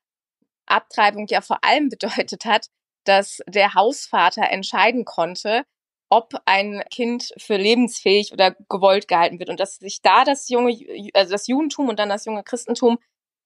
Abtreibung 0.66 1.26
ja 1.26 1.40
vor 1.40 1.64
allem 1.64 1.88
bedeutet 1.88 2.44
hat, 2.44 2.68
dass 3.02 3.40
der 3.48 3.74
Hausvater 3.74 4.48
entscheiden 4.50 5.04
konnte, 5.04 5.64
ob 6.12 6.34
ein 6.44 6.84
Kind 6.90 7.32
für 7.38 7.56
lebensfähig 7.56 8.34
oder 8.34 8.54
gewollt 8.68 9.08
gehalten 9.08 9.38
wird. 9.38 9.48
Und 9.48 9.58
dass 9.58 9.76
sich 9.76 10.02
da 10.02 10.24
das 10.24 10.50
junge, 10.50 10.76
also 11.14 11.32
das 11.32 11.46
Judentum 11.46 11.88
und 11.88 11.98
dann 11.98 12.10
das 12.10 12.26
junge 12.26 12.42
Christentum 12.42 12.98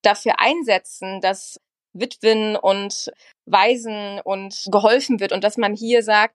dafür 0.02 0.40
einsetzen, 0.40 1.20
dass 1.20 1.60
Witwen 1.92 2.56
und 2.56 3.12
Waisen 3.48 4.20
und 4.24 4.66
geholfen 4.72 5.20
wird. 5.20 5.30
Und 5.30 5.44
dass 5.44 5.56
man 5.56 5.76
hier 5.76 6.02
sagt, 6.02 6.34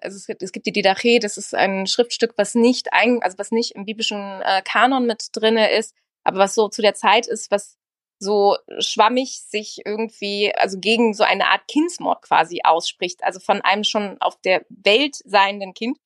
also 0.00 0.16
es 0.16 0.26
gibt, 0.26 0.42
es 0.42 0.52
gibt 0.52 0.64
die 0.64 0.72
Didache, 0.72 1.18
das 1.20 1.36
ist 1.36 1.54
ein 1.54 1.86
Schriftstück, 1.86 2.32
was 2.38 2.54
nicht 2.54 2.94
ein, 2.94 3.22
also 3.22 3.36
was 3.36 3.50
nicht 3.50 3.72
im 3.72 3.84
biblischen 3.84 4.40
äh, 4.42 4.62
Kanon 4.62 5.06
mit 5.06 5.28
drinne 5.32 5.72
ist, 5.72 5.94
aber 6.24 6.38
was 6.38 6.54
so 6.54 6.68
zu 6.68 6.80
der 6.80 6.94
Zeit 6.94 7.26
ist, 7.26 7.50
was 7.50 7.76
so 8.18 8.56
schwammig 8.78 9.40
sich 9.40 9.82
irgendwie, 9.84 10.54
also 10.54 10.78
gegen 10.78 11.14
so 11.14 11.24
eine 11.24 11.48
Art 11.48 11.68
Kindsmord 11.68 12.22
quasi 12.22 12.60
ausspricht, 12.64 13.22
also 13.22 13.40
von 13.40 13.60
einem 13.60 13.84
schon 13.84 14.16
auf 14.20 14.40
der 14.40 14.64
Welt 14.68 15.16
seienden 15.24 15.74
Kind. 15.74 15.98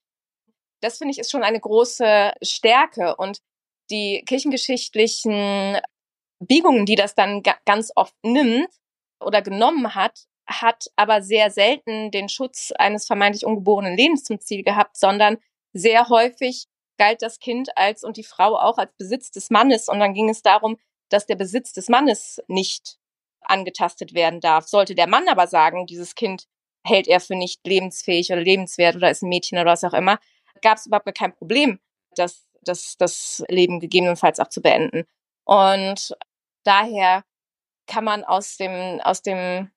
Das 0.80 0.98
finde 0.98 1.12
ich 1.12 1.18
ist 1.18 1.30
schon 1.30 1.44
eine 1.44 1.60
große 1.60 2.32
Stärke 2.42 3.16
und 3.16 3.40
die 3.90 4.22
kirchengeschichtlichen 4.26 5.78
Biegungen, 6.40 6.86
die 6.86 6.94
das 6.94 7.14
dann 7.14 7.42
ganz 7.64 7.92
oft 7.94 8.14
nimmt 8.22 8.70
oder 9.20 9.42
genommen 9.42 9.94
hat, 9.94 10.26
hat 10.46 10.86
aber 10.96 11.22
sehr 11.22 11.50
selten 11.50 12.10
den 12.10 12.28
Schutz 12.28 12.72
eines 12.72 13.06
vermeintlich 13.06 13.44
ungeborenen 13.44 13.96
Lebens 13.96 14.24
zum 14.24 14.40
Ziel 14.40 14.62
gehabt, 14.64 14.96
sondern 14.96 15.38
sehr 15.72 16.08
häufig 16.08 16.66
galt 16.98 17.22
das 17.22 17.38
Kind 17.38 17.76
als 17.76 18.04
und 18.04 18.16
die 18.16 18.24
Frau 18.24 18.58
auch 18.58 18.78
als 18.78 18.92
Besitz 18.96 19.30
des 19.30 19.50
Mannes. 19.50 19.88
Und 19.88 20.00
dann 20.00 20.14
ging 20.14 20.28
es 20.28 20.42
darum, 20.42 20.76
dass 21.10 21.26
der 21.26 21.36
Besitz 21.36 21.72
des 21.72 21.88
Mannes 21.88 22.40
nicht 22.48 22.96
angetastet 23.42 24.14
werden 24.14 24.40
darf. 24.40 24.66
Sollte 24.66 24.94
der 24.94 25.06
Mann 25.06 25.28
aber 25.28 25.46
sagen, 25.46 25.86
dieses 25.86 26.14
Kind 26.14 26.46
hält 26.84 27.08
er 27.08 27.20
für 27.20 27.36
nicht 27.36 27.66
lebensfähig 27.66 28.32
oder 28.32 28.40
lebenswert 28.40 28.96
oder 28.96 29.10
ist 29.10 29.22
ein 29.22 29.28
Mädchen 29.28 29.58
oder 29.58 29.70
was 29.70 29.84
auch 29.84 29.92
immer, 29.92 30.18
gab 30.62 30.78
es 30.78 30.86
überhaupt 30.86 31.12
kein 31.16 31.34
Problem, 31.34 31.78
das, 32.14 32.46
das, 32.62 32.96
das 32.96 33.44
Leben 33.48 33.80
gegebenenfalls 33.80 34.40
auch 34.40 34.48
zu 34.48 34.62
beenden. 34.62 35.04
Und 35.44 36.16
daher 36.64 37.24
kann 37.86 38.04
man 38.04 38.24
aus 38.24 38.56
dem, 38.56 39.00
aus 39.00 39.22
dem, 39.22 39.70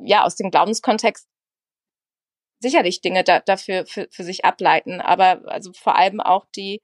ja, 0.00 0.24
aus 0.24 0.36
dem 0.36 0.50
Glaubenskontext 0.50 1.28
sicherlich 2.60 3.00
Dinge 3.00 3.24
da, 3.24 3.40
dafür 3.40 3.86
für, 3.86 4.08
für 4.10 4.24
sich 4.24 4.44
ableiten, 4.44 5.00
aber 5.00 5.42
also 5.46 5.72
vor 5.72 5.96
allem 5.96 6.20
auch 6.20 6.46
die, 6.54 6.80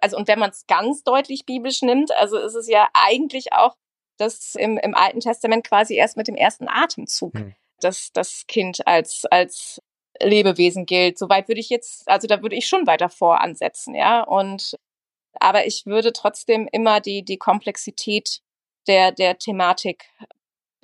also 0.00 0.16
und 0.16 0.28
wenn 0.28 0.38
man 0.38 0.50
es 0.50 0.66
ganz 0.66 1.02
deutlich 1.02 1.46
biblisch 1.46 1.82
nimmt, 1.82 2.12
also 2.12 2.38
ist 2.38 2.54
es 2.54 2.68
ja 2.68 2.88
eigentlich 2.92 3.52
auch, 3.52 3.76
dass 4.18 4.54
im, 4.54 4.78
im 4.78 4.94
Alten 4.94 5.20
Testament 5.20 5.66
quasi 5.66 5.94
erst 5.94 6.16
mit 6.16 6.28
dem 6.28 6.34
ersten 6.34 6.68
Atemzug 6.68 7.34
mhm. 7.34 7.54
das, 7.80 8.12
das 8.12 8.46
Kind 8.46 8.86
als, 8.86 9.24
als 9.30 9.80
Lebewesen 10.20 10.86
gilt. 10.86 11.18
Soweit 11.18 11.48
würde 11.48 11.60
ich 11.60 11.70
jetzt, 11.70 12.08
also 12.08 12.26
da 12.26 12.42
würde 12.42 12.56
ich 12.56 12.66
schon 12.66 12.86
weiter 12.86 13.08
voransetzen, 13.08 13.94
ja. 13.94 14.22
Und 14.22 14.76
aber 15.40 15.66
ich 15.66 15.86
würde 15.86 16.12
trotzdem 16.12 16.68
immer 16.72 17.00
die, 17.00 17.24
die 17.24 17.36
Komplexität 17.36 18.40
der, 18.88 19.12
der 19.12 19.38
Thematik 19.38 20.10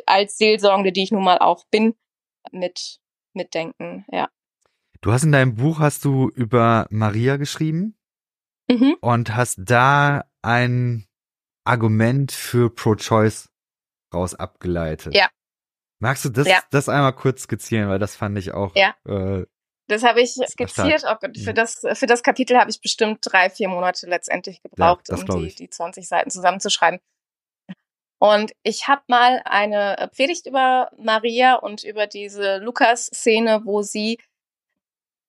als 0.07 0.39
Seelsorgende, 0.39 0.93
die 0.93 1.03
ich 1.03 1.11
nun 1.11 1.25
mal 1.25 1.39
auch 1.39 1.65
bin, 1.71 1.95
mit 2.53 3.01
mitdenken, 3.33 4.05
ja. 4.11 4.29
Du 5.01 5.13
hast 5.13 5.25
in 5.25 5.33
deinem 5.33 5.57
Buch 5.57 5.81
hast 5.81 6.05
du 6.05 6.31
über 6.31 6.87
Maria 6.91 7.37
geschrieben 7.37 7.97
mhm. 8.71 8.97
und 9.01 9.35
hast 9.35 9.59
da 9.65 10.25
ein 10.43 11.07
Argument 11.65 12.33
für 12.33 12.75
Pro-Choice 12.75 13.51
raus 14.13 14.35
abgeleitet. 14.35 15.15
Ja. 15.15 15.29
Magst 16.01 16.25
du 16.25 16.29
das, 16.29 16.47
ja. 16.47 16.63
das 16.71 16.89
einmal 16.89 17.15
kurz 17.15 17.43
skizzieren, 17.43 17.89
weil 17.89 17.99
das 17.99 18.17
fand 18.17 18.39
ich 18.39 18.53
auch. 18.53 18.75
Ja. 18.77 18.95
Äh, 19.07 19.47
das 19.89 20.03
habe 20.03 20.23
ich 20.23 20.33
skizziert. 20.49 21.05
Oh 21.07 21.15
Gott, 21.21 21.37
für 21.37 21.51
mhm. 21.51 21.55
das, 21.55 21.83
für 21.93 22.07
das 22.07 22.23
Kapitel 22.23 22.59
habe 22.59 22.71
ich 22.71 22.81
bestimmt 22.81 23.19
drei, 23.23 23.51
vier 23.51 23.69
Monate 23.69 24.07
letztendlich 24.07 24.63
gebraucht, 24.63 25.09
ja, 25.09 25.17
um 25.17 25.41
die, 25.41 25.55
die 25.55 25.69
20 25.69 26.07
Seiten 26.07 26.31
zusammenzuschreiben. 26.31 27.01
Und 28.19 28.53
ich 28.63 28.89
habe 28.89 29.03
mal 29.09 29.43
eine 29.45 30.11
Predigt 30.15 30.47
über 30.47 30.91
Maria 30.97 31.57
und 31.57 31.85
über 31.85 32.07
diese 32.07 32.59
Lukas-Szene, 32.59 33.63
wo 33.65 33.83
sie 33.83 34.19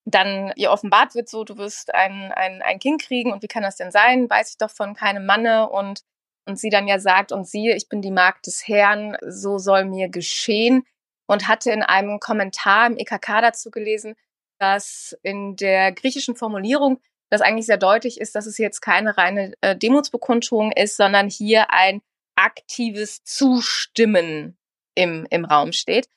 dann 0.06 0.54
ihr 0.56 0.72
offenbart 0.72 1.16
wird, 1.16 1.30
so 1.30 1.44
du 1.44 1.58
wirst 1.58 1.94
ein, 1.94 2.32
ein, 2.32 2.62
ein 2.62 2.80
Kind 2.80 3.02
kriegen 3.02 3.34
und 3.34 3.44
wie 3.44 3.48
kann 3.48 3.64
das 3.64 3.76
denn 3.76 3.92
sein? 3.92 4.30
Weiß 4.30 4.52
ich 4.52 4.58
doch 4.58 4.70
von 4.70 4.94
keinem 4.94 5.26
Manne 5.26 5.70
und 5.70 6.02
und 6.48 6.60
sie 6.60 6.70
dann 6.70 6.88
ja 6.88 7.00
sagt 7.00 7.32
und 7.32 7.48
siehe, 7.48 7.76
ich 7.76 7.90
bin 7.90 8.02
die 8.02 8.12
Magd 8.12 8.46
des 8.48 8.68
Herrn, 8.68 9.18
so 9.28 9.58
soll 9.58 9.86
mir 9.86 10.10
geschehen 10.10 10.86
und 11.28 11.48
hatte 11.48 11.72
in 11.72 11.82
einem 11.82 12.20
Kommentar 12.20 12.88
im 12.88 12.98
EKK 12.98 13.42
dazu 13.42 13.72
gelesen, 13.72 14.16
dass 14.60 15.18
in 15.24 15.56
der 15.56 15.92
griechischen 15.92 16.36
Formulierung 16.36 17.02
das 17.30 17.42
eigentlich 17.42 17.66
sehr 17.66 17.78
deutlich 17.78 18.22
ist, 18.22 18.36
dass 18.36 18.46
es 18.46 18.58
jetzt 18.58 18.82
keine 18.82 19.18
reine 19.18 19.54
äh, 19.62 19.76
Demutsbekundung 19.76 20.72
ist, 20.72 20.96
sondern 20.96 21.30
hier 21.30 21.72
ein 21.72 22.02
aktives 22.36 23.24
Zustimmen 23.24 24.58
im, 24.94 25.26
im 25.30 25.46
Raum 25.46 25.72
steht. 25.74 26.08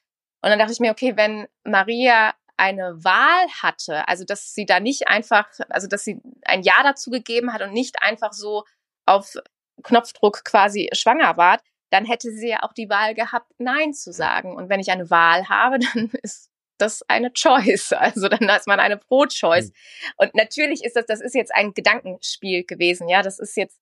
Und 0.42 0.50
dann 0.50 0.58
dachte 0.58 0.72
ich 0.72 0.80
mir, 0.80 0.92
okay, 0.92 1.16
wenn 1.16 1.48
Maria 1.64 2.34
eine 2.58 3.02
Wahl 3.04 3.48
hatte, 3.62 4.06
also 4.08 4.24
dass 4.24 4.52
sie 4.52 4.66
da 4.66 4.80
nicht 4.80 5.08
einfach, 5.08 5.48
also 5.68 5.86
dass 5.86 6.04
sie 6.04 6.20
ein 6.42 6.62
Ja 6.62 6.82
dazu 6.82 7.10
gegeben 7.10 7.52
hat 7.52 7.62
und 7.62 7.72
nicht 7.72 8.02
einfach 8.02 8.32
so 8.32 8.64
auf 9.06 9.34
Knopfdruck 9.82 10.44
quasi 10.44 10.90
schwanger 10.92 11.36
wart, 11.36 11.62
dann 11.90 12.04
hätte 12.04 12.30
sie 12.32 12.48
ja 12.48 12.62
auch 12.62 12.72
die 12.72 12.90
Wahl 12.90 13.14
gehabt, 13.14 13.52
Nein 13.58 13.94
zu 13.94 14.12
sagen. 14.12 14.54
Und 14.54 14.68
wenn 14.68 14.80
ich 14.80 14.90
eine 14.90 15.08
Wahl 15.08 15.48
habe, 15.48 15.78
dann 15.94 16.10
ist 16.22 16.50
das 16.78 17.02
eine 17.08 17.32
Choice. 17.32 17.92
Also 17.92 18.28
dann 18.28 18.48
ist 18.48 18.66
man 18.66 18.80
eine 18.80 18.96
Pro-Choice. 18.96 19.68
Mhm. 19.68 19.74
Und 20.16 20.34
natürlich 20.34 20.84
ist 20.84 20.96
das, 20.96 21.06
das 21.06 21.20
ist 21.20 21.34
jetzt 21.34 21.54
ein 21.54 21.74
Gedankenspiel 21.74 22.64
gewesen. 22.64 23.08
Ja, 23.08 23.22
das 23.22 23.38
ist 23.38 23.56
jetzt 23.56 23.78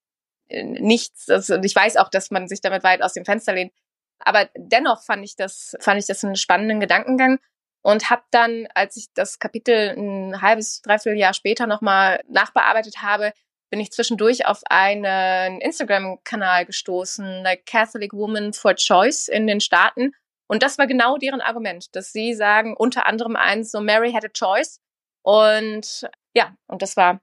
äh, 0.48 0.62
nichts. 0.62 1.26
Das, 1.26 1.50
und 1.50 1.64
ich 1.64 1.74
weiß 1.74 1.96
auch, 1.96 2.10
dass 2.10 2.30
man 2.30 2.46
sich 2.46 2.60
damit 2.60 2.84
weit 2.84 3.02
aus 3.02 3.14
dem 3.14 3.24
Fenster 3.24 3.54
lehnt. 3.54 3.72
Aber 4.18 4.48
dennoch 4.56 5.02
fand 5.02 5.24
ich 5.24 5.36
das, 5.36 5.76
fand 5.80 5.98
ich 6.00 6.06
das 6.06 6.24
einen 6.24 6.36
spannenden 6.36 6.80
Gedankengang 6.80 7.38
und 7.86 8.10
habe 8.10 8.24
dann, 8.32 8.66
als 8.74 8.96
ich 8.96 9.12
das 9.14 9.38
Kapitel 9.38 9.94
ein 9.96 10.42
halbes, 10.42 10.82
dreiviertel 10.82 11.20
Jahr 11.20 11.34
später 11.34 11.68
nochmal 11.68 12.20
nachbearbeitet 12.28 13.00
habe, 13.00 13.32
bin 13.70 13.78
ich 13.78 13.92
zwischendurch 13.92 14.44
auf 14.44 14.60
einen 14.68 15.60
Instagram-Kanal 15.60 16.66
gestoßen, 16.66 17.44
like 17.44 17.64
Catholic 17.64 18.12
Woman 18.12 18.52
for 18.54 18.74
Choice 18.74 19.28
in 19.28 19.46
den 19.46 19.60
Staaten. 19.60 20.10
Und 20.48 20.64
das 20.64 20.78
war 20.78 20.88
genau 20.88 21.16
deren 21.16 21.40
Argument, 21.40 21.94
dass 21.94 22.10
sie 22.10 22.34
sagen, 22.34 22.74
unter 22.76 23.06
anderem 23.06 23.36
eins, 23.36 23.70
so 23.70 23.80
Mary 23.80 24.10
had 24.10 24.24
a 24.24 24.30
choice. 24.30 24.80
Und 25.22 26.10
ja, 26.34 26.56
und 26.66 26.82
das 26.82 26.96
war, 26.96 27.20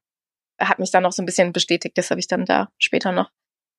hat 0.62 0.80
mich 0.80 0.92
dann 0.92 1.04
noch 1.04 1.12
so 1.12 1.22
ein 1.22 1.26
bisschen 1.26 1.52
bestätigt. 1.52 1.98
Das 1.98 2.10
habe 2.10 2.22
ich 2.22 2.30
dann 2.30 2.46
da 2.46 2.70
später 2.78 3.12
noch 3.12 3.32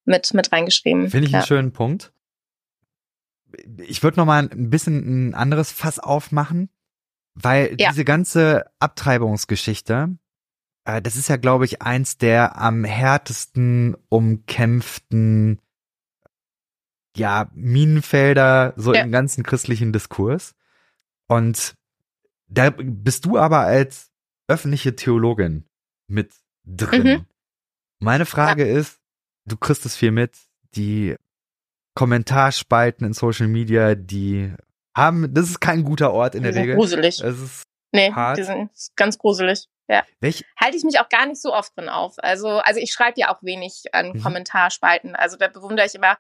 mit, 0.04 0.34
mit 0.34 0.52
reingeschrieben. 0.52 1.08
Finde 1.08 1.28
ich 1.28 1.32
ja. 1.32 1.38
einen 1.38 1.46
schönen 1.46 1.72
Punkt. 1.72 2.12
Ich 3.78 4.02
würde 4.02 4.18
noch 4.18 4.26
mal 4.26 4.50
ein 4.50 4.68
bisschen 4.68 5.28
ein 5.30 5.34
anderes 5.34 5.72
Fass 5.72 5.98
aufmachen, 5.98 6.68
weil 7.34 7.76
ja. 7.78 7.90
diese 7.90 8.04
ganze 8.04 8.70
Abtreibungsgeschichte, 8.78 10.16
äh, 10.84 11.02
das 11.02 11.16
ist 11.16 11.28
ja, 11.28 11.36
glaube 11.36 11.64
ich, 11.64 11.82
eins 11.82 12.16
der 12.16 12.58
am 12.60 12.84
härtesten 12.84 13.96
umkämpften 14.08 15.60
ja, 17.16 17.48
Minenfelder 17.54 18.74
so 18.76 18.92
ja. 18.92 19.02
im 19.02 19.12
ganzen 19.12 19.44
christlichen 19.44 19.92
Diskurs. 19.92 20.54
Und 21.28 21.74
da 22.48 22.70
bist 22.70 23.24
du 23.24 23.38
aber 23.38 23.60
als 23.60 24.10
öffentliche 24.48 24.96
Theologin 24.96 25.64
mit 26.06 26.34
drin. 26.64 27.02
Mhm. 27.02 27.26
Meine 28.00 28.26
Frage 28.26 28.66
ja. 28.68 28.78
ist, 28.78 29.00
du 29.44 29.56
kriegst 29.56 29.86
es 29.86 29.96
viel 29.96 30.10
mit, 30.10 30.36
die 30.74 31.16
Kommentarspalten 31.94 33.06
in 33.06 33.12
Social 33.12 33.46
Media, 33.46 33.94
die 33.94 34.52
haben, 34.96 35.32
das 35.34 35.50
ist 35.50 35.60
kein 35.60 35.84
guter 35.84 36.12
Ort 36.12 36.34
in 36.34 36.42
die 36.42 36.52
der 36.52 36.62
Regel. 36.62 36.76
Gruselig. 36.76 37.20
Es 37.20 37.40
ist 37.40 37.62
nee, 37.92 38.12
hart. 38.12 38.38
die 38.38 38.44
sind 38.44 38.70
ganz 38.96 39.18
gruselig. 39.18 39.68
Ja. 39.88 40.04
Welch? 40.20 40.44
Halte 40.58 40.76
ich 40.76 40.84
mich 40.84 40.98
auch 40.98 41.08
gar 41.08 41.26
nicht 41.26 41.40
so 41.40 41.52
oft 41.52 41.76
drin 41.76 41.88
auf. 41.88 42.14
Also, 42.18 42.48
also 42.48 42.80
ich 42.80 42.92
schreibe 42.92 43.20
ja 43.20 43.34
auch 43.34 43.42
wenig 43.42 43.84
an 43.92 44.12
mhm. 44.12 44.22
Kommentarspalten. 44.22 45.14
Also 45.14 45.36
da 45.36 45.48
bewundere 45.48 45.86
ich 45.86 45.94
immer 45.94 46.16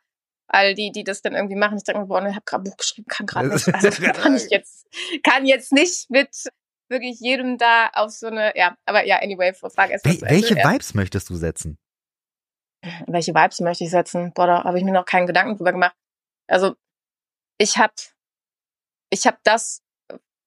all 0.48 0.74
die, 0.74 0.92
die 0.92 1.04
das 1.04 1.22
dann 1.22 1.34
irgendwie 1.34 1.56
machen. 1.56 1.78
Ich 1.78 1.84
denke 1.84 2.02
mir, 2.02 2.06
boah, 2.06 2.24
ich 2.26 2.34
habe 2.34 2.44
gerade 2.44 2.64
Buch 2.64 2.76
geschrieben, 2.76 3.06
kann 3.08 3.26
gerade 3.26 3.48
nicht. 3.48 3.72
Also 3.74 3.90
kann 4.12 4.36
ich 4.36 4.50
jetzt, 4.50 4.86
kann 5.22 5.46
jetzt 5.46 5.72
nicht 5.72 6.10
mit 6.10 6.28
wirklich 6.88 7.18
jedem 7.20 7.56
da 7.56 7.88
auf 7.94 8.10
so 8.10 8.26
eine, 8.26 8.52
ja, 8.56 8.76
aber 8.84 9.06
ja, 9.06 9.20
anyway, 9.20 9.54
Frage 9.54 9.92
erst. 9.92 10.04
Wel 10.04 10.20
welche 10.22 10.56
ja. 10.56 10.70
Vibes 10.70 10.94
möchtest 10.94 11.30
du 11.30 11.36
setzen? 11.36 11.78
Welche 13.06 13.34
Vibes 13.34 13.60
möchte 13.60 13.84
ich 13.84 13.90
setzen? 13.90 14.32
Boah, 14.34 14.46
da 14.46 14.64
habe 14.64 14.78
ich 14.78 14.84
mir 14.84 14.92
noch 14.92 15.06
keinen 15.06 15.26
Gedanken 15.26 15.56
drüber 15.56 15.72
gemacht. 15.72 15.96
Also 16.46 16.74
ich 17.56 17.78
habe 17.78 17.94
ich 19.14 19.26
habe 19.26 19.38
das 19.44 19.80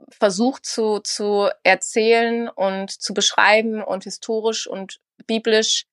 versucht 0.09 0.65
zu, 0.65 0.99
zu 0.99 1.49
erzählen 1.63 2.49
und 2.49 2.91
zu 2.91 3.13
beschreiben 3.13 3.81
und 3.81 4.03
historisch 4.03 4.67
und 4.67 4.99
biblisch 5.25 5.85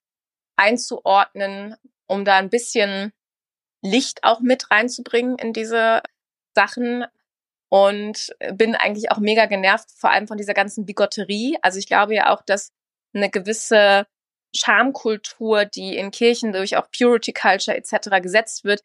einzuordnen, 0.57 1.77
um 2.07 2.25
da 2.25 2.37
ein 2.37 2.51
bisschen 2.51 3.13
Licht 3.81 4.25
auch 4.25 4.41
mit 4.41 4.71
reinzubringen 4.71 5.39
in 5.39 5.53
diese 5.53 6.03
Sachen 6.55 7.05
und 7.71 8.35
bin 8.55 8.75
eigentlich 8.75 9.11
auch 9.11 9.19
mega 9.19 9.47
genervt, 9.47 9.91
vor 9.97 10.11
allem 10.11 10.27
von 10.29 10.37
dieser 10.37 10.55
ganzen 10.55 10.85
Bigotterie. 10.85 11.57
Also 11.63 11.79
ich 11.79 11.87
glaube 11.87 12.15
ja 12.15 12.33
auch, 12.35 12.43
dass 12.43 12.73
eine 13.15 13.31
gewisse 13.31 14.07
Schamkultur, 14.55 15.65
die 15.65 15.97
in 15.97 16.11
Kirchen 16.11 16.53
durch 16.53 16.77
auch 16.77 16.89
Purity 16.91 17.33
Culture 17.33 17.77
etc. 17.77 18.23
gesetzt 18.23 18.65
wird, 18.65 18.83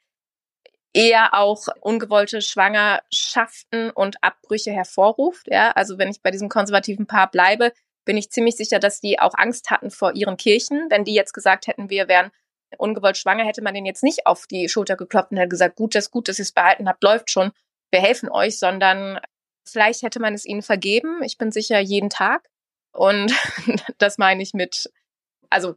eher 0.93 1.33
auch 1.35 1.67
ungewollte 1.81 2.41
Schwangerschaften 2.41 3.91
und 3.91 4.23
Abbrüche 4.23 4.71
hervorruft. 4.71 5.47
Ja, 5.47 5.71
also 5.71 5.97
wenn 5.97 6.09
ich 6.09 6.21
bei 6.21 6.31
diesem 6.31 6.49
konservativen 6.49 7.05
Paar 7.05 7.29
bleibe, 7.29 7.73
bin 8.05 8.17
ich 8.17 8.31
ziemlich 8.31 8.55
sicher, 8.55 8.79
dass 8.79 9.01
die 9.01 9.19
auch 9.19 9.33
Angst 9.35 9.69
hatten 9.69 9.91
vor 9.91 10.15
ihren 10.15 10.37
Kirchen. 10.37 10.87
Wenn 10.89 11.03
die 11.05 11.13
jetzt 11.13 11.33
gesagt 11.33 11.67
hätten, 11.67 11.89
wir 11.89 12.07
wären 12.07 12.31
ungewollt 12.77 13.17
schwanger, 13.17 13.45
hätte 13.45 13.61
man 13.61 13.73
den 13.73 13.85
jetzt 13.85 14.03
nicht 14.03 14.25
auf 14.25 14.47
die 14.47 14.69
Schulter 14.69 14.95
geklopft 14.95 15.31
und 15.31 15.37
hätte 15.37 15.49
gesagt, 15.49 15.75
gut, 15.75 15.95
das 15.95 16.11
gut, 16.11 16.27
dass 16.27 16.39
ihr 16.39 16.43
es 16.43 16.51
behalten 16.51 16.87
habt, 16.87 17.03
läuft 17.03 17.31
schon, 17.31 17.51
wir 17.91 18.01
helfen 18.01 18.29
euch, 18.29 18.59
sondern 18.59 19.19
vielleicht 19.67 20.03
hätte 20.03 20.19
man 20.19 20.33
es 20.33 20.45
ihnen 20.45 20.61
vergeben. 20.61 21.21
Ich 21.23 21.37
bin 21.37 21.51
sicher 21.51 21.79
jeden 21.79 22.09
Tag. 22.09 22.47
Und 22.91 23.33
das 23.97 24.17
meine 24.17 24.41
ich 24.41 24.53
mit, 24.53 24.91
also 25.49 25.75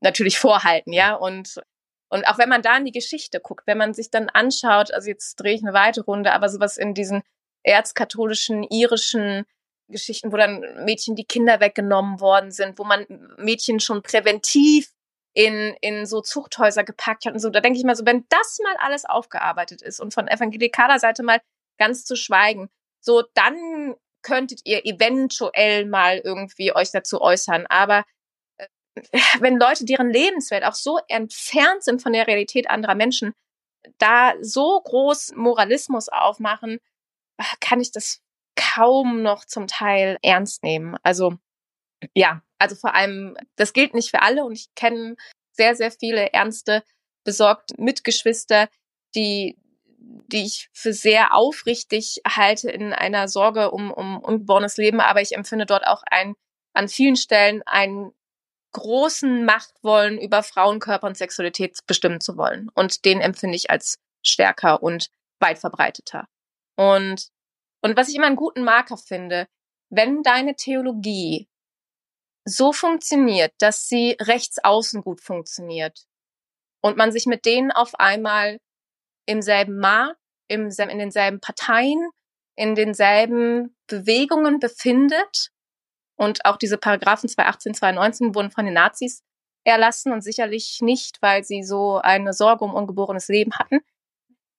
natürlich 0.00 0.38
vorhalten, 0.38 0.92
ja. 0.92 1.14
Und 1.14 1.60
und 2.08 2.26
auch 2.26 2.38
wenn 2.38 2.48
man 2.48 2.62
da 2.62 2.76
in 2.76 2.84
die 2.84 2.92
Geschichte 2.92 3.40
guckt, 3.40 3.66
wenn 3.66 3.78
man 3.78 3.94
sich 3.94 4.10
dann 4.10 4.28
anschaut, 4.28 4.92
also 4.92 5.08
jetzt 5.08 5.36
drehe 5.36 5.54
ich 5.54 5.62
eine 5.62 5.74
weite 5.74 6.02
Runde, 6.02 6.32
aber 6.32 6.48
sowas 6.48 6.76
in 6.76 6.94
diesen 6.94 7.22
erzkatholischen, 7.62 8.62
irischen 8.64 9.44
Geschichten, 9.88 10.32
wo 10.32 10.36
dann 10.36 10.60
Mädchen 10.84 11.16
die 11.16 11.24
Kinder 11.24 11.60
weggenommen 11.60 12.20
worden 12.20 12.50
sind, 12.50 12.78
wo 12.78 12.84
man 12.84 13.06
Mädchen 13.36 13.80
schon 13.80 14.02
präventiv 14.02 14.92
in, 15.34 15.76
in 15.80 16.06
so 16.06 16.20
Zuchthäuser 16.20 16.84
gepackt 16.84 17.26
hat 17.26 17.32
und 17.34 17.40
so, 17.40 17.50
da 17.50 17.60
denke 17.60 17.78
ich 17.78 17.84
mal 17.84 17.94
so, 17.94 18.06
wenn 18.06 18.26
das 18.28 18.58
mal 18.62 18.76
alles 18.78 19.04
aufgearbeitet 19.04 19.82
ist 19.82 20.00
und 20.00 20.14
von 20.14 20.28
evangelikaler 20.28 20.98
Seite 20.98 21.22
mal 21.22 21.40
ganz 21.78 22.04
zu 22.04 22.16
schweigen, 22.16 22.68
so 23.00 23.22
dann 23.34 23.94
könntet 24.22 24.62
ihr 24.64 24.84
eventuell 24.84 25.86
mal 25.86 26.18
irgendwie 26.18 26.74
euch 26.74 26.90
dazu 26.90 27.20
äußern. 27.20 27.66
Aber 27.68 28.04
wenn 29.40 29.58
Leute, 29.58 29.84
deren 29.84 30.10
Lebenswelt 30.10 30.64
auch 30.64 30.74
so 30.74 30.98
entfernt 31.08 31.82
sind 31.82 32.02
von 32.02 32.12
der 32.12 32.26
Realität 32.26 32.70
anderer 32.70 32.94
Menschen, 32.94 33.34
da 33.98 34.34
so 34.40 34.80
groß 34.80 35.32
Moralismus 35.36 36.08
aufmachen, 36.08 36.78
kann 37.60 37.80
ich 37.80 37.92
das 37.92 38.20
kaum 38.56 39.22
noch 39.22 39.44
zum 39.44 39.66
Teil 39.66 40.18
ernst 40.22 40.62
nehmen. 40.62 40.96
Also 41.02 41.38
ja, 42.14 42.42
also 42.58 42.74
vor 42.76 42.94
allem, 42.94 43.36
das 43.56 43.72
gilt 43.72 43.94
nicht 43.94 44.10
für 44.10 44.22
alle 44.22 44.44
und 44.44 44.52
ich 44.52 44.74
kenne 44.74 45.16
sehr, 45.52 45.74
sehr 45.76 45.90
viele 45.90 46.32
ernste, 46.32 46.82
besorgt 47.24 47.78
Mitgeschwister, 47.78 48.68
die, 49.14 49.56
die 49.98 50.44
ich 50.44 50.68
für 50.72 50.92
sehr 50.92 51.34
aufrichtig 51.34 52.20
halte 52.26 52.70
in 52.70 52.92
einer 52.92 53.28
Sorge 53.28 53.70
um, 53.70 53.90
um 53.92 54.18
ungeborenes 54.18 54.76
Leben, 54.76 55.00
aber 55.00 55.20
ich 55.20 55.34
empfinde 55.34 55.66
dort 55.66 55.86
auch 55.86 56.02
ein, 56.10 56.34
an 56.72 56.88
vielen 56.88 57.16
Stellen 57.16 57.62
ein 57.66 58.12
großen 58.78 59.44
Machtwollen 59.44 60.18
über 60.18 60.42
Frauenkörper 60.42 61.06
und 61.06 61.16
Sexualität 61.16 61.78
bestimmen 61.86 62.20
zu 62.20 62.36
wollen. 62.36 62.70
Und 62.74 63.04
den 63.04 63.20
empfinde 63.20 63.56
ich 63.56 63.70
als 63.70 63.98
stärker 64.22 64.82
und 64.82 65.10
weit 65.40 65.58
verbreiteter. 65.58 66.26
Und, 66.76 67.28
und 67.82 67.96
was 67.96 68.08
ich 68.08 68.16
immer 68.16 68.26
einen 68.26 68.36
guten 68.36 68.64
Marker 68.64 68.96
finde, 68.96 69.46
wenn 69.90 70.22
deine 70.22 70.54
Theologie 70.54 71.48
so 72.44 72.72
funktioniert, 72.72 73.52
dass 73.58 73.88
sie 73.88 74.16
rechts 74.20 74.58
außen 74.62 75.02
gut 75.02 75.20
funktioniert 75.20 76.06
und 76.82 76.96
man 76.96 77.12
sich 77.12 77.26
mit 77.26 77.44
denen 77.44 77.70
auf 77.70 77.94
einmal 77.96 78.58
im 79.26 79.42
selben 79.42 79.78
Markt, 79.78 80.18
im, 80.48 80.68
in 80.68 80.98
denselben 80.98 81.40
Parteien, 81.40 82.10
in 82.56 82.74
denselben 82.74 83.76
Bewegungen 83.86 84.58
befindet 84.58 85.50
und 86.18 86.44
auch 86.44 86.56
diese 86.56 86.78
Paragraphen 86.78 87.28
218, 87.28 87.74
219 87.74 88.34
wurden 88.34 88.50
von 88.50 88.64
den 88.64 88.74
Nazis 88.74 89.22
erlassen 89.64 90.12
und 90.12 90.22
sicherlich 90.22 90.80
nicht, 90.82 91.22
weil 91.22 91.44
sie 91.44 91.62
so 91.62 91.98
eine 91.98 92.32
Sorge 92.32 92.64
um 92.64 92.74
ungeborenes 92.74 93.28
Leben 93.28 93.54
hatten, 93.54 93.80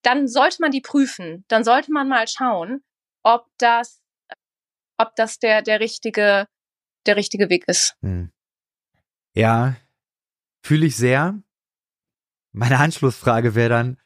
dann 0.01 0.27
sollte 0.27 0.61
man 0.61 0.71
die 0.71 0.81
prüfen. 0.81 1.43
Dann 1.49 1.63
sollte 1.63 1.91
man 1.91 2.07
mal 2.07 2.27
schauen, 2.27 2.81
ob 3.23 3.47
das, 3.57 4.01
ob 4.97 5.15
das 5.15 5.39
der, 5.39 5.61
der 5.61 5.81
richtige, 5.81 6.47
der 7.05 7.17
richtige 7.17 7.49
Weg 7.49 7.67
ist. 7.67 7.97
Hm. 8.01 8.31
Ja, 9.33 9.75
fühle 10.63 10.85
ich 10.85 10.95
sehr. 10.95 11.41
Meine 12.53 12.79
Anschlussfrage 12.79 13.53
wäre 13.53 13.69
dann, 13.69 13.97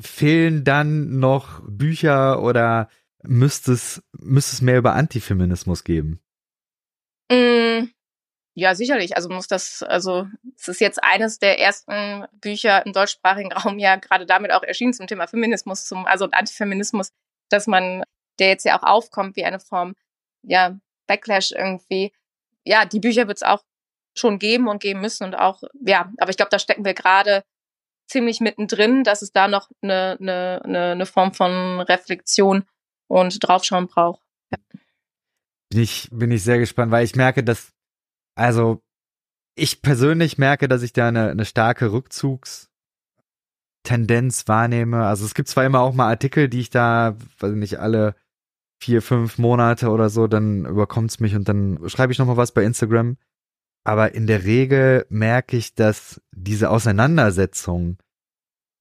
fehlen 0.00 0.64
dann 0.64 1.20
noch 1.20 1.62
Bücher 1.64 2.42
oder 2.42 2.88
müsste 3.22 3.72
es, 3.72 4.02
müsste 4.12 4.56
es 4.56 4.62
mehr 4.62 4.78
über 4.78 4.94
Antifeminismus 4.94 5.84
geben? 5.84 6.20
Mm, 7.32 7.88
ja, 8.54 8.74
sicherlich. 8.74 9.16
Also 9.16 9.30
muss 9.30 9.46
das, 9.48 9.82
also 9.82 10.26
es 10.58 10.68
ist 10.68 10.80
jetzt 10.80 11.02
eines 11.02 11.38
der 11.38 11.58
ersten 11.58 12.26
Bücher 12.32 12.84
im 12.84 12.92
deutschsprachigen 12.92 13.52
Raum 13.52 13.78
ja 13.78 13.96
gerade 13.96 14.26
damit 14.26 14.52
auch 14.52 14.62
erschienen 14.62 14.92
zum 14.92 15.06
Thema 15.06 15.26
Feminismus, 15.26 15.86
zum, 15.86 16.06
also 16.06 16.28
Antifeminismus, 16.30 17.10
dass 17.48 17.66
man, 17.66 18.04
der 18.38 18.48
jetzt 18.48 18.64
ja 18.64 18.78
auch 18.78 18.82
aufkommt 18.82 19.36
wie 19.36 19.44
eine 19.44 19.60
Form, 19.60 19.94
ja, 20.42 20.78
Backlash 21.06 21.52
irgendwie. 21.52 22.12
Ja, 22.64 22.84
die 22.84 23.00
Bücher 23.00 23.28
wird 23.28 23.38
es 23.38 23.42
auch 23.42 23.64
schon 24.14 24.38
geben 24.38 24.68
und 24.68 24.82
geben 24.82 25.00
müssen 25.00 25.24
und 25.24 25.34
auch, 25.34 25.62
ja, 25.86 26.12
aber 26.18 26.30
ich 26.30 26.36
glaube, 26.36 26.50
da 26.50 26.58
stecken 26.58 26.84
wir 26.84 26.94
gerade 26.94 27.44
ziemlich 28.08 28.40
mittendrin, 28.40 29.04
dass 29.04 29.22
es 29.22 29.32
da 29.32 29.48
noch 29.48 29.70
eine, 29.82 30.18
eine, 30.20 30.60
eine, 30.64 30.92
eine 30.92 31.06
Form 31.06 31.32
von 31.32 31.80
Reflexion 31.80 32.64
und 33.08 33.38
Draufschauen 33.46 33.88
braucht. 33.88 34.22
Bin 35.72 35.80
ich, 35.80 36.10
bin 36.12 36.30
ich 36.30 36.42
sehr 36.42 36.58
gespannt, 36.58 36.92
weil 36.92 37.02
ich 37.02 37.16
merke, 37.16 37.42
dass 37.42 37.72
also 38.34 38.82
ich 39.54 39.80
persönlich 39.80 40.36
merke, 40.36 40.68
dass 40.68 40.82
ich 40.82 40.92
da 40.92 41.08
eine, 41.08 41.30
eine 41.30 41.46
starke 41.46 41.92
Rückzugstendenz 41.92 42.68
wahrnehme. 44.48 45.06
Also 45.06 45.24
es 45.24 45.32
gibt 45.34 45.48
zwar 45.48 45.64
immer 45.64 45.80
auch 45.80 45.94
mal 45.94 46.08
Artikel, 46.08 46.50
die 46.50 46.60
ich 46.60 46.68
da, 46.70 47.16
weiß 47.38 47.52
nicht, 47.52 47.78
alle 47.78 48.14
vier, 48.82 49.00
fünf 49.00 49.38
Monate 49.38 49.88
oder 49.88 50.10
so, 50.10 50.26
dann 50.26 50.66
überkommt's 50.66 51.20
mich 51.20 51.34
und 51.36 51.48
dann 51.48 51.78
schreibe 51.88 52.12
ich 52.12 52.18
nochmal 52.18 52.36
was 52.36 52.52
bei 52.52 52.64
Instagram. 52.64 53.16
Aber 53.84 54.14
in 54.14 54.26
der 54.26 54.44
Regel 54.44 55.06
merke 55.08 55.56
ich, 55.56 55.74
dass 55.74 56.20
diese 56.32 56.68
Auseinandersetzung, 56.68 57.96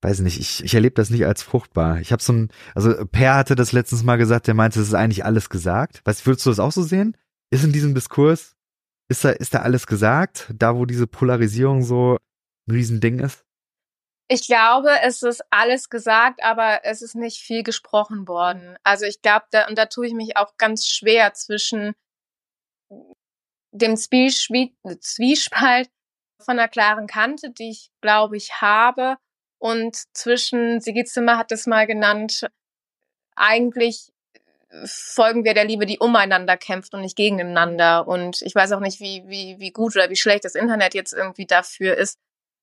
weiß 0.01 0.19
nicht, 0.21 0.39
ich, 0.39 0.63
ich 0.63 0.73
erlebe 0.73 0.95
das 0.95 1.09
nicht 1.09 1.25
als 1.25 1.43
fruchtbar. 1.43 1.99
Ich 1.99 2.11
habe 2.11 2.21
so 2.21 2.33
ein, 2.33 2.51
also 2.75 3.05
Per 3.05 3.35
hatte 3.35 3.55
das 3.55 3.71
letztens 3.71 4.03
mal 4.03 4.17
gesagt, 4.17 4.47
der 4.47 4.53
meinte, 4.53 4.79
es 4.79 4.87
ist 4.87 4.93
eigentlich 4.93 5.25
alles 5.25 5.49
gesagt. 5.49 6.01
Was 6.05 6.25
würdest 6.25 6.45
du 6.45 6.49
das 6.49 6.59
auch 6.59 6.71
so 6.71 6.81
sehen? 6.81 7.15
Ist 7.51 7.63
in 7.63 7.73
diesem 7.73 7.93
Diskurs 7.93 8.55
ist 9.11 9.25
da, 9.25 9.31
ist 9.31 9.53
da 9.53 9.59
alles 9.59 9.85
gesagt, 9.87 10.49
da 10.55 10.75
wo 10.75 10.85
diese 10.85 11.05
Polarisierung 11.05 11.83
so 11.83 12.17
ein 12.67 12.73
Riesending 12.73 13.19
ist? 13.19 13.45
Ich 14.29 14.47
glaube, 14.47 14.89
es 15.03 15.21
ist 15.21 15.43
alles 15.49 15.89
gesagt, 15.89 16.41
aber 16.41 16.85
es 16.85 17.01
ist 17.01 17.15
nicht 17.15 17.41
viel 17.41 17.63
gesprochen 17.63 18.29
worden. 18.29 18.77
Also 18.83 19.05
ich 19.05 19.21
glaube, 19.21 19.45
da, 19.51 19.67
und 19.67 19.77
da 19.77 19.87
tue 19.87 20.07
ich 20.07 20.13
mich 20.13 20.37
auch 20.37 20.55
ganz 20.57 20.87
schwer 20.87 21.33
zwischen 21.33 21.93
dem 23.73 23.97
Zwiespalt 23.97 25.89
von 26.41 26.57
einer 26.57 26.69
klaren 26.69 27.07
Kante, 27.07 27.51
die 27.51 27.71
ich, 27.71 27.91
glaube 28.01 28.37
ich, 28.37 28.61
habe, 28.61 29.17
und 29.61 29.95
zwischen, 30.17 30.81
Sigi 30.81 31.03
Zimmer 31.03 31.37
hat 31.37 31.51
es 31.51 31.67
mal 31.67 31.85
genannt, 31.85 32.47
eigentlich 33.35 34.11
folgen 34.85 35.43
wir 35.43 35.53
der 35.53 35.65
Liebe, 35.65 35.85
die 35.85 35.99
umeinander 35.99 36.57
kämpft 36.57 36.95
und 36.95 37.01
nicht 37.01 37.15
gegeneinander. 37.15 38.07
Und 38.07 38.41
ich 38.41 38.55
weiß 38.55 38.71
auch 38.71 38.79
nicht, 38.79 38.99
wie, 38.99 39.23
wie, 39.27 39.59
wie 39.59 39.69
gut 39.69 39.95
oder 39.95 40.09
wie 40.09 40.15
schlecht 40.15 40.45
das 40.45 40.55
Internet 40.55 40.95
jetzt 40.95 41.13
irgendwie 41.13 41.45
dafür 41.45 41.95
ist. 41.95 42.17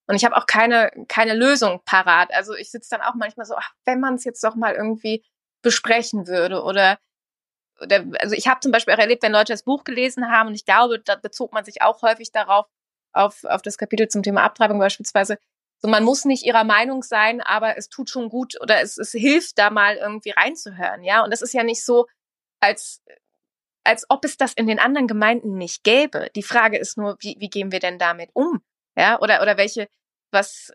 Und 0.07 0.17
ich 0.17 0.25
habe 0.25 0.35
auch 0.35 0.45
keine, 0.45 0.91
keine 1.07 1.35
Lösung 1.35 1.79
parat. 1.85 2.33
Also 2.33 2.53
ich 2.53 2.69
sitze 2.69 2.89
dann 2.89 3.01
auch 3.01 3.15
manchmal 3.15 3.45
so, 3.45 3.55
ach, 3.55 3.71
wenn 3.85 4.01
man 4.01 4.15
es 4.15 4.25
jetzt 4.25 4.43
doch 4.43 4.55
mal 4.55 4.73
irgendwie 4.73 5.23
besprechen 5.61 6.27
würde 6.27 6.63
oder 6.63 6.99
oder 7.79 8.03
also 8.19 8.35
ich 8.35 8.49
habe 8.49 8.59
zum 8.59 8.73
Beispiel 8.73 8.93
auch 8.93 8.99
erlebt, 8.99 9.23
wenn 9.23 9.31
Leute 9.31 9.53
das 9.53 9.63
Buch 9.63 9.85
gelesen 9.85 10.29
haben 10.29 10.47
und 10.49 10.55
ich 10.55 10.65
glaube, 10.65 10.99
da 10.99 11.15
bezog 11.15 11.53
man 11.53 11.63
sich 11.63 11.81
auch 11.81 12.01
häufig 12.01 12.33
darauf, 12.33 12.65
auf, 13.13 13.45
auf 13.45 13.61
das 13.61 13.77
Kapitel 13.77 14.09
zum 14.09 14.21
Thema 14.21 14.43
Abtreibung 14.43 14.79
beispielsweise, 14.79 15.37
so, 15.81 15.87
man 15.87 16.03
muss 16.03 16.25
nicht 16.25 16.45
ihrer 16.45 16.65
Meinung 16.65 17.03
sein, 17.03 17.41
aber 17.41 17.77
es 17.77 17.89
tut 17.89 18.09
schon 18.09 18.29
gut 18.29 18.59
oder 18.61 18.81
es, 18.81 18.97
es 18.97 19.11
hilft 19.11 19.57
da 19.57 19.69
mal 19.69 19.95
irgendwie 19.95 20.31
reinzuhören, 20.31 21.03
ja. 21.03 21.23
Und 21.23 21.31
das 21.31 21.41
ist 21.41 21.53
ja 21.53 21.63
nicht 21.63 21.83
so, 21.85 22.05
als, 22.59 23.01
als 23.85 24.05
ob 24.09 24.25
es 24.25 24.37
das 24.37 24.53
in 24.53 24.67
den 24.67 24.79
anderen 24.79 25.07
Gemeinden 25.07 25.57
nicht 25.57 25.83
gäbe. 25.83 26.29
Die 26.35 26.43
Frage 26.43 26.77
ist 26.77 26.97
nur, 26.97 27.17
wie, 27.21 27.37
wie 27.39 27.49
gehen 27.49 27.71
wir 27.71 27.79
denn 27.79 27.97
damit 27.97 28.29
um? 28.33 28.61
Ja, 28.97 29.19
oder, 29.21 29.41
oder 29.41 29.57
welche, 29.57 29.87
was, 30.31 30.73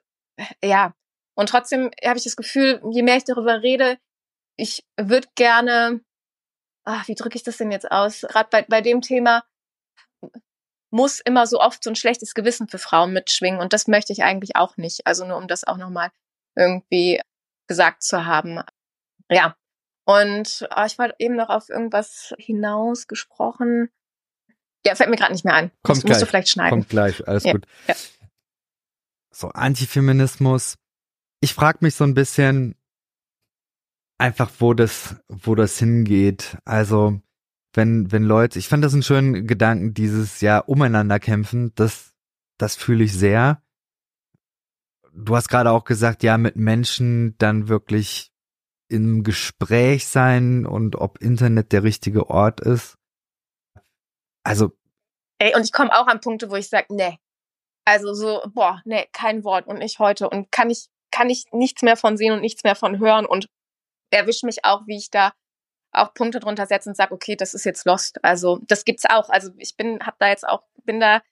ja. 0.63 0.95
Und 1.37 1.51
trotzdem 1.51 1.91
habe 2.05 2.17
ich 2.17 2.25
das 2.25 2.37
Gefühl, 2.37 2.81
je 2.91 3.03
mehr 3.03 3.17
ich 3.17 3.25
darüber 3.25 3.63
rede, 3.63 3.99
ich 4.57 4.85
würde 4.97 5.29
gerne, 5.35 6.01
ach, 6.85 7.09
wie 7.09 7.15
drücke 7.15 7.37
ich 7.37 7.43
das 7.43 7.59
denn 7.59 7.73
jetzt 7.73 7.91
aus? 7.91 8.23
Gerade 8.23 8.49
bei, 8.51 8.63
bei 8.63 8.81
dem 8.81 9.03
Thema, 9.03 9.45
muss 10.95 11.18
immer 11.18 11.49
so 11.49 11.61
oft 11.61 11.82
so 11.82 11.90
ein 11.90 11.97
schlechtes 11.97 12.34
Gewissen 12.34 12.68
für 12.68 12.78
Frauen 12.78 13.12
mitschwingen 13.12 13.59
und 13.59 13.72
das 13.72 13.88
möchte 13.88 14.12
ich 14.12 14.22
eigentlich 14.22 14.55
auch 14.55 14.76
nicht. 14.76 15.05
Also 15.09 15.26
nur 15.26 15.36
um 15.36 15.49
das 15.49 15.64
auch 15.64 15.76
nochmal 15.76 16.11
irgendwie 16.55 17.20
gesagt 17.66 18.05
zu 18.05 18.26
haben. 18.26 18.61
Ja. 19.28 19.57
Und 20.07 20.68
oh, 20.70 20.84
ich 20.86 20.97
wollte 20.97 21.16
eben 21.18 21.34
noch 21.34 21.49
auf 21.49 21.68
irgendwas 21.68 22.32
hinaus 22.38 23.09
gesprochen. 23.09 23.90
Ja, 24.86 24.95
fällt 24.95 25.11
mir 25.11 25.16
gerade 25.16 25.32
nicht 25.32 25.45
mehr 25.45 25.55
ein. 25.55 25.70
Kommt 25.82 25.97
musst, 25.97 26.03
gleich. 26.03 26.11
Musst 26.11 26.22
du 26.22 26.26
vielleicht 26.26 26.49
schneiden. 26.51 26.70
Kommt 26.70 26.88
gleich, 26.90 27.26
alles 27.26 27.42
ja. 27.42 27.53
gut. 27.53 27.66
Ja. 27.88 27.97
So, 29.32 29.49
Antifeminismus. 29.49 30.76
Ich 31.40 31.55
frage 31.55 31.78
mich 31.80 31.97
so 31.97 32.05
ein 32.05 32.14
bisschen 32.14 32.76
einfach, 34.18 34.53
wo 34.59 34.74
das, 34.74 35.16
wo 35.26 35.57
das 35.57 35.76
hingeht. 35.76 36.57
Also, 36.64 37.20
wenn, 37.75 38.12
wenn 38.12 38.22
Leute, 38.22 38.59
ich 38.59 38.68
fand 38.68 38.85
das 38.85 38.93
einen 38.93 39.03
schönen 39.03 39.47
Gedanken, 39.47 39.95
dieses 39.95 40.41
ja 40.41 40.61
umeinander 40.61 41.18
kämpfen, 41.18 41.72
das, 41.75 42.14
das 42.57 42.77
fühle 42.77 43.05
ich 43.05 43.12
sehr. 43.12 43.62
Du 45.12 45.37
hast 45.37 45.49
gerade 45.49 45.70
auch 45.70 45.85
gesagt, 45.85 46.22
ja, 46.22 46.39
mit 46.39 46.57
Menschen 46.57 47.37
dann 47.39 47.68
wirklich 47.68 48.33
im 48.89 49.22
Gespräch 49.22 50.07
sein 50.07 50.66
und 50.66 50.97
ob 50.97 51.18
Internet 51.18 51.72
der 51.72 51.83
richtige 51.83 52.31
Ort 52.31 52.61
ist. 52.61 52.97
Also. 54.45 54.72
Ey, 55.39 55.55
und 55.57 55.64
ich 55.64 55.72
komme 55.72 55.93
auch 55.93 56.07
an 56.07 56.20
Punkte, 56.20 56.51
wo 56.51 56.57
ich 56.57 56.68
sage, 56.68 56.87
nee. 56.91 57.18
Also 57.85 58.14
so, 58.14 58.43
boah, 58.55 58.81
nee, 58.85 59.07
kein 59.12 59.45
Wort 59.45 59.66
und 59.66 59.79
nicht 59.79 59.99
heute. 59.99 60.29
Und 60.29 60.51
kann 60.51 60.70
ich, 60.70 60.89
kann 61.11 61.29
ich 61.29 61.45
nichts 61.53 61.83
mehr 61.83 61.97
von 61.97 62.16
sehen 62.16 62.33
und 62.33 62.41
nichts 62.41 62.64
mehr 62.64 62.77
von 62.77 62.99
hören 62.99 63.27
und 63.27 63.49
erwische 64.11 64.47
mich 64.47 64.64
auch, 64.64 64.87
wie 64.87 64.97
ich 64.97 65.11
da 65.11 65.33
auch 65.95 66.14
Punkte 66.14 66.40
drunter 66.40 66.66
setzen 66.66 66.90
und 66.90 66.97
sage, 66.97 67.14
okay, 67.14 67.36
das 67.36 67.55
ist 67.55 67.64
jetzt 67.64 67.86
lost. 67.86 68.24
Also 68.24 68.61
das 68.68 68.84
gibt's 68.84 69.05
auch. 69.09 69.28
Also 69.28 69.51
ich 69.59 69.76
bin, 69.76 70.01
hab 70.01 70.18
da 70.18 70.28
jetzt 70.28 70.47
auch, 70.47 70.62
bin 70.84 71.01
da 71.01 71.22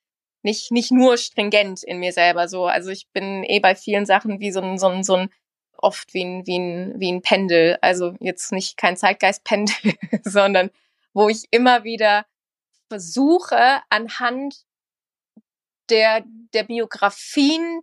nicht 0.42 0.72
nicht 0.72 0.90
nur 0.90 1.16
stringent 1.16 1.82
in 1.82 1.98
mir 1.98 2.12
selber 2.12 2.48
so. 2.48 2.66
Also 2.66 2.90
ich 2.90 3.08
bin 3.12 3.44
eh 3.44 3.60
bei 3.60 3.74
vielen 3.74 4.06
Sachen 4.06 4.40
wie 4.40 4.52
so 4.52 4.60
ein 4.60 4.78
so 4.78 4.88
ein 4.88 5.04
so 5.04 5.14
ein 5.14 5.30
oft 5.76 6.14
wie 6.14 6.24
ein 6.24 6.46
wie 6.46 6.58
ein 6.58 7.00
wie 7.00 7.12
ein 7.12 7.22
Pendel. 7.22 7.78
Also 7.80 8.14
jetzt 8.20 8.52
nicht 8.52 8.76
kein 8.76 8.96
Zeitgeistpendel, 8.96 9.94
sondern 10.24 10.70
wo 11.12 11.28
ich 11.28 11.44
immer 11.50 11.84
wieder 11.84 12.26
versuche 12.88 13.80
anhand 13.88 14.64
der 15.90 16.24
der 16.54 16.64
Biografien 16.64 17.82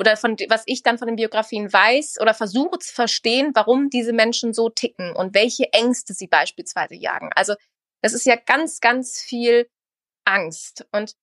oder 0.00 0.16
von 0.16 0.36
was 0.48 0.62
ich 0.66 0.82
dann 0.82 0.98
von 0.98 1.08
den 1.08 1.16
Biografien 1.16 1.72
weiß 1.72 2.20
oder 2.20 2.34
versuche 2.34 2.78
zu 2.78 2.94
verstehen, 2.94 3.50
warum 3.54 3.90
diese 3.90 4.12
Menschen 4.12 4.52
so 4.52 4.68
ticken 4.68 5.14
und 5.14 5.34
welche 5.34 5.72
Ängste 5.72 6.14
sie 6.14 6.28
beispielsweise 6.28 6.94
jagen. 6.94 7.30
Also 7.34 7.54
das 8.02 8.12
ist 8.12 8.26
ja 8.26 8.36
ganz, 8.36 8.80
ganz 8.80 9.20
viel 9.20 9.68
Angst. 10.24 10.86
Und 10.92 11.14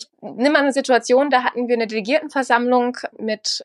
ich 0.00 0.08
nehme 0.20 0.50
mal 0.50 0.62
eine 0.62 0.72
Situation, 0.72 1.30
da 1.30 1.44
hatten 1.44 1.68
wir 1.68 1.74
eine 1.74 1.86
Delegiertenversammlung 1.86 2.98
mit 3.18 3.64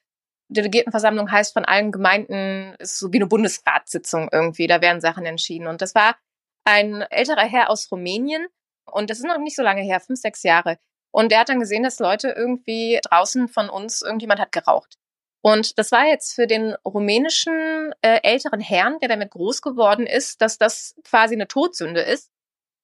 Delegiertenversammlung 0.50 1.32
heißt 1.32 1.54
von 1.54 1.66
allen 1.66 1.92
Gemeinden, 1.92 2.76
ist 2.80 3.00
so 3.00 3.12
wie 3.12 3.18
eine 3.18 3.28
Bundesratssitzung 3.28 4.30
irgendwie, 4.32 4.68
da 4.68 4.82
werden 4.82 5.02
Sachen 5.02 5.26
entschieden. 5.26 5.68
Und 5.68 5.82
das 5.82 5.96
war 5.96 6.16
ein 6.64 7.02
älterer 7.02 7.46
Herr 7.46 7.70
aus 7.70 7.92
Rumänien 7.92 8.48
und 8.86 9.10
das 9.10 9.18
ist 9.18 9.26
noch 9.26 9.38
nicht 9.38 9.56
so 9.56 9.64
lange 9.64 9.82
her, 9.82 10.00
fünf, 10.00 10.20
sechs 10.20 10.44
Jahre. 10.44 10.78
Und 11.14 11.32
der 11.32 11.42
hat 11.42 11.50
dann 11.50 11.60
gesehen, 11.60 11.84
dass 11.84 12.00
Leute 12.00 12.30
irgendwie 12.30 13.00
draußen 13.04 13.48
von 13.48 13.70
uns, 13.70 14.02
irgendjemand 14.02 14.40
hat 14.40 14.52
geraucht. 14.52 14.98
Und 15.42 15.78
das 15.78 15.92
war 15.92 16.06
jetzt 16.06 16.34
für 16.34 16.48
den 16.48 16.74
rumänischen 16.84 17.94
äh, 18.02 18.20
älteren 18.24 18.60
Herrn, 18.60 18.98
der 19.00 19.10
damit 19.10 19.30
groß 19.30 19.62
geworden 19.62 20.08
ist, 20.08 20.42
dass 20.42 20.58
das 20.58 20.96
quasi 21.04 21.36
eine 21.36 21.48
Todsünde 21.48 22.02
ist. 22.02 22.32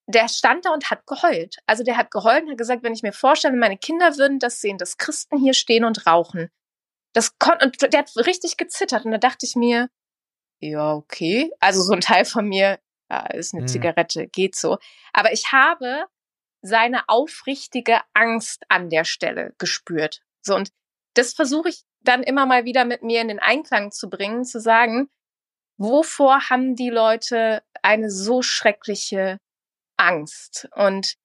Der 0.08 0.28
stand 0.28 0.66
da 0.66 0.74
und 0.74 0.92
hat 0.92 1.08
geheult. 1.08 1.58
Also 1.66 1.84
der 1.84 1.98
hat 1.98 2.12
geheult 2.12 2.44
und 2.44 2.52
hat 2.52 2.58
gesagt, 2.58 2.84
wenn 2.84 2.94
ich 2.94 3.02
mir 3.02 3.14
vorstelle, 3.14 3.56
meine 3.56 3.78
Kinder 3.78 4.18
würden 4.18 4.38
das 4.38 4.62
sehen, 4.62 4.78
dass 4.78 4.98
Christen 4.98 5.40
hier 5.40 5.54
stehen 5.54 5.84
und 5.84 6.06
rauchen. 6.06 6.52
Das 7.14 7.40
konnte, 7.40 7.66
und 7.66 7.82
der 7.82 8.00
hat 8.00 8.16
richtig 8.16 8.58
gezittert. 8.58 9.06
Und 9.06 9.12
da 9.12 9.18
dachte 9.18 9.46
ich 9.46 9.56
mir, 9.56 9.90
ja, 10.60 10.94
okay. 10.94 11.52
Also 11.60 11.82
so 11.82 11.94
ein 11.94 12.02
Teil 12.02 12.26
von 12.26 12.48
mir, 12.48 12.80
ja, 13.10 13.26
ist 13.28 13.54
eine 13.54 13.64
mhm. 13.64 13.68
Zigarette, 13.68 14.28
geht 14.28 14.56
so. 14.56 14.78
Aber 15.14 15.32
ich 15.32 15.52
habe 15.52 16.06
seine 16.62 17.08
aufrichtige 17.08 18.02
Angst 18.14 18.64
an 18.70 18.90
der 18.90 19.06
Stelle 19.06 19.54
gespürt. 19.58 20.22
So, 20.42 20.56
und 20.56 20.72
das 21.14 21.34
versuche 21.34 21.70
ich 21.70 21.84
dann 22.02 22.24
immer 22.24 22.46
mal 22.46 22.66
wieder 22.66 22.86
mit 22.86 23.04
mir 23.04 23.22
in 23.22 23.28
den 23.28 23.40
Einklang 23.40 23.92
zu 23.92 24.10
bringen, 24.10 24.46
zu 24.46 24.60
sagen, 24.60 25.10
wovor 25.78 26.50
haben 26.50 26.76
die 26.76 26.90
Leute 26.90 27.64
eine 27.82 28.10
so 28.10 28.42
schreckliche 28.42 29.40
Angst? 29.98 30.70
Und 30.76 31.16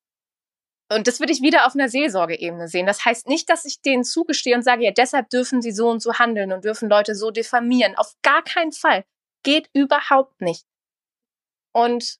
und 0.90 1.08
das 1.08 1.18
würde 1.18 1.32
ich 1.32 1.40
wieder 1.40 1.66
auf 1.66 1.74
einer 1.74 1.88
Seelsorgeebene 1.88 2.68
sehen. 2.68 2.86
Das 2.86 3.04
heißt 3.04 3.26
nicht, 3.26 3.48
dass 3.48 3.64
ich 3.64 3.80
denen 3.80 4.04
zugestehe 4.04 4.54
und 4.54 4.62
sage, 4.62 4.84
ja, 4.84 4.90
deshalb 4.90 5.30
dürfen 5.30 5.62
sie 5.62 5.72
so 5.72 5.88
und 5.88 6.00
so 6.00 6.18
handeln 6.18 6.52
und 6.52 6.64
dürfen 6.64 6.90
Leute 6.90 7.14
so 7.14 7.30
diffamieren. 7.30 7.96
Auf 7.96 8.14
gar 8.22 8.42
keinen 8.44 8.72
Fall. 8.72 9.04
Geht 9.42 9.70
überhaupt 9.72 10.40
nicht. 10.42 10.66
Und 11.72 12.18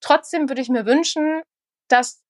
trotzdem 0.00 0.48
würde 0.48 0.62
ich 0.62 0.70
mir 0.70 0.86
wünschen, 0.86 1.42
dass 1.88 2.21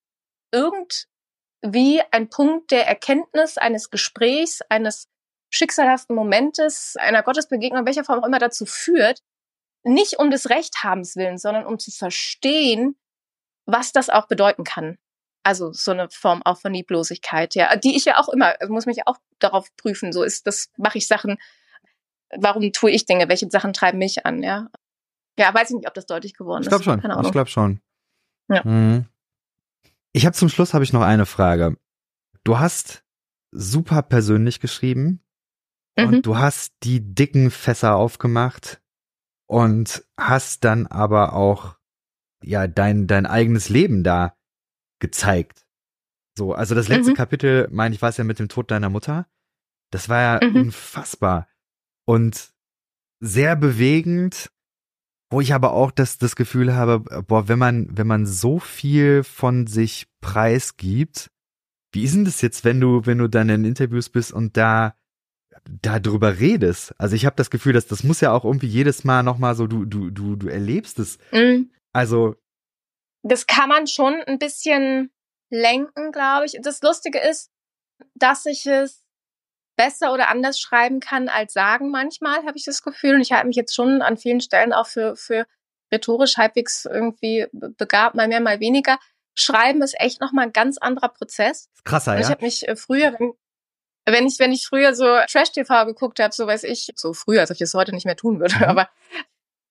irgendwie 0.53 2.03
ein 2.11 2.29
Punkt 2.29 2.71
der 2.71 2.87
Erkenntnis 2.87 3.59
eines 3.59 3.91
Gesprächs, 3.91 4.61
eines 4.69 5.09
schicksalhaften 5.51 6.15
Momentes, 6.15 6.97
einer 6.97 7.23
Gottesbegegnung, 7.23 7.85
welcher 7.87 8.05
Form 8.05 8.23
auch 8.23 8.27
immer 8.27 8.39
dazu 8.39 8.65
führt, 8.67 9.21
nicht 9.85 10.19
um 10.19 10.31
des 10.31 10.49
Rechthabens 10.49 11.17
willen, 11.17 11.39
sondern 11.39 11.67
um 11.67 11.79
zu 11.79 11.91
verstehen, 11.91 12.97
was 13.67 13.93
das 13.93 14.11
auch 14.11 14.29
bedeuten 14.29 14.65
kann. 14.65 14.99
Also 15.45 15.73
so 15.73 15.91
eine 15.91 16.09
Form 16.09 16.43
auch 16.45 16.59
von 16.59 16.73
Lieblosigkeit, 16.73 17.55
ja, 17.55 17.75
die 17.77 17.97
ich 17.97 18.05
ja 18.05 18.19
auch 18.19 18.29
immer, 18.29 18.55
muss 18.69 18.87
mich 18.87 19.07
auch 19.07 19.17
darauf 19.41 19.75
prüfen. 19.77 20.13
So 20.13 20.23
ist, 20.23 20.47
das 20.47 20.71
mache 20.77 20.99
ich 20.99 21.09
Sachen. 21.09 21.39
Warum 22.31 22.73
tue 22.73 22.93
ich 22.93 23.07
Dinge? 23.07 23.29
Welche 23.29 23.51
Sachen 23.51 23.73
treiben 23.73 23.99
mich 23.99 24.25
an? 24.25 24.43
Ja, 24.43 24.69
ja, 25.39 25.53
weiß 25.53 25.71
ich 25.71 25.77
nicht, 25.77 25.89
ob 25.89 25.95
das 25.95 26.07
deutlich 26.07 26.35
geworden 26.35 26.63
ich 26.63 26.69
glaub 26.69 26.81
ist. 26.81 26.85
Schon. 26.85 26.99
Ich 27.25 27.33
glaube 27.33 27.51
schon. 27.51 27.81
Ja. 28.49 28.63
Mhm. 28.65 29.07
Ich 30.13 30.27
habe 30.27 30.37
zum 30.37 30.49
Schluss 30.49 30.75
habe 30.75 30.85
ich 30.85 30.93
noch 30.93 31.03
eine 31.03 31.27
Frage. 31.27 31.77
Du 32.45 32.59
hast 32.59 33.05
super 33.51 34.03
persönlich 34.03 34.61
geschrieben. 34.61 35.23
Mhm. 35.97 36.07
Und 36.07 36.27
du 36.27 36.39
hast 36.39 36.75
die 36.83 37.15
dicken 37.15 37.51
Fässer 37.51 37.97
aufgemacht 37.97 38.81
und 39.47 40.05
hast 40.19 40.65
dann 40.65 40.87
aber 40.87 41.35
auch 41.35 41.77
ja 42.43 42.67
dein 42.67 43.07
dein 43.07 43.27
eigenes 43.27 43.69
Leben 43.69 44.03
da 44.03 44.37
gezeigt. 44.99 45.67
So, 46.37 46.55
also 46.55 46.75
das 46.75 46.89
letzte 46.89 47.11
mhm. 47.11 47.17
Kapitel, 47.17 47.69
meine 47.71 47.95
ich, 47.95 48.01
war 48.01 48.09
es 48.09 48.17
ja 48.17 48.25
mit 48.25 48.39
dem 48.39 48.49
Tod 48.49 48.71
deiner 48.71 48.89
Mutter. 48.89 49.27
Das 49.91 50.09
war 50.09 50.41
ja 50.41 50.49
mhm. 50.49 50.57
unfassbar 50.57 51.49
und 52.07 52.55
sehr 53.21 53.55
bewegend, 53.55 54.51
wo 55.33 55.41
ich 55.41 55.55
aber 55.55 55.73
auch 55.73 55.91
das 55.91 56.19
das 56.19 56.37
Gefühl 56.37 56.75
habe, 56.75 57.01
boah, 57.27 57.49
wenn 57.49 57.59
man 57.59 57.89
wenn 57.91 58.07
man 58.07 58.27
so 58.27 58.59
viel 58.59 59.25
von 59.25 59.67
sich 59.67 60.07
preisgibt, 60.21 61.31
wie 61.93 62.05
ist 62.05 62.15
denn 62.15 62.25
das 62.25 62.43
jetzt, 62.43 62.65
wenn 62.65 62.81
du 62.81 63.07
wenn 63.07 63.19
du 63.19 63.29
dann 63.29 63.49
in 63.49 63.65
Interviews 63.65 64.11
bist 64.11 64.33
und 64.33 64.57
da 64.57 64.95
darüber 65.81 66.39
redest. 66.39 66.95
Also 66.99 67.17
ich 67.17 67.27
habe 67.27 67.37
das 67.37 67.51
Gefühl, 67.51 67.73
dass 67.73 67.87
das 67.87 68.03
muss 68.03 68.21
ja 68.21 68.33
auch 68.33 68.45
irgendwie 68.45 68.67
jedes 68.67 69.05
Mal 69.05 69.23
nochmal 69.23 69.55
so, 69.55 69.67
du, 69.67 69.85
du, 69.85 70.11
du, 70.11 70.37
du 70.37 70.49
erlebst 70.49 70.99
es. 70.99 71.19
Mhm. 71.31 71.71
Also. 71.93 72.37
Das 73.23 73.47
kann 73.47 73.69
man 73.69 73.87
schon 73.87 74.15
ein 74.27 74.39
bisschen 74.39 75.11
lenken, 75.51 76.11
glaube 76.11 76.47
ich. 76.47 76.59
Das 76.63 76.83
Lustige 76.83 77.21
ist, 77.21 77.51
dass 78.15 78.47
ich 78.47 78.67
es 78.67 79.02
besser 79.83 80.13
oder 80.13 80.29
anders 80.29 80.61
schreiben 80.61 81.01
kann 81.01 81.29
als 81.29 81.53
sagen 81.53 81.91
manchmal, 81.91 82.45
habe 82.47 82.57
ich 82.57 82.65
das 82.65 82.83
Gefühl. 82.83 83.17
Und 83.17 83.21
ich 83.21 83.33
halte 83.33 83.49
mich 83.49 83.57
jetzt 83.57 83.75
schon 83.75 84.01
an 84.01 84.17
vielen 84.17 84.41
Stellen 84.41 84.73
auch 84.73 84.87
für, 84.87 85.17
für 85.17 85.45
rhetorisch 85.93 86.37
halbwegs 86.37 86.85
irgendwie 86.85 87.49
begabt, 87.53 88.15
mal 88.15 88.29
mehr, 88.29 88.41
mal 88.41 88.61
weniger. 88.61 88.99
Schreiben 89.35 89.83
ist 89.83 89.99
echt 89.99 90.21
nochmal 90.21 90.47
ein 90.47 90.53
ganz 90.53 90.79
anderer 90.79 91.09
Prozess. 91.09 91.69
Krasser, 91.85 92.15
ja. 92.15 92.21
Ich 92.21 92.27
habe 92.29 92.45
mich 92.45 92.69
äh, 92.69 92.77
früher, 92.77 93.13
wenn, 93.19 93.33
wenn 94.07 94.27
ich, 94.27 94.39
wenn 94.39 94.53
ich 94.53 94.67
früher 94.67 94.95
so 94.95 95.05
Trash-TV 95.29 95.87
geguckt 95.87 96.21
habe, 96.21 96.33
so 96.33 96.47
weiß 96.47 96.65
ich, 96.65 96.93
so 96.95 97.13
früher, 97.13 97.41
als 97.41 97.51
ob 97.51 97.57
ich 97.57 97.61
das 97.61 97.75
heute 97.75 97.93
nicht 97.93 98.07
mehr 98.07 98.17
tun 98.17 98.39
würde, 98.39 98.57
mhm. 98.57 98.65
aber 98.65 98.89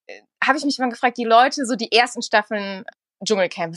äh, 0.07 0.21
habe 0.43 0.57
ich 0.57 0.65
mich 0.65 0.77
mal 0.77 0.89
gefragt, 0.89 1.17
die 1.17 1.23
Leute, 1.23 1.65
so 1.65 1.75
die 1.75 1.91
ersten 1.91 2.21
Staffeln 2.21 2.83
Dschungelcamp, 3.23 3.75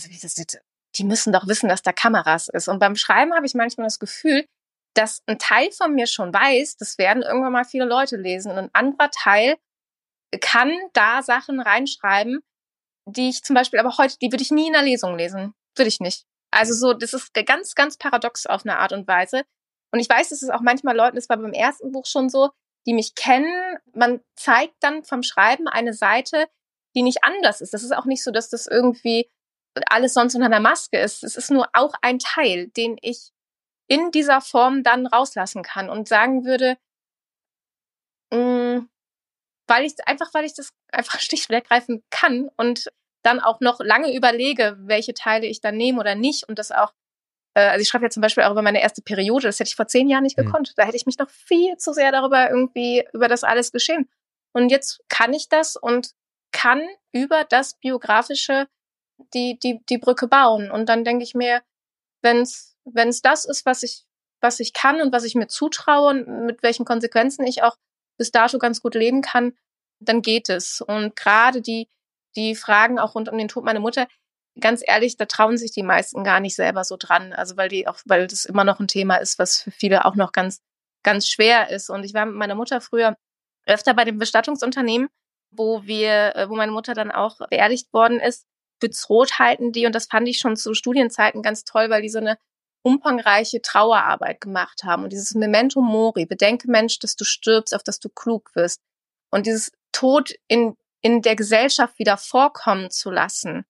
die 0.97 1.05
müssen 1.05 1.33
doch 1.33 1.47
wissen, 1.47 1.69
dass 1.69 1.83
da 1.83 1.93
Kameras 1.93 2.49
ist. 2.49 2.69
Und 2.69 2.79
beim 2.79 2.97
Schreiben 2.97 3.35
habe 3.35 3.47
ich 3.47 3.55
manchmal 3.55 3.87
das 3.87 3.99
Gefühl, 3.99 4.47
dass 4.95 5.23
ein 5.27 5.39
Teil 5.39 5.71
von 5.73 5.95
mir 5.95 6.07
schon 6.07 6.33
weiß, 6.33 6.77
das 6.77 6.99
werden 6.99 7.23
irgendwann 7.23 7.53
mal 7.53 7.65
viele 7.65 7.85
Leute 7.85 8.17
lesen. 8.17 8.53
Und 8.53 8.59
ein 8.59 8.71
anderer 8.73 9.11
Teil 9.11 9.57
kann 10.41 10.73
da 10.93 11.23
Sachen 11.23 11.61
reinschreiben, 11.61 12.41
die 13.07 13.29
ich 13.31 13.43
zum 13.43 13.55
Beispiel 13.55 13.81
aber 13.81 13.99
heute, 13.99 14.17
die 14.19 14.33
würde 14.33 14.43
ich 14.43 14.51
nie 14.51 14.69
in 14.69 14.73
der 14.73 14.83
Lesung 14.83 15.17
lesen. 15.17 15.55
Würde 15.77 15.89
ich 15.89 16.01
nicht. 16.01 16.25
Also 16.51 16.73
so, 16.75 16.95
das 16.95 17.13
ist 17.13 17.35
ganz, 17.35 17.75
ganz 17.75 17.97
paradox 17.97 18.47
auf 18.47 18.65
eine 18.65 18.79
Art 18.79 18.93
und 18.93 19.09
Weise. 19.09 19.43
Und 19.93 20.01
ich 20.01 20.09
weiß, 20.09 20.31
dass 20.31 20.43
es 20.43 20.51
auch 20.51 20.61
manchmal 20.61 20.97
Leuten, 20.97 21.17
das 21.17 21.29
war 21.29 21.37
beim 21.37 21.53
ersten 21.53 21.93
Buch 21.93 22.07
schon 22.07 22.29
so, 22.29 22.51
die 22.87 22.95
mich 22.95 23.15
kennen. 23.15 23.79
Man 23.93 24.21
zeigt 24.37 24.75
dann 24.81 25.05
vom 25.05 25.23
Schreiben 25.23 25.69
eine 25.69 25.93
Seite, 25.93 26.49
die 26.95 27.03
nicht 27.03 27.23
anders 27.23 27.61
ist. 27.61 27.75
Das 27.75 27.83
ist 27.83 27.95
auch 27.95 28.05
nicht 28.05 28.23
so, 28.23 28.31
dass 28.31 28.51
das 28.51 28.67
irgendwie 28.67 29.29
alles 29.89 30.15
sonst 30.15 30.35
unter 30.35 30.47
einer 30.47 30.61
Maske 30.61 30.99
ist. 30.99 31.25
Es 31.25 31.37
ist 31.37 31.51
nur 31.51 31.69
auch 31.73 31.95
ein 32.03 32.19
Teil, 32.19 32.69
den 32.69 32.97
ich 33.03 33.34
in 33.87 34.11
dieser 34.11 34.41
Form 34.41 34.83
dann 34.83 35.07
rauslassen 35.07 35.63
kann 35.63 35.91
und 35.91 36.09
sagen 36.09 36.45
würde, 36.45 36.77
mh, 38.33 38.39
mm, 38.79 38.91
weil 39.67 39.85
ich 39.85 39.95
einfach, 40.07 40.33
weil 40.35 40.45
ich 40.45 40.55
das 40.55 40.73
einfach 40.93 41.21
schlicht 41.21 41.51
und 41.51 41.55
ergreifend 41.55 42.05
kann 42.11 42.49
und 42.57 42.91
dann 43.23 43.41
auch 43.41 43.61
noch 43.61 43.81
lange 43.81 44.15
überlege, 44.15 44.77
welche 44.81 45.15
Teile 45.15 45.47
ich 45.47 45.61
dann 45.61 45.77
nehme 45.77 45.99
oder 45.99 46.15
nicht 46.15 46.47
und 46.49 46.59
das 46.59 46.71
auch 46.71 46.93
äh, 47.55 47.61
also 47.69 47.83
ich 47.83 47.89
schreibe 47.89 48.05
ja 48.05 48.11
zum 48.11 48.21
Beispiel 48.21 48.45
auch 48.45 48.53
über 48.53 48.63
meine 48.63 48.83
erste 48.83 49.03
Periode, 49.03 49.47
das 49.47 49.59
hätte 49.59 49.69
ich 49.69 49.77
vor 49.77 49.87
zehn 49.87 50.09
Jahren 50.09 50.25
nicht 50.25 50.37
mhm. 50.37 50.47
gekonnt. 50.47 50.75
Da 50.77 50.85
hätte 50.85 50.97
ich 50.97 51.07
mich 51.07 51.19
noch 51.19 51.31
viel 51.31 51.77
zu 51.77 51.93
sehr 51.93 52.13
darüber 52.13 52.51
irgendwie, 52.51 53.05
über 53.13 53.29
das 53.29 53.45
alles 53.45 53.73
geschehen. 53.73 54.09
Und 54.53 54.71
jetzt 54.71 55.01
kann 55.09 55.33
ich 55.33 55.49
das 55.49 55.77
und 55.77 56.11
kann 56.53 56.83
über 57.13 57.45
das 57.45 57.75
Biografische 57.79 58.69
die, 59.33 59.59
die, 59.59 59.81
die 59.89 59.99
Brücke 59.99 60.29
bauen. 60.29 60.71
Und 60.71 60.89
dann 60.89 61.05
denke 61.05 61.25
ich 61.25 61.35
mir, 61.35 61.63
wenn's 62.23 62.74
wenn's 62.85 63.23
das 63.23 63.45
ist, 63.45 63.67
was 63.67 63.83
ich, 63.83 64.05
was 64.41 64.61
ich 64.61 64.73
kann 64.73 65.01
und 65.01 65.13
was 65.13 65.25
ich 65.25 65.35
mir 65.35 65.47
zutraue 65.47 66.11
und 66.11 66.47
mit 66.47 66.63
welchen 66.63 66.85
Konsequenzen 66.85 67.47
ich 67.47 67.63
auch 67.63 67.77
bis 68.17 68.31
dato 68.31 68.59
ganz 68.59 68.81
gut 68.81 68.95
leben 68.95 69.23
kann, 69.23 69.55
dann 70.01 70.23
geht 70.23 70.49
es. 70.49 70.81
Und 70.81 71.17
gerade 71.17 71.63
die, 71.63 71.89
die 72.37 72.55
Fragen 72.55 72.99
auch 72.99 73.15
rund 73.15 73.29
um 73.29 73.39
den 73.39 73.49
Tod 73.49 73.65
meiner 73.65 73.81
Mutter, 73.81 74.07
ganz 74.61 74.83
ehrlich, 74.87 75.17
da 75.17 75.27
trauen 75.27 75.57
sich 75.57 75.73
die 75.73 75.83
meisten 75.83 76.25
gar 76.25 76.41
nicht 76.41 76.55
selber 76.55 76.85
so 76.85 76.97
dran. 76.97 77.33
Also 77.33 77.57
weil 77.57 77.69
die 77.69 77.89
auch, 77.89 77.99
weil 78.05 78.27
das 78.27 78.45
immer 78.45 78.65
noch 78.65 78.81
ein 78.81 78.89
Thema 78.89 79.17
ist, 79.17 79.39
was 79.39 79.63
für 79.63 79.71
viele 79.71 80.05
auch 80.05 80.15
noch 80.15 80.33
ganz, 80.33 80.61
ganz 81.03 81.29
schwer 81.29 81.71
ist. 81.71 81.91
Und 81.91 82.05
ich 82.05 82.15
war 82.15 82.27
mit 82.27 82.37
meiner 82.37 82.55
Mutter 82.55 82.81
früher 82.81 83.17
öfter 83.67 83.95
bei 83.95 84.05
dem 84.05 84.19
Bestattungsunternehmen, 84.19 85.09
wo 85.51 85.85
wir, 85.85 86.37
äh, 86.37 86.49
wo 86.49 86.55
meine 86.55 86.73
Mutter 86.73 86.95
dann 86.95 87.11
auch 87.11 87.39
beerdigt 87.49 87.93
worden 87.93 88.21
ist. 88.21 88.47
Bützrot 88.81 89.39
halten 89.39 89.73
die 89.73 89.87
und 89.87 89.95
das 89.95 90.07
fand 90.07 90.29
ich 90.29 90.39
schon 90.39 90.57
zu 90.57 90.75
Studienzeiten 90.75 91.43
ganz 91.43 91.65
toll, 91.65 91.91
weil 91.91 92.03
die 92.03 92.09
so 92.09 92.19
eine 92.19 92.37
umfangreiche 92.85 93.63
Trauerarbeit 93.63 94.41
gemacht 94.41 94.85
haben 94.85 95.05
und 95.05 95.13
dieses 95.13 95.35
Memento 95.35 95.81
Mori, 95.81 96.27
bedenke 96.27 96.71
Mensch, 96.71 96.99
dass 96.99 97.17
du 97.17 97.25
stirbst, 97.25 97.75
auf 97.75 97.83
dass 97.83 97.99
du 97.99 98.09
klug 98.09 98.55
wirst 98.55 98.81
und 99.31 99.47
dieses 99.47 99.73
Tod 99.93 100.35
in 100.49 100.77
in 101.05 101.21
der 101.21 101.37
Gesellschaft 101.37 101.99
wieder 101.99 102.17
vorkommen 102.17 102.91
zu 102.91 103.11
lassen 103.11 103.67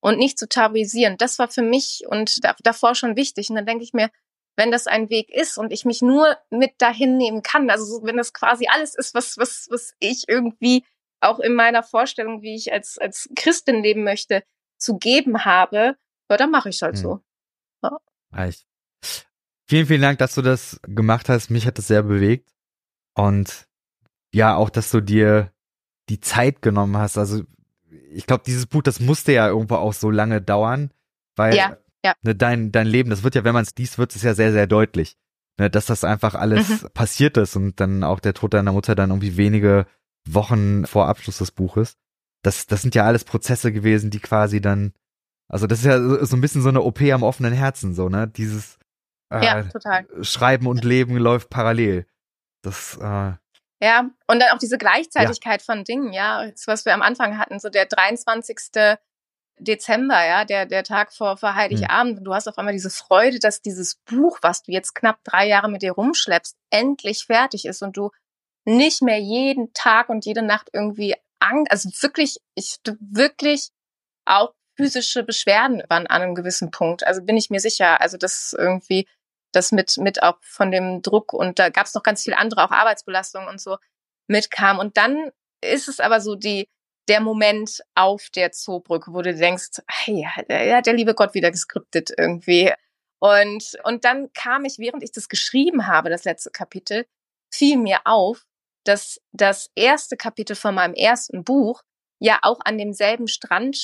und 0.00 0.16
nicht 0.18 0.38
zu 0.38 0.48
tabuisieren. 0.48 1.18
Das 1.18 1.38
war 1.38 1.48
für 1.48 1.60
mich 1.62 2.04
und 2.08 2.38
davor 2.64 2.94
schon 2.94 3.14
wichtig. 3.14 3.50
Und 3.50 3.56
dann 3.56 3.66
denke 3.66 3.84
ich 3.84 3.92
mir, 3.92 4.10
wenn 4.56 4.70
das 4.70 4.86
ein 4.86 5.10
Weg 5.10 5.28
ist 5.30 5.58
und 5.58 5.70
ich 5.70 5.84
mich 5.84 6.00
nur 6.00 6.38
mit 6.48 6.72
dahin 6.78 7.18
nehmen 7.18 7.42
kann, 7.42 7.68
also 7.68 8.02
wenn 8.04 8.16
das 8.16 8.32
quasi 8.32 8.68
alles 8.68 8.94
ist, 8.94 9.14
was, 9.14 9.36
was, 9.36 9.68
was 9.70 9.92
ich 10.00 10.24
irgendwie 10.28 10.82
auch 11.20 11.40
in 11.40 11.54
meiner 11.54 11.82
Vorstellung, 11.82 12.40
wie 12.40 12.56
ich 12.56 12.72
als, 12.72 12.96
als 12.96 13.28
Christin 13.36 13.82
leben 13.82 14.02
möchte, 14.02 14.42
zu 14.78 14.96
geben 14.96 15.44
habe, 15.44 15.96
ja, 16.30 16.36
dann 16.38 16.50
mache 16.50 16.70
ich 16.70 16.76
es 16.76 16.82
halt 16.82 16.94
hm. 16.94 17.02
so. 17.02 17.20
Ja. 18.34 18.48
Vielen, 19.66 19.86
vielen 19.86 20.02
Dank, 20.02 20.18
dass 20.18 20.34
du 20.34 20.42
das 20.42 20.80
gemacht 20.82 21.28
hast. 21.28 21.50
Mich 21.50 21.66
hat 21.66 21.78
das 21.78 21.88
sehr 21.88 22.02
bewegt. 22.02 22.50
Und 23.14 23.68
ja, 24.32 24.56
auch, 24.56 24.70
dass 24.70 24.90
du 24.90 25.00
dir 25.00 25.52
die 26.08 26.20
Zeit 26.20 26.62
genommen 26.62 26.96
hast. 26.96 27.18
Also 27.18 27.42
ich 28.12 28.26
glaube, 28.26 28.44
dieses 28.46 28.66
Buch, 28.66 28.82
das 28.82 29.00
musste 29.00 29.32
ja 29.32 29.48
irgendwo 29.48 29.76
auch 29.76 29.92
so 29.92 30.10
lange 30.10 30.40
dauern, 30.40 30.90
weil 31.36 31.54
ja, 31.54 31.76
ja. 32.04 32.14
Ne, 32.22 32.34
dein, 32.34 32.72
dein 32.72 32.86
Leben, 32.86 33.10
das 33.10 33.22
wird 33.22 33.34
ja, 33.34 33.44
wenn 33.44 33.54
man 33.54 33.64
es 33.64 33.74
liest, 33.76 33.98
wird 33.98 34.14
es 34.14 34.22
ja 34.22 34.34
sehr, 34.34 34.52
sehr 34.52 34.66
deutlich, 34.66 35.16
ne, 35.58 35.70
dass 35.70 35.86
das 35.86 36.04
einfach 36.04 36.34
alles 36.34 36.82
mhm. 36.82 36.88
passiert 36.94 37.36
ist 37.36 37.56
und 37.56 37.80
dann 37.80 38.04
auch 38.04 38.20
der 38.20 38.34
Tod 38.34 38.54
deiner 38.54 38.72
Mutter 38.72 38.94
dann 38.94 39.10
irgendwie 39.10 39.36
wenige 39.36 39.86
Wochen 40.26 40.86
vor 40.86 41.08
Abschluss 41.08 41.38
des 41.38 41.50
Buches. 41.50 41.96
Das, 42.42 42.66
das 42.66 42.82
sind 42.82 42.94
ja 42.94 43.04
alles 43.04 43.24
Prozesse 43.24 43.72
gewesen, 43.72 44.10
die 44.10 44.20
quasi 44.20 44.60
dann, 44.60 44.92
also 45.48 45.66
das 45.66 45.80
ist 45.80 45.86
ja 45.86 45.98
so 46.24 46.36
ein 46.36 46.40
bisschen 46.40 46.62
so 46.62 46.68
eine 46.68 46.82
OP 46.82 47.00
am 47.02 47.22
offenen 47.22 47.52
Herzen, 47.52 47.94
so, 47.94 48.08
ne? 48.08 48.28
Dieses 48.28 48.78
äh, 49.32 49.44
ja, 49.44 49.62
total. 49.62 50.06
Schreiben 50.22 50.66
und 50.66 50.84
Leben 50.84 51.16
läuft 51.16 51.50
parallel. 51.50 52.06
Das, 52.62 52.98
äh, 53.00 53.32
ja, 53.80 54.10
und 54.26 54.40
dann 54.40 54.50
auch 54.52 54.58
diese 54.58 54.78
Gleichzeitigkeit 54.78 55.60
ja. 55.60 55.64
von 55.64 55.84
Dingen, 55.84 56.12
ja, 56.12 56.50
das, 56.50 56.66
was 56.66 56.84
wir 56.84 56.94
am 56.94 57.02
Anfang 57.02 57.38
hatten, 57.38 57.60
so 57.60 57.68
der 57.68 57.86
23. 57.86 58.56
Dezember, 59.60 60.24
ja, 60.24 60.44
der, 60.44 60.66
der 60.66 60.84
Tag 60.84 61.12
vor, 61.12 61.36
vor 61.36 61.54
Heiligabend. 61.54 62.20
Mhm. 62.20 62.24
Du 62.24 62.34
hast 62.34 62.48
auf 62.48 62.58
einmal 62.58 62.74
diese 62.74 62.90
Freude, 62.90 63.38
dass 63.38 63.60
dieses 63.60 63.96
Buch, 63.96 64.38
was 64.42 64.62
du 64.62 64.72
jetzt 64.72 64.94
knapp 64.94 65.22
drei 65.24 65.46
Jahre 65.48 65.70
mit 65.70 65.82
dir 65.82 65.92
rumschleppst, 65.92 66.56
endlich 66.70 67.24
fertig 67.24 67.64
ist 67.64 67.82
und 67.82 67.96
du 67.96 68.10
nicht 68.64 69.02
mehr 69.02 69.18
jeden 69.18 69.72
Tag 69.72 70.08
und 70.08 70.26
jede 70.26 70.42
Nacht 70.42 70.68
irgendwie 70.72 71.14
Angst, 71.40 71.70
also 71.70 71.88
wirklich, 72.02 72.38
ich 72.54 72.78
wirklich 73.00 73.70
auch 74.24 74.54
physische 74.78 75.24
Beschwerden 75.24 75.82
waren 75.88 76.06
an 76.06 76.22
einem 76.22 76.34
gewissen 76.34 76.70
Punkt. 76.70 77.04
Also 77.04 77.22
bin 77.22 77.36
ich 77.36 77.50
mir 77.50 77.60
sicher. 77.60 78.00
Also 78.00 78.16
das 78.16 78.54
irgendwie, 78.56 79.06
das 79.52 79.72
mit, 79.72 79.98
mit 79.98 80.22
auch 80.22 80.38
von 80.40 80.70
dem 80.70 81.02
Druck 81.02 81.32
und 81.32 81.58
da 81.58 81.68
gab 81.68 81.86
es 81.86 81.94
noch 81.94 82.02
ganz 82.02 82.22
viel 82.22 82.34
andere, 82.34 82.64
auch 82.64 82.70
Arbeitsbelastungen 82.70 83.48
und 83.48 83.60
so 83.60 83.76
mitkam. 84.28 84.78
Und 84.78 84.96
dann 84.96 85.30
ist 85.60 85.88
es 85.88 85.98
aber 86.00 86.20
so 86.20 86.36
die, 86.36 86.68
der 87.08 87.20
Moment 87.20 87.82
auf 87.94 88.28
der 88.30 88.52
Zoobrücke, 88.52 89.12
wo 89.12 89.22
du 89.22 89.34
denkst, 89.34 89.82
hey, 89.88 90.26
hat 90.28 90.48
der 90.86 90.94
liebe 90.94 91.14
Gott 91.14 91.34
wieder 91.34 91.50
geskriptet 91.50 92.10
irgendwie. 92.16 92.72
Und, 93.18 93.76
und 93.82 94.04
dann 94.04 94.32
kam 94.32 94.64
ich, 94.64 94.78
während 94.78 95.02
ich 95.02 95.10
das 95.10 95.28
geschrieben 95.28 95.86
habe, 95.88 96.10
das 96.10 96.24
letzte 96.24 96.50
Kapitel, 96.50 97.06
fiel 97.52 97.78
mir 97.78 98.00
auf, 98.04 98.46
dass 98.84 99.20
das 99.32 99.70
erste 99.74 100.16
Kapitel 100.16 100.54
von 100.54 100.74
meinem 100.74 100.94
ersten 100.94 101.42
Buch 101.42 101.82
ja 102.20 102.38
auch 102.42 102.60
an 102.64 102.78
demselben 102.78 103.26
Strand 103.26 103.76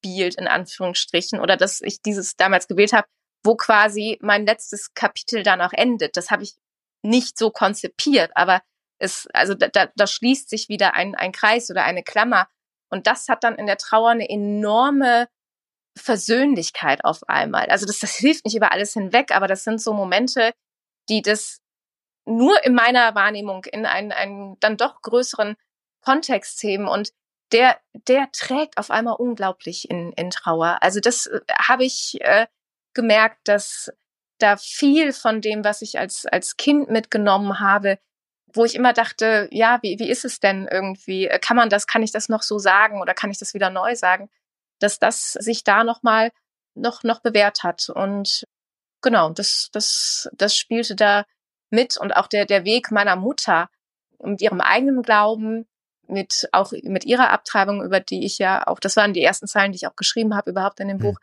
spielt, 0.00 0.36
in 0.36 0.48
Anführungsstrichen, 0.48 1.40
oder 1.40 1.56
dass 1.56 1.80
ich 1.80 2.02
dieses 2.02 2.36
damals 2.36 2.68
gewählt 2.68 2.92
habe, 2.92 3.06
wo 3.44 3.56
quasi 3.56 4.18
mein 4.22 4.46
letztes 4.46 4.94
Kapitel 4.94 5.42
dann 5.42 5.60
auch 5.60 5.72
endet. 5.72 6.16
Das 6.16 6.30
habe 6.30 6.42
ich 6.42 6.54
nicht 7.02 7.38
so 7.38 7.50
konzipiert, 7.50 8.30
aber 8.34 8.62
es, 8.98 9.26
also 9.32 9.54
da, 9.54 9.68
da, 9.68 9.88
da 9.94 10.06
schließt 10.06 10.50
sich 10.50 10.68
wieder 10.68 10.94
ein, 10.94 11.14
ein 11.14 11.32
Kreis 11.32 11.70
oder 11.70 11.84
eine 11.84 12.02
Klammer. 12.02 12.48
Und 12.90 13.06
das 13.06 13.28
hat 13.28 13.44
dann 13.44 13.56
in 13.56 13.66
der 13.66 13.78
Trauer 13.78 14.10
eine 14.10 14.28
enorme 14.28 15.28
Versöhnlichkeit 15.96 17.04
auf 17.04 17.28
einmal. 17.28 17.66
Also 17.66 17.86
das, 17.86 17.98
das 18.00 18.14
hilft 18.16 18.44
nicht 18.44 18.56
über 18.56 18.72
alles 18.72 18.92
hinweg, 18.92 19.34
aber 19.34 19.46
das 19.46 19.64
sind 19.64 19.80
so 19.80 19.94
Momente, 19.94 20.52
die 21.08 21.22
das 21.22 21.60
nur 22.26 22.62
in 22.64 22.74
meiner 22.74 23.14
Wahrnehmung 23.14 23.64
in 23.64 23.86
einen, 23.86 24.12
einen 24.12 24.58
dann 24.60 24.76
doch 24.76 25.00
größeren 25.02 25.56
Kontext 26.02 26.62
heben. 26.62 26.88
Und 26.88 27.12
der, 27.52 27.78
der 28.08 28.28
trägt 28.32 28.78
auf 28.78 28.90
einmal 28.90 29.16
unglaublich 29.16 29.90
in, 29.90 30.12
in 30.12 30.30
Trauer. 30.30 30.78
Also 30.82 31.00
das 31.00 31.26
äh, 31.26 31.40
habe 31.60 31.84
ich 31.84 32.18
äh, 32.20 32.46
gemerkt, 32.94 33.40
dass 33.44 33.90
da 34.38 34.56
viel 34.56 35.12
von 35.12 35.40
dem, 35.40 35.64
was 35.64 35.82
ich 35.82 35.98
als, 35.98 36.26
als 36.26 36.56
Kind 36.56 36.90
mitgenommen 36.90 37.60
habe, 37.60 37.98
wo 38.52 38.64
ich 38.64 38.74
immer 38.74 38.92
dachte, 38.92 39.48
ja, 39.52 39.78
wie, 39.82 39.98
wie 39.98 40.10
ist 40.10 40.24
es 40.24 40.40
denn 40.40 40.66
irgendwie? 40.70 41.28
Kann 41.40 41.56
man 41.56 41.68
das, 41.68 41.86
kann 41.86 42.02
ich 42.02 42.12
das 42.12 42.28
noch 42.28 42.42
so 42.42 42.58
sagen 42.58 43.00
oder 43.00 43.14
kann 43.14 43.30
ich 43.30 43.38
das 43.38 43.54
wieder 43.54 43.70
neu 43.70 43.94
sagen? 43.94 44.28
Dass 44.80 44.98
das 44.98 45.32
sich 45.32 45.62
da 45.62 45.84
nochmal 45.84 46.32
noch, 46.74 47.04
noch 47.04 47.20
bewährt 47.20 47.62
hat. 47.62 47.88
Und 47.90 48.46
genau, 49.02 49.30
das, 49.30 49.68
das, 49.72 50.28
das 50.32 50.56
spielte 50.56 50.96
da 50.96 51.24
mit 51.70 51.96
und 51.96 52.12
auch 52.16 52.26
der, 52.26 52.46
der 52.46 52.64
Weg 52.64 52.90
meiner 52.90 53.16
Mutter 53.16 53.70
mit 54.18 54.42
ihrem 54.42 54.60
eigenen 54.60 55.02
Glauben, 55.02 55.68
mit 56.10 56.48
auch 56.52 56.72
mit 56.82 57.04
ihrer 57.04 57.30
Abtreibung, 57.30 57.82
über 57.82 58.00
die 58.00 58.24
ich 58.24 58.38
ja 58.38 58.66
auch, 58.66 58.80
das 58.80 58.96
waren 58.96 59.12
die 59.12 59.22
ersten 59.22 59.46
Zeilen, 59.46 59.72
die 59.72 59.76
ich 59.76 59.86
auch 59.86 59.96
geschrieben 59.96 60.34
habe 60.34 60.50
überhaupt 60.50 60.80
in 60.80 60.88
dem 60.88 60.98
mhm. 60.98 61.02
Buch, 61.02 61.18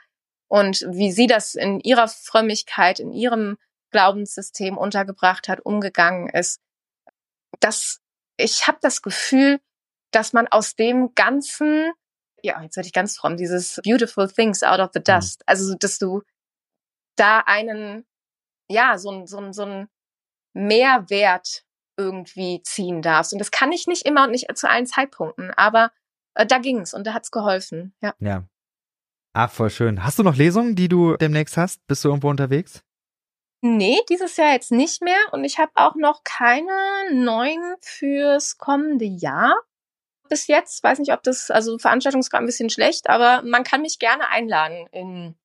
und 0.48 0.86
wie 0.90 1.12
sie 1.12 1.28
das 1.28 1.56
in 1.56 1.80
ihrer 1.82 2.08
Frömmigkeit, 2.08 3.00
in 3.00 3.12
ihrem 3.12 3.58
Glaubenssystem 3.92 4.78
untergebracht 4.78 5.48
hat, 5.48 5.60
umgegangen 5.60 6.30
ist. 6.30 6.62
Das, 7.60 8.00
ich 8.38 8.68
habe 8.68 8.78
das 8.82 9.02
Gefühl, 9.02 9.60
dass 10.12 10.34
man 10.34 10.48
aus 10.48 10.76
dem 10.76 11.14
ganzen, 11.16 11.92
ja, 12.42 12.62
jetzt 12.62 12.78
werde 12.78 12.88
ich 12.88 12.94
ganz 12.94 13.18
fromm, 13.18 13.38
dieses 13.38 13.80
beautiful 13.84 14.30
things 14.30 14.64
out 14.64 14.80
of 14.80 14.92
the 14.94 15.00
mhm. 15.00 15.04
dust, 15.04 15.44
also 15.46 15.76
dass 15.76 16.00
du 16.00 16.22
da 17.18 17.40
einen, 17.40 18.06
ja, 18.70 18.98
so 18.98 19.12
ein, 19.12 19.28
so 19.28 19.40
ein, 19.40 19.54
so 19.54 19.64
ein 19.64 19.90
Mehrwert 20.54 21.64
irgendwie 21.98 22.62
ziehen 22.64 23.02
darfst. 23.02 23.34
Und 23.34 23.40
das 23.40 23.52
kann 23.52 23.72
ich 23.72 23.88
nicht 23.88 24.06
immer 24.06 24.24
und 24.24 24.32
nicht 24.32 24.56
zu 24.56 24.70
allen 24.70 24.86
Zeitpunkten, 24.86 25.52
aber 25.52 25.92
äh, 26.36 26.46
da 26.46 26.60
ging's 26.60 26.94
und 26.94 27.06
da 27.06 27.14
hat's 27.14 27.32
geholfen. 27.32 27.94
Ja. 28.02 28.14
Ja, 28.20 28.44
Ah, 29.38 29.48
voll 29.48 29.70
schön. 29.70 30.04
Hast 30.04 30.18
du 30.18 30.24
noch 30.24 30.36
Lesungen, 30.36 30.76
die 30.76 30.90
du 30.90 31.16
demnächst 31.16 31.58
hast? 31.58 31.86
Bist 31.86 32.04
du 32.04 32.10
irgendwo 32.10 32.28
unterwegs? 32.28 32.82
Nee, 33.62 34.00
dieses 34.10 34.36
Jahr 34.36 34.52
jetzt 34.54 34.72
nicht 34.72 35.04
mehr. 35.04 35.20
Und 35.32 35.44
ich 35.44 35.60
habe 35.60 35.72
auch 35.76 35.94
noch 35.94 36.24
keine 36.24 36.72
neuen 37.14 37.76
fürs 37.82 38.58
kommende 38.58 39.06
Jahr. 39.06 39.54
Bis 40.28 40.48
jetzt. 40.48 40.84
Weiß 40.84 40.98
nicht, 40.98 41.14
ob 41.14 41.22
das, 41.22 41.52
also 41.52 41.78
Veranstaltung 41.78 42.20
ist 42.22 42.32
gerade 42.32 42.46
ein 42.46 42.48
bisschen 42.48 42.72
schlecht, 42.72 43.12
aber 43.12 43.44
man 43.44 43.64
kann 43.64 43.84
mich 43.84 44.00
gerne 44.00 44.28
einladen 44.30 44.88
in 44.92 45.36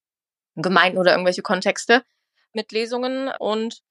Gemeinden 0.57 0.97
oder 0.97 1.11
irgendwelche 1.11 1.43
Kontexte 1.43 2.03
mit 2.55 2.73
Lesungen. 2.73 3.31
Und 3.39 3.83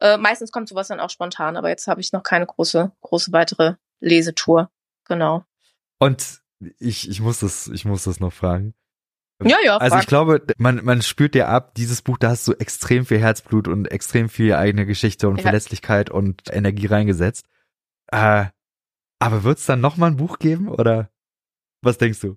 äh, 0.00 0.16
meistens 0.16 0.52
kommt 0.52 0.68
sowas 0.68 0.88
dann 0.88 1.00
auch 1.00 1.10
spontan, 1.10 1.56
aber 1.56 1.68
jetzt 1.68 1.86
habe 1.86 2.00
ich 2.00 2.12
noch 2.12 2.22
keine 2.22 2.46
große, 2.46 2.92
große 3.00 3.32
weitere 3.32 3.74
Lesetour. 4.00 4.70
Genau. 5.06 5.44
Und 5.98 6.42
ich, 6.78 7.08
ich 7.08 7.20
muss 7.20 7.40
das, 7.40 7.68
ich 7.68 7.84
muss 7.84 8.04
das 8.04 8.20
noch 8.20 8.32
fragen. 8.32 8.74
Ja, 9.42 9.58
ja. 9.64 9.76
Also 9.78 9.98
ich 9.98 10.06
glaube, 10.06 10.44
man, 10.58 10.84
man 10.84 11.02
spürt 11.02 11.34
dir 11.34 11.48
ab, 11.48 11.74
dieses 11.74 12.02
Buch, 12.02 12.18
da 12.18 12.30
hast 12.30 12.46
du 12.46 12.52
extrem 12.52 13.04
viel 13.04 13.18
Herzblut 13.18 13.68
und 13.68 13.86
extrem 13.86 14.28
viel 14.28 14.54
eigene 14.54 14.86
Geschichte 14.86 15.28
und 15.28 15.36
ja. 15.36 15.42
Verletzlichkeit 15.42 16.10
und 16.10 16.42
Energie 16.50 16.86
reingesetzt. 16.86 17.46
Äh, 18.08 18.46
aber 19.18 19.42
wird's 19.42 19.66
dann 19.66 19.80
noch 19.80 19.96
mal 19.96 20.06
ein 20.06 20.16
Buch 20.16 20.38
geben 20.38 20.68
oder 20.68 21.10
was 21.82 21.98
denkst 21.98 22.20
du? 22.20 22.36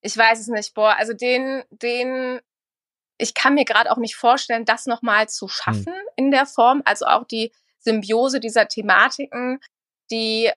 Ich 0.00 0.16
weiß 0.16 0.40
es 0.40 0.48
nicht. 0.48 0.74
Boah, 0.74 0.96
also 0.96 1.12
den, 1.12 1.62
den, 1.70 2.40
ich 3.18 3.34
kann 3.34 3.54
mir 3.54 3.64
gerade 3.64 3.90
auch 3.90 3.98
nicht 3.98 4.16
vorstellen, 4.16 4.64
das 4.64 4.86
noch 4.86 5.02
mal 5.02 5.28
zu 5.28 5.48
schaffen 5.48 5.86
hm. 5.86 6.08
in 6.16 6.30
der 6.30 6.46
Form. 6.46 6.82
Also 6.84 7.06
auch 7.06 7.24
die 7.24 7.52
Symbiose 7.80 8.40
dieser 8.40 8.68
Thematiken, 8.68 9.60
die 10.10 10.50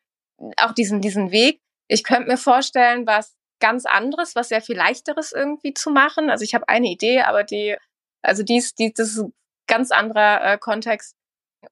auch 0.57 0.72
diesen 0.72 1.01
diesen 1.01 1.32
Weg. 1.32 1.59
Ich 1.88 2.03
könnte 2.03 2.30
mir 2.30 2.38
vorstellen, 2.38 3.05
was 3.05 3.36
ganz 3.59 3.86
anderes, 3.86 4.36
was 4.36 4.49
sehr 4.49 4.62
viel 4.62 4.76
leichteres 4.76 5.32
irgendwie 5.32 5.74
zu 5.74 5.91
machen. 5.91 6.30
Also 6.30 6.43
ich 6.43 6.53
habe 6.53 6.68
eine 6.68 6.88
Idee, 6.88 7.22
aber 7.22 7.43
die, 7.43 7.78
also 8.22 8.43
dies, 8.43 8.76
die, 8.76 8.93
das 8.93 9.09
ist 9.09 9.20
ein 9.20 9.34
ganz 9.68 9.91
anderer 9.91 10.53
äh, 10.53 10.57
Kontext. 10.57 11.16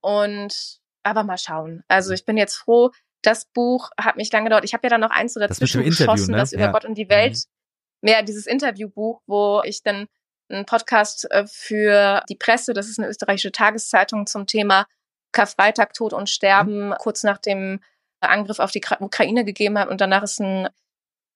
Und 0.02 0.80
aber 1.04 1.24
mal 1.24 1.38
schauen. 1.38 1.84
Also 1.88 2.14
ich 2.14 2.26
bin 2.26 2.38
jetzt 2.38 2.56
froh, 2.56 2.92
das 3.22 3.46
Buch 3.46 3.90
hat 4.00 4.16
mich 4.16 4.32
lange 4.32 4.46
gedauert. 4.46 4.64
Ich 4.64 4.74
habe 4.74 4.86
ja 4.86 4.90
dann 4.90 5.02
noch 5.02 5.10
eins 5.10 5.34
so 5.34 5.40
dazwischen 5.40 5.84
das 5.84 5.98
geschossen, 5.98 6.32
ne? 6.32 6.38
das 6.38 6.54
über 6.54 6.66
ja. 6.66 6.72
Gott 6.72 6.86
und 6.86 6.96
die 6.96 7.10
Welt. 7.10 7.34
Mhm. 7.34 7.42
Mehr 8.02 8.24
dieses 8.24 8.46
Interviewbuch, 8.46 9.22
wo 9.28 9.62
ich 9.66 9.84
dann 9.84 10.08
einen 10.50 10.66
Podcast 10.66 11.30
äh, 11.32 11.46
für 11.48 12.24
die 12.30 12.36
Presse, 12.36 12.74
das 12.74 12.88
ist 12.88 13.00
eine 13.00 13.08
österreichische 13.08 13.52
Tageszeitung 13.52 14.28
zum 14.28 14.48
Thema 14.48 14.86
Karfreitag, 15.32 15.94
Tod 15.94 16.14
und 16.14 16.30
Sterben, 16.30 16.90
mhm. 16.90 16.96
kurz 17.00 17.24
nach 17.24 17.38
dem 17.38 17.82
Angriff 18.20 18.60
auf 18.60 18.72
die 18.72 18.82
Ukraine 19.00 19.46
gegeben 19.46 19.78
habe. 19.78 19.92
Und 19.92 20.02
danach 20.02 20.24
ist 20.24 20.40
ein 20.40 20.68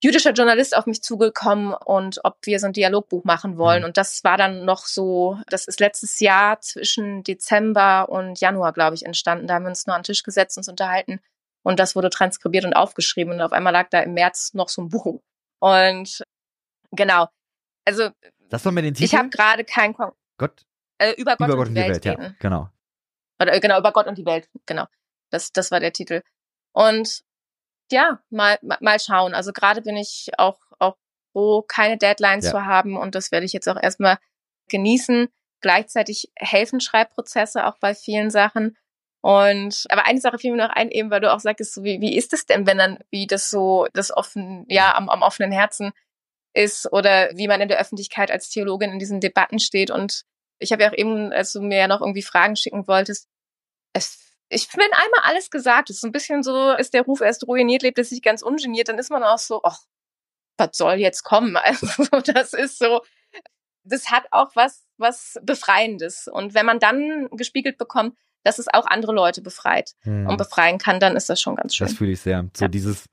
jüdischer 0.03 0.31
Journalist 0.31 0.75
auf 0.75 0.85
mich 0.85 1.01
zugekommen 1.01 1.73
und 1.73 2.19
ob 2.23 2.37
wir 2.43 2.59
so 2.59 2.67
ein 2.67 2.73
Dialogbuch 2.73 3.23
machen 3.23 3.57
wollen. 3.57 3.81
Mhm. 3.83 3.85
Und 3.85 3.97
das 3.97 4.23
war 4.23 4.37
dann 4.37 4.65
noch 4.65 4.85
so, 4.85 5.39
das 5.47 5.65
ist 5.65 5.79
letztes 5.79 6.19
Jahr 6.19 6.59
zwischen 6.59 7.23
Dezember 7.23 8.09
und 8.09 8.39
Januar, 8.39 8.73
glaube 8.73 8.95
ich, 8.95 9.05
entstanden. 9.05 9.47
Da 9.47 9.55
haben 9.55 9.63
wir 9.63 9.69
uns 9.69 9.87
nur 9.87 9.95
an 9.95 10.01
den 10.01 10.05
Tisch 10.05 10.23
gesetzt, 10.23 10.57
uns 10.57 10.67
unterhalten 10.67 11.19
und 11.63 11.79
das 11.79 11.95
wurde 11.95 12.09
transkribiert 12.09 12.65
und 12.65 12.73
aufgeschrieben. 12.73 13.33
Und 13.33 13.41
auf 13.41 13.53
einmal 13.53 13.73
lag 13.73 13.89
da 13.89 14.01
im 14.01 14.13
März 14.13 14.53
noch 14.53 14.69
so 14.69 14.81
ein 14.81 14.89
Buch. 14.89 15.21
Und 15.59 16.23
genau. 16.91 17.27
Also 17.85 18.09
das 18.53 18.63
war 18.65 18.71
mir 18.71 18.83
den 18.83 18.93
Titel. 18.93 19.05
Ich 19.05 19.15
habe 19.15 19.29
gerade 19.29 19.63
kein 19.63 19.95
Kon 19.95 20.11
Gott 20.37 20.63
äh, 20.99 21.13
über 21.13 21.35
Gott 21.35 21.47
über 21.47 21.53
und, 21.53 21.57
Gott 21.57 21.67
und 21.69 21.75
die 21.75 21.81
Welt, 21.81 22.05
Welt 22.05 22.05
ja, 22.05 22.33
genau. 22.39 22.69
Oder 23.41 23.53
äh, 23.53 23.59
genau 23.59 23.79
über 23.79 23.91
Gott 23.91 24.05
und 24.05 24.15
die 24.15 24.25
Welt, 24.27 24.47
genau. 24.67 24.85
Das 25.31 25.51
das 25.51 25.71
war 25.71 25.79
der 25.79 25.91
Titel. 25.91 26.21
Und 26.71 27.23
ja, 27.91 28.21
mal, 28.29 28.59
mal 28.61 28.99
schauen. 28.99 29.33
Also 29.33 29.53
gerade 29.53 29.81
bin 29.81 29.97
ich 29.97 30.29
auch, 30.37 30.59
auch 30.77 30.97
froh, 31.31 31.63
keine 31.63 31.97
Deadlines 31.97 32.45
ja. 32.45 32.51
zu 32.51 32.65
haben 32.65 32.95
und 32.95 33.15
das 33.15 33.31
werde 33.31 33.47
ich 33.47 33.53
jetzt 33.53 33.67
auch 33.67 33.81
erstmal 33.81 34.19
genießen. 34.69 35.29
Gleichzeitig 35.61 36.31
helfen 36.35 36.79
Schreibprozesse 36.79 37.65
auch 37.65 37.79
bei 37.79 37.95
vielen 37.95 38.29
Sachen. 38.29 38.77
Und 39.21 39.85
aber 39.89 40.05
eine 40.05 40.21
Sache 40.21 40.37
fiel 40.37 40.51
mir 40.51 40.57
noch 40.57 40.69
ein, 40.69 40.91
eben 40.91 41.09
weil 41.09 41.21
du 41.21 41.33
auch 41.33 41.39
sagst, 41.39 41.73
so 41.73 41.83
wie, 41.83 42.01
wie 42.01 42.15
ist 42.15 42.33
es 42.33 42.45
denn, 42.45 42.67
wenn 42.67 42.77
dann, 42.77 42.99
wie 43.09 43.25
das 43.25 43.49
so 43.49 43.87
das 43.93 44.15
offen, 44.15 44.65
ja, 44.67 44.93
am, 44.95 45.09
am 45.09 45.23
offenen 45.23 45.51
Herzen 45.51 45.91
ist 46.53 46.91
oder 46.91 47.31
wie 47.35 47.47
man 47.47 47.61
in 47.61 47.67
der 47.67 47.79
Öffentlichkeit 47.79 48.31
als 48.31 48.49
Theologin 48.49 48.91
in 48.91 48.99
diesen 48.99 49.19
Debatten 49.19 49.59
steht. 49.59 49.91
Und 49.91 50.23
ich 50.59 50.71
habe 50.71 50.83
ja 50.83 50.89
auch 50.89 50.97
eben, 50.97 51.31
als 51.31 51.53
du 51.53 51.61
mir 51.61 51.77
ja 51.77 51.87
noch 51.87 52.01
irgendwie 52.01 52.21
Fragen 52.21 52.55
schicken 52.55 52.87
wolltest, 52.87 53.27
es, 53.93 54.19
ich 54.49 54.69
bin 54.69 54.81
einmal 54.81 55.21
alles 55.23 55.49
gesagt. 55.49 55.89
Es 55.89 55.97
ist 55.97 56.01
so 56.01 56.07
ein 56.07 56.11
bisschen 56.11 56.43
so, 56.43 56.73
ist 56.73 56.93
der 56.93 57.03
Ruf 57.03 57.21
erst 57.21 57.47
ruiniert, 57.47 57.81
lebt 57.81 57.99
es 57.99 58.09
sich 58.09 58.21
ganz 58.21 58.41
ungeniert, 58.41 58.87
dann 58.87 58.99
ist 58.99 59.09
man 59.09 59.23
auch 59.23 59.39
so, 59.39 59.61
ach, 59.63 59.79
was 60.57 60.69
soll 60.73 60.95
jetzt 60.95 61.23
kommen? 61.23 61.57
Also 61.65 62.21
das 62.31 62.53
ist 62.53 62.77
so, 62.77 63.01
das 63.83 64.11
hat 64.11 64.25
auch 64.31 64.55
was, 64.55 64.85
was 64.97 65.39
Befreiendes. 65.41 66.27
Und 66.27 66.53
wenn 66.53 66.65
man 66.65 66.79
dann 66.79 67.29
gespiegelt 67.31 67.77
bekommt, 67.77 68.17
dass 68.43 68.59
es 68.59 68.67
auch 68.67 68.85
andere 68.85 69.13
Leute 69.13 69.41
befreit 69.41 69.93
hm. 70.01 70.27
und 70.27 70.37
befreien 70.37 70.77
kann, 70.77 70.99
dann 70.99 71.15
ist 71.15 71.29
das 71.29 71.41
schon 71.41 71.55
ganz 71.55 71.75
schön. 71.75 71.87
Das 71.87 71.97
fühle 71.97 72.11
ich 72.11 72.21
sehr. 72.21 72.49
So 72.55 72.65
ja. 72.65 72.69
dieses, 72.69 73.05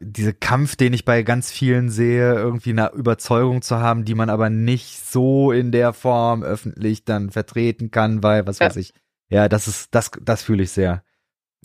diese 0.00 0.34
Kampf, 0.34 0.76
den 0.76 0.92
ich 0.92 1.04
bei 1.04 1.22
ganz 1.22 1.50
vielen 1.50 1.88
sehe, 1.88 2.34
irgendwie 2.34 2.70
eine 2.70 2.92
Überzeugung 2.92 3.62
zu 3.62 3.78
haben, 3.78 4.04
die 4.04 4.14
man 4.14 4.28
aber 4.28 4.50
nicht 4.50 5.00
so 5.06 5.52
in 5.52 5.72
der 5.72 5.92
Form 5.92 6.42
öffentlich 6.42 7.04
dann 7.04 7.30
vertreten 7.30 7.90
kann, 7.90 8.22
weil, 8.22 8.46
was 8.46 8.58
ja. 8.58 8.66
weiß 8.66 8.76
ich. 8.76 8.92
Ja, 9.28 9.48
das 9.48 9.68
ist, 9.68 9.94
das, 9.94 10.10
das 10.20 10.42
fühle 10.42 10.64
ich 10.64 10.70
sehr. 10.70 11.02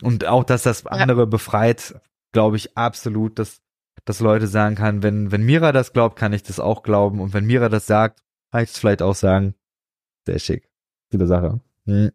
Und 0.01 0.25
auch, 0.25 0.43
dass 0.43 0.63
das 0.63 0.85
andere 0.85 1.21
ja. 1.21 1.25
befreit, 1.25 1.99
glaube 2.31 2.55
ich 2.55 2.77
absolut, 2.77 3.37
dass, 3.37 3.61
dass 4.05 4.19
Leute 4.19 4.47
sagen 4.47 4.75
kann, 4.75 5.03
wenn, 5.03 5.31
wenn 5.31 5.43
Mira 5.43 5.71
das 5.71 5.93
glaubt, 5.93 6.17
kann 6.17 6.33
ich 6.33 6.43
das 6.43 6.59
auch 6.59 6.83
glauben. 6.83 7.19
Und 7.19 7.33
wenn 7.33 7.45
Mira 7.45 7.69
das 7.69 7.85
sagt, 7.85 8.23
kann 8.51 8.63
ich 8.63 8.71
es 8.71 8.79
vielleicht 8.79 9.01
auch 9.01 9.15
sagen. 9.15 9.55
Sehr 10.25 10.39
schick. 10.39 10.69
Gute 11.11 11.27
Sache. 11.27 11.59
Hm. 11.85 12.11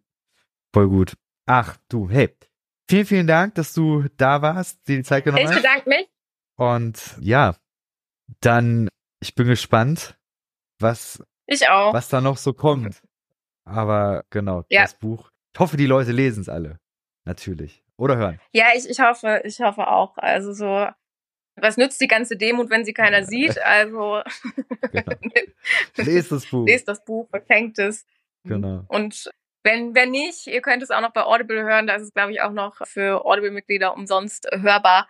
Voll 0.72 0.88
gut. 0.88 1.16
Ach, 1.44 1.76
du, 1.88 2.08
hey. 2.08 2.34
Vielen, 2.88 3.06
vielen 3.06 3.26
Dank, 3.26 3.54
dass 3.56 3.72
du 3.72 4.04
da 4.16 4.42
warst, 4.42 4.86
dir 4.86 4.98
die 4.98 5.02
Zeit 5.02 5.24
genommen 5.24 5.44
hast. 5.44 5.56
Ich 5.56 5.62
bedanke 5.62 5.88
mich. 5.88 6.08
Und 6.56 7.16
ja, 7.20 7.56
dann, 8.40 8.88
ich 9.20 9.34
bin 9.34 9.48
gespannt, 9.48 10.16
was, 10.78 11.22
ich 11.46 11.68
auch. 11.68 11.92
was 11.92 12.08
da 12.08 12.20
noch 12.20 12.36
so 12.36 12.52
kommt. 12.52 13.02
Aber 13.64 14.24
genau, 14.30 14.64
ja. 14.68 14.82
das 14.82 14.94
Buch. 14.94 15.30
Ich 15.52 15.60
hoffe, 15.60 15.76
die 15.76 15.86
Leute 15.86 16.12
lesen 16.12 16.42
es 16.42 16.48
alle. 16.48 16.78
Natürlich. 17.24 17.82
Oder 17.96 18.16
hören. 18.16 18.40
Ja, 18.52 18.66
ich, 18.76 18.88
ich 18.88 19.00
hoffe, 19.00 19.42
ich 19.44 19.60
hoffe 19.60 19.88
auch. 19.88 20.16
Also 20.18 20.52
so, 20.52 20.86
was 21.56 21.76
nützt 21.76 22.00
die 22.00 22.06
ganze 22.06 22.36
Demut, 22.36 22.70
wenn 22.70 22.84
sie 22.84 22.92
keiner 22.92 23.24
sieht? 23.24 23.58
Also 23.60 24.22
genau. 24.92 25.12
lest 25.96 26.30
das 26.30 26.46
Buch. 26.46 26.66
Lest 26.66 26.86
das 26.86 27.04
Buch, 27.04 27.28
verschenkt 27.30 27.78
es. 27.80 28.06
Genau. 28.44 28.84
Und 28.88 29.30
wenn, 29.66 29.94
wenn 29.94 30.10
nicht, 30.10 30.46
ihr 30.46 30.62
könnt 30.62 30.82
es 30.82 30.90
auch 30.90 31.00
noch 31.00 31.12
bei 31.12 31.24
Audible 31.24 31.62
hören. 31.62 31.86
Da 31.86 31.96
ist 31.96 32.02
es, 32.02 32.14
glaube 32.14 32.32
ich, 32.32 32.40
auch 32.40 32.52
noch 32.52 32.86
für 32.86 33.26
Audible-Mitglieder 33.26 33.94
umsonst 33.94 34.48
hörbar. 34.52 35.08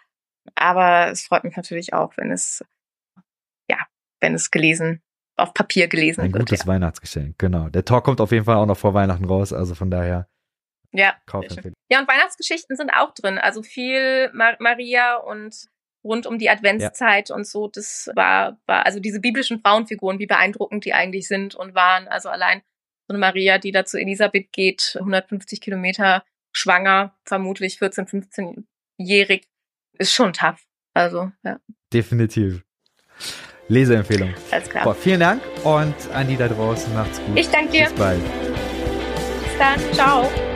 Aber 0.54 1.10
es 1.10 1.26
freut 1.26 1.44
mich 1.44 1.56
natürlich 1.56 1.92
auch, 1.92 2.16
wenn 2.16 2.32
es, 2.32 2.64
ja, 3.70 3.78
wenn 4.20 4.34
es 4.34 4.50
gelesen, 4.50 5.02
auf 5.36 5.52
Papier 5.52 5.88
gelesen 5.88 6.22
Ein 6.22 6.32
wird. 6.32 6.36
Ein 6.36 6.44
gutes 6.46 6.60
ja. 6.60 6.66
Weihnachtsgeschenk, 6.66 7.38
genau. 7.38 7.68
Der 7.68 7.84
Talk 7.84 8.04
kommt 8.04 8.20
auf 8.20 8.32
jeden 8.32 8.46
Fall 8.46 8.56
auch 8.56 8.66
noch 8.66 8.78
vor 8.78 8.94
Weihnachten 8.94 9.26
raus, 9.26 9.52
also 9.52 9.74
von 9.74 9.90
daher. 9.90 10.28
Ja. 10.92 11.14
Ja, 11.30 12.00
und 12.00 12.08
Weihnachtsgeschichten 12.08 12.76
sind 12.76 12.90
auch 12.90 13.12
drin. 13.12 13.38
Also 13.38 13.62
viel 13.62 14.30
Mar 14.32 14.56
Maria 14.58 15.16
und 15.16 15.68
rund 16.02 16.26
um 16.26 16.38
die 16.38 16.48
Adventszeit 16.48 17.28
ja. 17.28 17.34
und 17.34 17.46
so. 17.46 17.68
Das 17.68 18.10
war, 18.14 18.58
war, 18.66 18.86
also 18.86 19.00
diese 19.00 19.20
biblischen 19.20 19.60
Frauenfiguren, 19.60 20.18
wie 20.18 20.26
beeindruckend 20.26 20.86
die 20.86 20.94
eigentlich 20.94 21.28
sind 21.28 21.54
und 21.54 21.74
waren. 21.74 22.08
Also 22.08 22.30
allein 22.30 22.62
so 23.06 23.14
eine 23.14 23.18
Maria, 23.18 23.58
die 23.58 23.72
da 23.72 23.84
zu 23.84 23.98
Elisabeth 23.98 24.52
geht, 24.52 24.96
150 24.98 25.60
Kilometer 25.60 26.24
schwanger, 26.52 27.14
vermutlich 27.24 27.78
14, 27.78 28.06
15-jährig, 28.06 29.46
ist 29.98 30.12
schon 30.12 30.32
tough. 30.32 30.64
Also, 30.94 31.30
ja. 31.44 31.58
Definitiv. 31.92 32.62
Leseempfehlung. 33.68 34.34
Alles 34.50 34.70
klar. 34.70 34.84
Boah, 34.84 34.94
vielen 34.94 35.20
Dank 35.20 35.42
und 35.64 35.94
an 36.12 36.28
die 36.28 36.36
da 36.36 36.48
draußen 36.48 36.92
macht's 36.94 37.20
gut. 37.20 37.38
Ich 37.38 37.48
danke 37.48 37.72
dir. 37.72 37.84
Bis 37.84 37.94
bald. 37.94 38.22
Bis 38.22 39.58
dann. 39.58 39.92
Ciao. 39.92 40.55